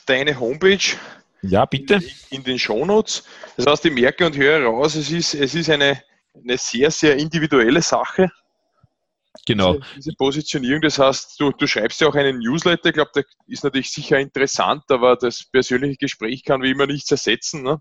deine 0.06 0.38
Homepage. 0.38 0.96
Ja, 1.42 1.64
bitte. 1.66 1.94
In, 1.94 2.38
in 2.38 2.44
den 2.44 2.58
Shownotes. 2.58 3.24
Das 3.56 3.66
heißt, 3.66 3.84
ich 3.86 3.92
merke 3.92 4.26
und 4.26 4.36
höre 4.36 4.64
raus, 4.64 4.94
es 4.94 5.10
ist, 5.10 5.34
es 5.34 5.54
ist 5.54 5.70
eine, 5.70 6.02
eine 6.34 6.56
sehr, 6.56 6.90
sehr 6.90 7.16
individuelle 7.16 7.82
Sache. 7.82 8.30
Genau. 9.46 9.74
Diese, 9.74 9.94
diese 9.96 10.12
Positionierung, 10.12 10.82
das 10.82 10.98
heißt, 10.98 11.40
du, 11.40 11.50
du 11.50 11.66
schreibst 11.66 12.00
ja 12.00 12.08
auch 12.08 12.14
einen 12.14 12.38
Newsletter, 12.38 12.90
ich 12.90 12.94
glaube, 12.94 13.10
der 13.14 13.24
ist 13.46 13.64
natürlich 13.64 13.90
sicher 13.90 14.18
interessant, 14.18 14.84
aber 14.88 15.16
das 15.16 15.44
persönliche 15.44 15.96
Gespräch 15.96 16.44
kann 16.44 16.62
wie 16.62 16.70
immer 16.70 16.86
nichts 16.86 17.10
ersetzen. 17.10 17.62
Ne? 17.62 17.80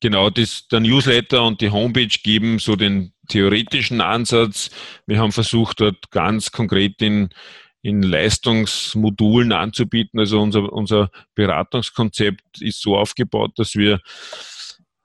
Genau, 0.00 0.30
das, 0.30 0.66
der 0.68 0.80
Newsletter 0.80 1.44
und 1.44 1.60
die 1.60 1.70
Homepage 1.70 2.08
geben 2.22 2.58
so 2.58 2.76
den 2.76 3.12
theoretischen 3.28 4.00
Ansatz. 4.00 4.70
Wir 5.06 5.18
haben 5.18 5.32
versucht, 5.32 5.80
dort 5.80 6.10
ganz 6.10 6.50
konkret 6.50 7.02
in, 7.02 7.28
in 7.82 8.02
Leistungsmodulen 8.02 9.52
anzubieten. 9.52 10.18
Also 10.20 10.40
unser, 10.40 10.72
unser 10.72 11.10
Beratungskonzept 11.34 12.62
ist 12.62 12.80
so 12.80 12.96
aufgebaut, 12.96 13.52
dass 13.56 13.74
wir 13.74 14.00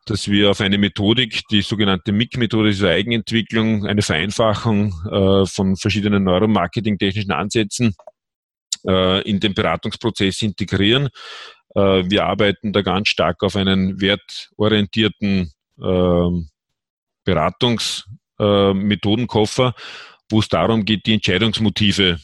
dass 0.05 0.27
wir 0.27 0.51
auf 0.51 0.59
eine 0.59 0.77
Methodik, 0.77 1.43
die 1.49 1.61
sogenannte 1.61 2.11
MIC-Methode, 2.11 2.71
diese 2.71 2.89
Eigenentwicklung, 2.89 3.85
eine 3.85 4.01
Vereinfachung 4.01 4.93
äh, 5.09 5.45
von 5.45 5.77
verschiedenen 5.77 6.25
Neuromarketing-technischen 6.25 7.31
Ansätzen 7.31 7.95
äh, 8.85 9.21
in 9.21 9.39
den 9.39 9.53
Beratungsprozess 9.53 10.41
integrieren. 10.41 11.09
Äh, 11.75 12.09
wir 12.09 12.25
arbeiten 12.25 12.73
da 12.73 12.81
ganz 12.81 13.09
stark 13.09 13.43
auf 13.43 13.55
einen 13.55 14.01
wertorientierten 14.01 15.51
ähm, 15.81 16.49
Beratungsmethodenkoffer, 17.23 19.73
wo 20.29 20.39
es 20.39 20.49
darum 20.49 20.85
geht, 20.85 21.05
die 21.05 21.13
Entscheidungsmotive 21.13 22.19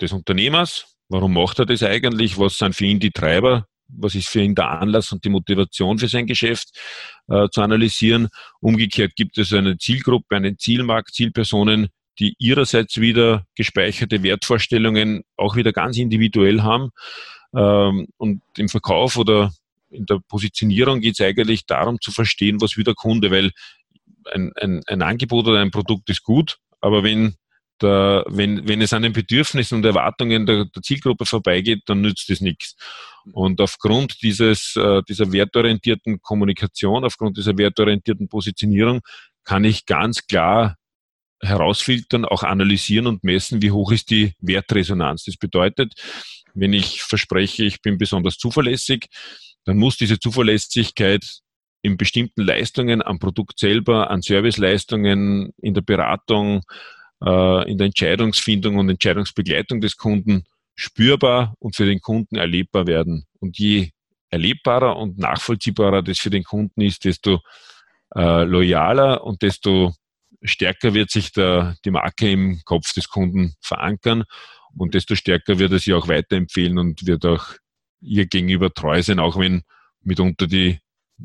des 0.00 0.12
Unternehmers, 0.12 0.96
warum 1.08 1.34
macht 1.34 1.58
er 1.58 1.66
das 1.66 1.82
eigentlich, 1.82 2.38
was 2.38 2.56
sind 2.58 2.74
für 2.74 2.86
ihn 2.86 3.00
die 3.00 3.10
Treiber, 3.10 3.66
was 3.88 4.14
ist 4.14 4.28
für 4.28 4.42
ihn 4.42 4.54
der 4.54 4.68
Anlass 4.68 5.10
und 5.12 5.24
die 5.24 5.30
Motivation 5.30 5.98
für 5.98 6.08
sein 6.08 6.26
Geschäft 6.26 6.78
äh, 7.28 7.48
zu 7.50 7.62
analysieren. 7.62 8.28
Umgekehrt 8.60 9.16
gibt 9.16 9.38
es 9.38 9.52
eine 9.52 9.78
Zielgruppe, 9.78 10.36
einen 10.36 10.58
Zielmarkt, 10.58 11.14
Zielpersonen, 11.14 11.88
die 12.18 12.34
ihrerseits 12.38 13.00
wieder 13.00 13.46
gespeicherte 13.54 14.22
Wertvorstellungen 14.22 15.22
auch 15.36 15.56
wieder 15.56 15.72
ganz 15.72 15.96
individuell 15.96 16.62
haben 16.62 16.90
und 17.52 18.42
im 18.56 18.68
Verkauf 18.68 19.16
oder 19.16 19.52
in 19.90 20.06
der 20.06 20.20
Positionierung 20.28 21.00
geht 21.00 21.18
es 21.18 21.24
eigentlich 21.24 21.66
darum 21.66 22.00
zu 22.00 22.10
verstehen, 22.10 22.60
was 22.60 22.76
will 22.76 22.84
der 22.84 22.94
Kunde, 22.94 23.30
weil 23.30 23.52
ein, 24.32 24.52
ein, 24.56 24.82
ein 24.86 25.02
Angebot 25.02 25.46
oder 25.46 25.60
ein 25.60 25.70
Produkt 25.70 26.10
ist 26.10 26.22
gut, 26.22 26.58
aber 26.80 27.02
wenn 27.02 27.36
der, 27.80 28.24
wenn, 28.28 28.66
wenn 28.66 28.82
es 28.82 28.92
an 28.92 29.02
den 29.02 29.12
Bedürfnissen 29.12 29.76
und 29.76 29.84
Erwartungen 29.84 30.46
der, 30.46 30.64
der 30.66 30.82
Zielgruppe 30.82 31.26
vorbeigeht, 31.26 31.82
dann 31.86 32.00
nützt 32.00 32.28
es 32.30 32.40
nichts. 32.40 32.76
Und 33.32 33.60
aufgrund 33.60 34.20
dieses, 34.22 34.74
äh, 34.76 35.02
dieser 35.08 35.32
wertorientierten 35.32 36.20
Kommunikation, 36.20 37.04
aufgrund 37.04 37.36
dieser 37.36 37.56
wertorientierten 37.56 38.28
Positionierung 38.28 39.00
kann 39.44 39.64
ich 39.64 39.86
ganz 39.86 40.26
klar 40.26 40.76
herausfiltern, 41.40 42.24
auch 42.24 42.42
analysieren 42.42 43.06
und 43.06 43.24
messen, 43.24 43.62
wie 43.62 43.70
hoch 43.70 43.92
ist 43.92 44.10
die 44.10 44.34
Wertresonanz. 44.40 45.24
Das 45.24 45.36
bedeutet, 45.36 45.94
wenn 46.54 46.72
ich 46.72 47.02
verspreche, 47.02 47.64
ich 47.64 47.80
bin 47.80 47.98
besonders 47.98 48.36
zuverlässig, 48.36 49.06
dann 49.64 49.76
muss 49.76 49.96
diese 49.96 50.18
Zuverlässigkeit 50.18 51.40
in 51.82 51.96
bestimmten 51.96 52.42
Leistungen 52.42 53.02
am 53.02 53.18
Produkt 53.18 53.58
selber, 53.58 54.10
an 54.10 54.22
Serviceleistungen, 54.22 55.52
in 55.58 55.74
der 55.74 55.82
Beratung, 55.82 56.62
äh, 57.24 57.70
in 57.70 57.78
der 57.78 57.86
Entscheidungsfindung 57.86 58.76
und 58.76 58.88
Entscheidungsbegleitung 58.88 59.80
des 59.80 59.96
Kunden 59.96 60.44
spürbar 60.74 61.54
und 61.58 61.76
für 61.76 61.86
den 61.86 62.00
Kunden 62.00 62.36
erlebbar 62.36 62.86
werden. 62.86 63.26
Und 63.40 63.58
je 63.58 63.90
erlebbarer 64.30 64.96
und 64.96 65.18
nachvollziehbarer 65.18 66.02
das 66.02 66.18
für 66.18 66.30
den 66.30 66.44
Kunden 66.44 66.80
ist, 66.80 67.04
desto 67.04 67.40
äh, 68.14 68.44
loyaler 68.44 69.24
und 69.24 69.42
desto 69.42 69.94
stärker 70.42 70.94
wird 70.94 71.10
sich 71.10 71.32
der, 71.32 71.76
die 71.84 71.90
Marke 71.90 72.30
im 72.30 72.60
Kopf 72.64 72.92
des 72.92 73.08
Kunden 73.08 73.54
verankern 73.60 74.24
und 74.76 74.94
desto 74.94 75.14
stärker 75.14 75.58
wird 75.58 75.72
er 75.72 75.78
sie 75.78 75.94
auch 75.94 76.08
weiterempfehlen 76.08 76.78
und 76.78 77.06
wird 77.06 77.24
auch 77.26 77.54
ihr 78.00 78.26
gegenüber 78.26 78.72
treu 78.72 79.02
sein, 79.02 79.18
auch 79.18 79.38
wenn 79.38 79.62
mitunter 80.02 80.46
die, 80.46 80.80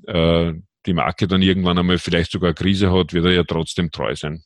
äh, 0.08 0.54
die 0.86 0.94
Marke 0.94 1.28
dann 1.28 1.42
irgendwann 1.42 1.78
einmal 1.78 2.00
vielleicht 2.00 2.32
sogar 2.32 2.54
Krise 2.54 2.92
hat, 2.92 3.14
wird 3.14 3.26
er 3.26 3.32
ja 3.32 3.44
trotzdem 3.44 3.92
treu 3.92 4.16
sein. 4.16 4.44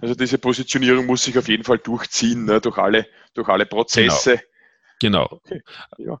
Also 0.00 0.14
diese 0.14 0.38
Positionierung 0.38 1.06
muss 1.06 1.24
sich 1.24 1.38
auf 1.38 1.48
jeden 1.48 1.64
Fall 1.64 1.78
durchziehen, 1.78 2.44
ne, 2.44 2.60
durch, 2.60 2.78
alle, 2.78 3.06
durch 3.34 3.48
alle 3.48 3.66
Prozesse. 3.66 4.40
Genau. 5.00 5.28
genau. 5.28 5.40
Okay. 5.44 5.62
Ja. 5.98 6.18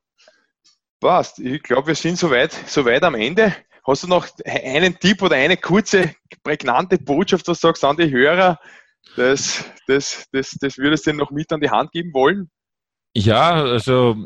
Passt. 1.00 1.38
Ich 1.40 1.62
glaube, 1.62 1.88
wir 1.88 1.94
sind 1.94 2.18
soweit, 2.18 2.52
soweit 2.52 3.02
am 3.02 3.14
Ende. 3.14 3.54
Hast 3.86 4.02
du 4.02 4.08
noch 4.08 4.26
einen 4.44 4.98
Tipp 4.98 5.22
oder 5.22 5.36
eine 5.36 5.56
kurze, 5.56 6.14
prägnante 6.42 6.98
Botschaft, 6.98 7.46
was 7.46 7.60
du 7.60 7.68
sagst 7.68 7.84
an 7.84 7.96
die 7.96 8.10
Hörer, 8.10 8.58
das, 9.16 9.64
das, 9.86 10.26
das, 10.32 10.56
das 10.60 10.78
würdest 10.78 11.06
du 11.06 11.12
noch 11.12 11.30
mit 11.30 11.52
an 11.52 11.60
die 11.60 11.70
Hand 11.70 11.92
geben 11.92 12.12
wollen? 12.12 12.50
Ja, 13.14 13.52
also 13.52 14.16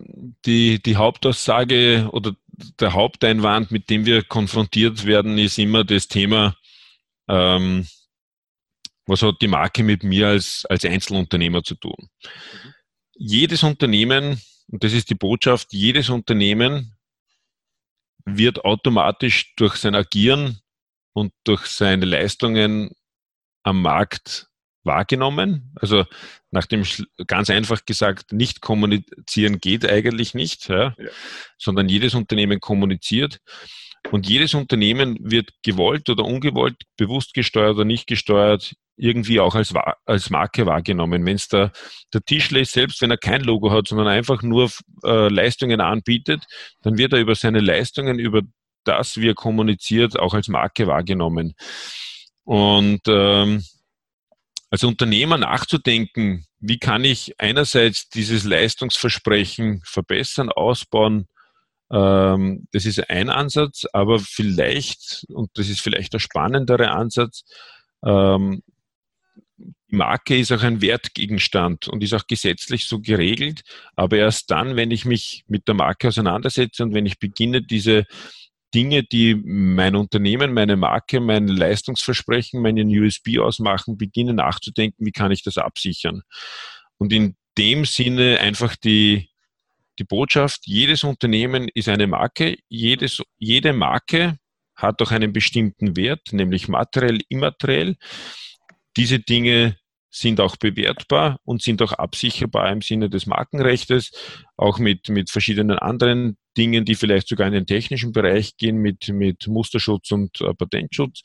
die, 0.47 0.83
die 0.83 0.97
Hauptaussage 0.97 2.09
oder 2.11 2.33
der 2.81 2.95
Haupteinwand, 2.95 3.71
mit 3.71 3.91
dem 3.91 4.07
wir 4.07 4.25
konfrontiert 4.25 5.05
werden, 5.05 5.39
ist 5.39 5.59
immer 5.59 5.85
das 5.85 6.09
Thema, 6.09 6.57
ähm, 7.29 7.87
was 9.07 9.23
hat 9.23 9.43
die 9.43 9.49
Marke 9.49 9.83
mit 9.83 10.03
mir 10.03 10.29
als, 10.29 10.65
als 10.69 10.85
Einzelunternehmer 10.85 11.63
zu 11.63 11.75
tun? 11.75 11.97
Mhm. 11.99 12.75
Jedes 13.15 13.63
Unternehmen, 13.63 14.41
und 14.69 14.83
das 14.83 14.93
ist 14.93 15.11
die 15.11 15.15
Botschaft, 15.15 15.69
jedes 15.73 16.09
Unternehmen 16.09 16.97
wird 18.37 18.65
automatisch 18.65 19.55
durch 19.57 19.77
sein 19.77 19.95
Agieren 19.95 20.61
und 21.13 21.33
durch 21.45 21.67
seine 21.67 22.07
Leistungen 22.07 22.91
am 23.63 23.83
Markt 23.83 24.49
wahrgenommen. 24.85 25.73
Also 25.77 26.05
nach 26.51 26.67
dem 26.67 26.85
ganz 27.27 27.51
einfach 27.51 27.85
gesagt, 27.85 28.33
nicht 28.33 28.61
kommunizieren 28.61 29.61
geht 29.61 29.89
eigentlich 29.89 30.35
nicht, 30.35 30.69
ja, 30.69 30.95
ja. 30.99 31.11
sondern 31.59 31.89
jedes 31.89 32.15
Unternehmen 32.15 32.61
kommuniziert. 32.61 33.41
Und 34.11 34.29
jedes 34.29 34.55
Unternehmen 34.55 35.19
wird 35.21 35.51
gewollt 35.63 36.09
oder 36.09 36.25
ungewollt, 36.25 36.77
bewusst 36.97 37.35
gesteuert 37.35 37.77
oder 37.77 37.85
nicht 37.85 38.07
gesteuert, 38.07 38.75
irgendwie 38.97 39.41
auch 39.41 39.55
als, 39.55 39.73
als 40.05 40.31
Marke 40.31 40.67
wahrgenommen. 40.67 41.25
Wenn 41.25 41.37
es 41.37 41.49
der, 41.49 41.73
der 42.13 42.23
Tischler 42.23 42.61
ist, 42.61 42.73
selbst 42.73 43.01
wenn 43.03 43.11
er 43.11 43.19
kein 43.19 43.43
Logo 43.43 43.71
hat, 43.71 43.89
sondern 43.89 44.09
einfach 44.09 44.43
nur 44.43 44.71
äh, 45.05 45.29
Leistungen 45.29 45.81
anbietet, 45.81 46.45
dann 46.83 46.99
wird 46.99 47.13
er 47.13 47.21
über 47.21 47.35
seine 47.35 47.61
Leistungen, 47.61 48.19
über 48.19 48.43
das, 48.85 49.17
wie 49.17 49.29
er 49.29 49.35
kommuniziert, 49.35 50.19
auch 50.19 50.35
als 50.35 50.49
Marke 50.49 50.87
wahrgenommen. 50.87 51.55
Und 52.45 53.03
ähm, 53.07 53.63
als 54.71 54.85
Unternehmer 54.85 55.37
nachzudenken, 55.37 56.47
wie 56.59 56.79
kann 56.79 57.05
ich 57.05 57.35
einerseits 57.39 58.09
dieses 58.09 58.45
Leistungsversprechen 58.45 59.83
verbessern, 59.85 60.51
ausbauen, 60.51 61.27
ähm, 61.93 62.67
das 62.73 62.87
ist 62.87 63.11
ein 63.11 63.29
Ansatz, 63.31 63.85
aber 63.93 64.19
vielleicht, 64.21 65.25
und 65.29 65.51
das 65.55 65.69
ist 65.69 65.81
vielleicht 65.81 66.13
der 66.13 66.19
spannendere 66.19 66.91
Ansatz, 66.91 67.43
ähm, 68.05 68.63
die 69.91 69.97
Marke 69.97 70.39
ist 70.39 70.53
auch 70.53 70.63
ein 70.63 70.81
Wertgegenstand 70.81 71.89
und 71.89 72.03
ist 72.03 72.15
auch 72.15 72.27
gesetzlich 72.27 72.87
so 72.87 73.01
geregelt. 73.01 73.63
Aber 73.97 74.17
erst 74.17 74.51
dann, 74.51 74.77
wenn 74.77 74.91
ich 74.91 75.05
mich 75.05 75.45
mit 75.49 75.67
der 75.67 75.75
Marke 75.75 76.09
auseinandersetze 76.09 76.83
und 76.83 76.95
wenn 76.95 77.07
ich 77.07 77.19
beginne, 77.19 77.63
diese 77.63 78.07
Dinge, 78.73 79.03
die 79.03 79.35
mein 79.35 79.97
Unternehmen, 79.97 80.55
meine 80.55 80.77
Marke, 80.77 81.21
mein 81.21 81.49
Leistungsversprechen, 81.49 82.63
meinen 82.63 82.89
USB 82.89 83.39
ausmachen, 83.41 83.99
beginne 83.99 84.33
nachzudenken, 84.33 85.05
wie 85.05 85.13
kann 85.13 85.33
ich 85.33 85.43
das 85.43 85.59
absichern. 85.59 86.23
Und 86.97 87.13
in 87.13 87.35
dem 87.59 87.85
Sinne 87.85 88.39
einfach 88.41 88.77
die, 88.77 89.30
die 90.01 90.05
Botschaft, 90.05 90.63
jedes 90.65 91.05
Unternehmen 91.05 91.69
ist 91.75 91.89
eine 91.89 92.07
Marke, 92.07 92.57
jedes, 92.69 93.23
jede 93.39 93.73
Marke 93.73 94.39
hat 94.75 95.01
auch 95.03 95.11
einen 95.11 95.33
bestimmten 95.33 95.97
Wert, 95.97 96.33
nämlich 96.33 96.69
materiell, 96.69 97.21
immateriell. 97.29 97.97
Diese 98.97 99.21
Dinge 99.21 99.77
sind 100.11 100.41
auch 100.41 100.57
bewertbar 100.57 101.39
und 101.45 101.63
sind 101.63 101.83
auch 101.83 101.93
absicherbar 101.93 102.73
im 102.73 102.81
Sinne 102.81 103.11
des 103.11 103.27
Markenrechtes, 103.27 104.11
auch 104.57 104.79
mit, 104.79 105.09
mit 105.09 105.31
verschiedenen 105.31 105.79
anderen 105.79 106.37
Dingen, 106.57 106.85
die 106.85 106.97
vielleicht 106.97 107.29
sogar 107.29 107.47
in 107.47 107.53
den 107.53 107.67
technischen 107.67 108.13
Bereich 108.13 108.57
gehen, 108.57 108.79
mit, 108.79 109.09
mit 109.09 109.47
Musterschutz 109.47 110.11
und 110.11 110.41
äh, 110.41 110.55
Patentschutz. 110.55 111.21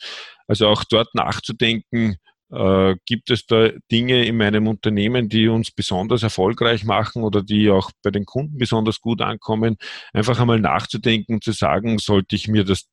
Also 0.48 0.68
auch 0.68 0.84
dort 0.84 1.16
nachzudenken, 1.16 2.18
äh, 2.52 2.96
gibt 3.06 3.30
es 3.30 3.46
da 3.46 3.70
Dinge 3.92 4.26
in 4.26 4.38
meinem 4.38 4.68
Unternehmen, 4.68 5.30
die 5.30 5.48
uns 5.48 5.72
besonders 5.72 6.24
erfolgreich 6.24 6.84
machen 6.84 7.24
oder 7.24 7.42
die 7.42 7.70
auch 7.70 7.92
bei 8.04 8.12
den 8.12 8.26
Kunden 8.26 8.58
besonders 8.58 9.02
gut 9.02 9.22
ankommen? 9.22 9.78
Einfach 10.14 10.40
einmal 10.40 10.60
nachzudenken 10.60 11.42
zu 11.42 11.52
sagen, 11.52 11.98
sollte 12.00 12.36
ich 12.36 12.48
mir 12.48 12.64
das 12.64 12.86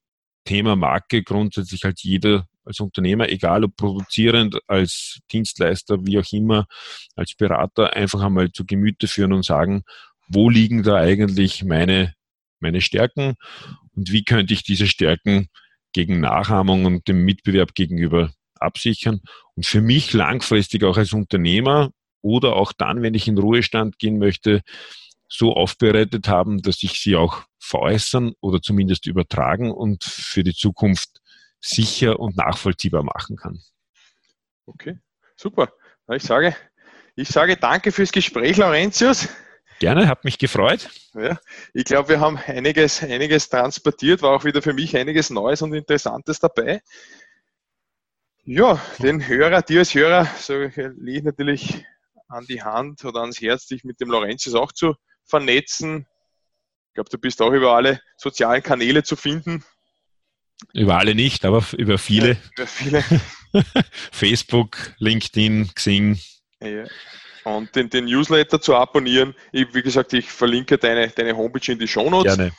Thema 0.45 0.77
Marke 0.77 1.23
grundsätzlich 1.23 1.85
als 1.85 2.03
jeder 2.03 2.47
als 2.65 2.81
Unternehmer, 2.81 3.29
egal 3.29 3.65
ob 3.65 3.77
produzierend, 3.77 4.59
als 4.69 5.19
Dienstleister, 5.33 6.07
wie 6.07 6.19
auch 6.19 6.33
immer, 6.33 6.67
als 7.17 7.35
Berater, 7.35 7.95
einfach 7.95 8.23
einmal 8.23 8.53
zu 8.53 8.65
Gemüte 8.65 9.09
führen 9.09 9.33
und 9.33 9.45
sagen, 9.45 9.83
wo 10.29 10.49
liegen 10.49 10.83
da 10.83 10.97
eigentlich 10.97 11.65
meine, 11.65 12.15
meine 12.61 12.81
Stärken 12.81 13.35
und 13.97 14.13
wie 14.13 14.25
könnte 14.25 14.55
ich 14.55 14.63
diese 14.63 14.87
Stärken 14.87 15.49
gegen 15.93 16.21
Nachahmung 16.21 16.85
und 16.85 17.09
dem 17.09 17.25
Mitbewerb 17.25 17.75
gegenüber 17.75 18.33
absichern 18.63 19.21
und 19.55 19.67
für 19.67 19.81
mich 19.81 20.13
langfristig 20.13 20.85
auch 20.85 20.97
als 20.97 21.13
Unternehmer 21.13 21.91
oder 22.23 22.57
auch 22.57 22.73
dann, 22.73 23.03
wenn 23.03 23.15
ich 23.15 23.29
in 23.29 23.39
Ruhestand 23.39 23.99
gehen 23.99 24.19
möchte, 24.19 24.63
so 25.29 25.55
aufbereitet 25.55 26.29
haben, 26.29 26.63
dass 26.63 26.83
ich 26.83 27.01
sie 27.01 27.17
auch 27.17 27.45
veräußern 27.59 28.33
oder 28.41 28.61
zumindest 28.61 29.07
übertragen 29.07 29.71
und 29.71 30.05
für 30.05 30.45
die 30.45 30.55
Zukunft 30.55 31.21
sicher 31.61 32.21
und 32.21 32.37
nachvollziehbar 32.37 33.03
machen 33.03 33.37
kann. 33.37 33.63
Okay, 34.67 34.99
super. 35.37 35.73
Ich 36.11 36.23
sage, 36.23 36.55
ich 37.15 37.29
sage 37.29 37.57
danke 37.57 37.93
fürs 37.93 38.13
Gespräch, 38.13 38.57
Laurentius. 38.57 39.29
Gerne, 39.79 40.07
hat 40.07 40.25
mich 40.25 40.39
gefreut. 40.39 40.89
Ja, 41.15 41.39
ich 41.75 41.85
glaube, 41.85 42.11
wir 42.11 42.21
haben 42.21 42.39
einiges, 42.47 43.03
einiges 43.03 43.49
transportiert, 43.49 44.23
war 44.23 44.31
auch 44.31 44.45
wieder 44.45 44.63
für 44.63 44.73
mich 44.73 44.97
einiges 44.97 45.31
Neues 45.31 45.63
und 45.63 45.73
Interessantes 45.73 46.39
dabei. 46.39 46.83
Ja, 48.45 48.81
den 48.99 49.27
Hörer, 49.27 49.63
dir 49.63 49.81
als 49.81 49.95
Hörer, 49.95 50.27
so 50.39 50.55
lege 50.55 50.95
ich 51.05 51.23
natürlich 51.23 51.85
an 52.29 52.45
die 52.47 52.61
Hand 52.63 53.05
oder 53.05 53.21
ans 53.21 53.41
Herz, 53.41 53.67
dich 53.67 53.85
mit 53.85 54.01
dem 54.01 54.11
Laurentius 54.11 54.55
auch 54.55 54.73
zu 54.73 54.97
vernetzen. 55.25 56.07
Ich 56.89 56.95
glaube, 56.95 57.11
du 57.11 57.19
bist 57.19 57.41
auch 57.41 57.53
über 57.53 57.75
alle 57.77 58.01
sozialen 58.17 58.63
Kanäle 58.63 59.05
zu 59.05 59.15
finden. 59.15 59.65
Über 60.75 60.99
alle 60.99 61.15
nicht, 61.15 61.45
aber 61.45 61.65
über 61.77 61.99
viele. 61.99 62.33
Ja, 62.33 62.37
über 62.57 62.67
viele. 62.67 63.05
Facebook, 64.13 64.77
LinkedIn, 64.99 65.71
Xing. 65.75 66.19
Ja. 66.61 66.85
Und 67.45 67.75
den, 67.77 67.91
den, 67.91 68.07
Newsletter 68.07 68.61
zu 68.61 68.75
abonnieren. 68.75 69.35
Ich, 69.53 69.73
wie 69.73 69.83
gesagt, 69.83 70.13
ich 70.13 70.31
verlinke 70.31 70.79
deine, 70.79 71.09
deine 71.09 71.37
Homepage 71.37 71.73
in 71.73 71.79
die 71.79 71.89
Show 71.89 72.09
Notes. 72.11 72.37
Gerne. 72.37 72.53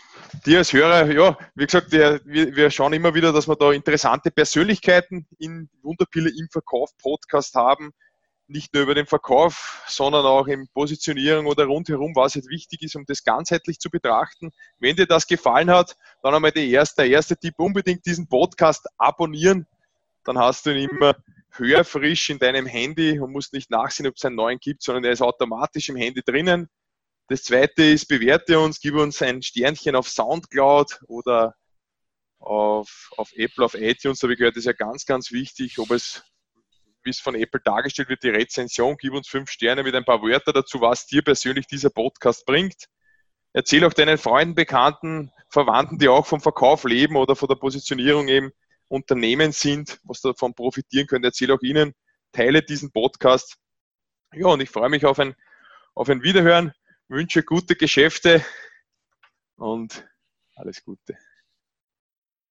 Dir 0.46 0.58
als 0.58 0.74
Hörer, 0.74 1.12
ja, 1.12 1.38
wie 1.56 1.66
gesagt, 1.66 1.92
wir, 1.92 2.20
wir, 2.26 2.72
schauen 2.72 2.94
immer 2.94 3.14
wieder, 3.14 3.32
dass 3.32 3.48
wir 3.48 3.56
da 3.56 3.72
interessante 3.72 4.32
Persönlichkeiten 4.32 5.28
in 5.38 5.70
Wunderpille 5.84 6.30
im 6.30 6.50
Verkauf 6.52 6.90
Podcast 6.98 7.56
haben, 7.56 7.92
nicht 8.48 8.74
nur 8.74 8.84
über 8.84 8.96
den 8.96 9.06
Verkauf, 9.06 9.84
sondern 9.88 10.26
auch 10.26 10.48
in 10.48 10.68
Positionierung 10.74 11.46
oder 11.46 11.66
rundherum, 11.66 12.16
was 12.16 12.34
jetzt 12.34 12.50
wichtig 12.50 12.82
ist, 12.82 12.96
um 12.96 13.06
das 13.06 13.24
ganzheitlich 13.24 13.80
zu 13.80 13.90
betrachten. 13.90 14.52
Wenn 14.80 14.96
dir 14.96 15.06
das 15.06 15.28
gefallen 15.28 15.70
hat, 15.70 15.96
dann 16.24 16.34
einmal 16.34 16.52
der 16.52 16.66
erste, 16.66 17.04
der 17.04 17.12
erste 17.12 17.38
Tipp, 17.38 17.54
unbedingt 17.58 18.06
diesen 18.06 18.28
Podcast 18.28 18.88
abonnieren. 18.98 19.68
Dann 20.26 20.38
hast 20.38 20.66
du 20.66 20.72
ihn 20.72 20.90
immer 20.90 21.16
höher 21.52 21.84
frisch 21.84 22.30
in 22.30 22.40
deinem 22.40 22.66
Handy 22.66 23.20
und 23.20 23.32
musst 23.32 23.54
nicht 23.54 23.70
nachsehen, 23.70 24.08
ob 24.08 24.16
es 24.16 24.26
einen 24.26 24.36
neuen 24.36 24.60
gibt, 24.60 24.82
sondern 24.82 25.04
er 25.04 25.12
ist 25.12 25.22
automatisch 25.22 25.90
im 25.90 25.96
Handy 25.96 26.22
drinnen. 26.26 26.70
Das 27.28 27.44
zweite 27.44 27.84
ist, 27.84 28.08
bewerte 28.08 28.60
uns, 28.60 28.80
gib 28.80 28.96
uns 28.96 29.22
ein 29.22 29.42
Sternchen 29.42 29.96
auf 29.96 30.10
Soundcloud 30.10 31.00
oder 31.08 31.56
auf, 32.40 33.10
auf 33.16 33.32
Apple, 33.34 33.64
auf 33.64 33.76
iTunes, 33.76 34.22
habe 34.22 34.34
ich 34.34 34.40
gehört, 34.40 34.56
das 34.56 34.62
ist 34.62 34.66
ja 34.66 34.74
ganz, 34.74 35.06
ganz 35.06 35.32
wichtig, 35.32 35.80
ob 35.80 35.92
es 35.92 36.24
wie 37.04 37.10
es 37.10 37.20
von 37.20 37.36
Apple 37.36 37.60
dargestellt 37.64 38.10
wird, 38.10 38.24
die 38.24 38.30
Rezension. 38.30 38.96
Gib 38.98 39.14
uns 39.14 39.28
fünf 39.28 39.50
Sterne 39.50 39.84
mit 39.84 39.96
ein 39.96 40.06
paar 40.06 40.22
Wörtern 40.22 40.54
dazu, 40.54 40.82
was 40.82 41.06
dir 41.06 41.22
persönlich 41.22 41.68
dieser 41.68 41.90
Podcast 41.90 42.46
bringt. 42.46 42.86
Erzähl 43.52 43.84
auch 43.86 43.94
deinen 43.94 44.18
Freunden, 44.18 44.56
Bekannten, 44.56 45.32
Verwandten, 45.50 46.00
die 46.00 46.08
auch 46.08 46.26
vom 46.26 46.42
Verkauf 46.42 46.86
leben 46.86 47.16
oder 47.16 47.36
von 47.36 47.48
der 47.48 47.56
Positionierung 47.56 48.28
eben 48.28 48.52
Unternehmen 48.88 49.52
sind, 49.52 50.00
was 50.04 50.22
davon 50.22 50.56
profitieren 50.56 51.08
können. 51.08 51.24
Erzähl 51.24 51.52
auch 51.52 51.62
ihnen, 51.62 51.94
teile 52.32 52.64
diesen 52.64 52.92
Podcast. 52.92 53.58
Ja, 54.34 54.48
und 54.48 54.62
ich 54.62 54.70
freue 54.70 54.90
mich 54.90 55.06
auf 55.06 55.20
ein, 55.20 55.36
auf 55.94 56.10
ein 56.10 56.24
Wiederhören, 56.24 56.74
wünsche 57.08 57.44
gute 57.44 57.76
Geschäfte 57.76 58.46
und 59.56 60.08
alles 60.56 60.84
Gute. 60.84 61.18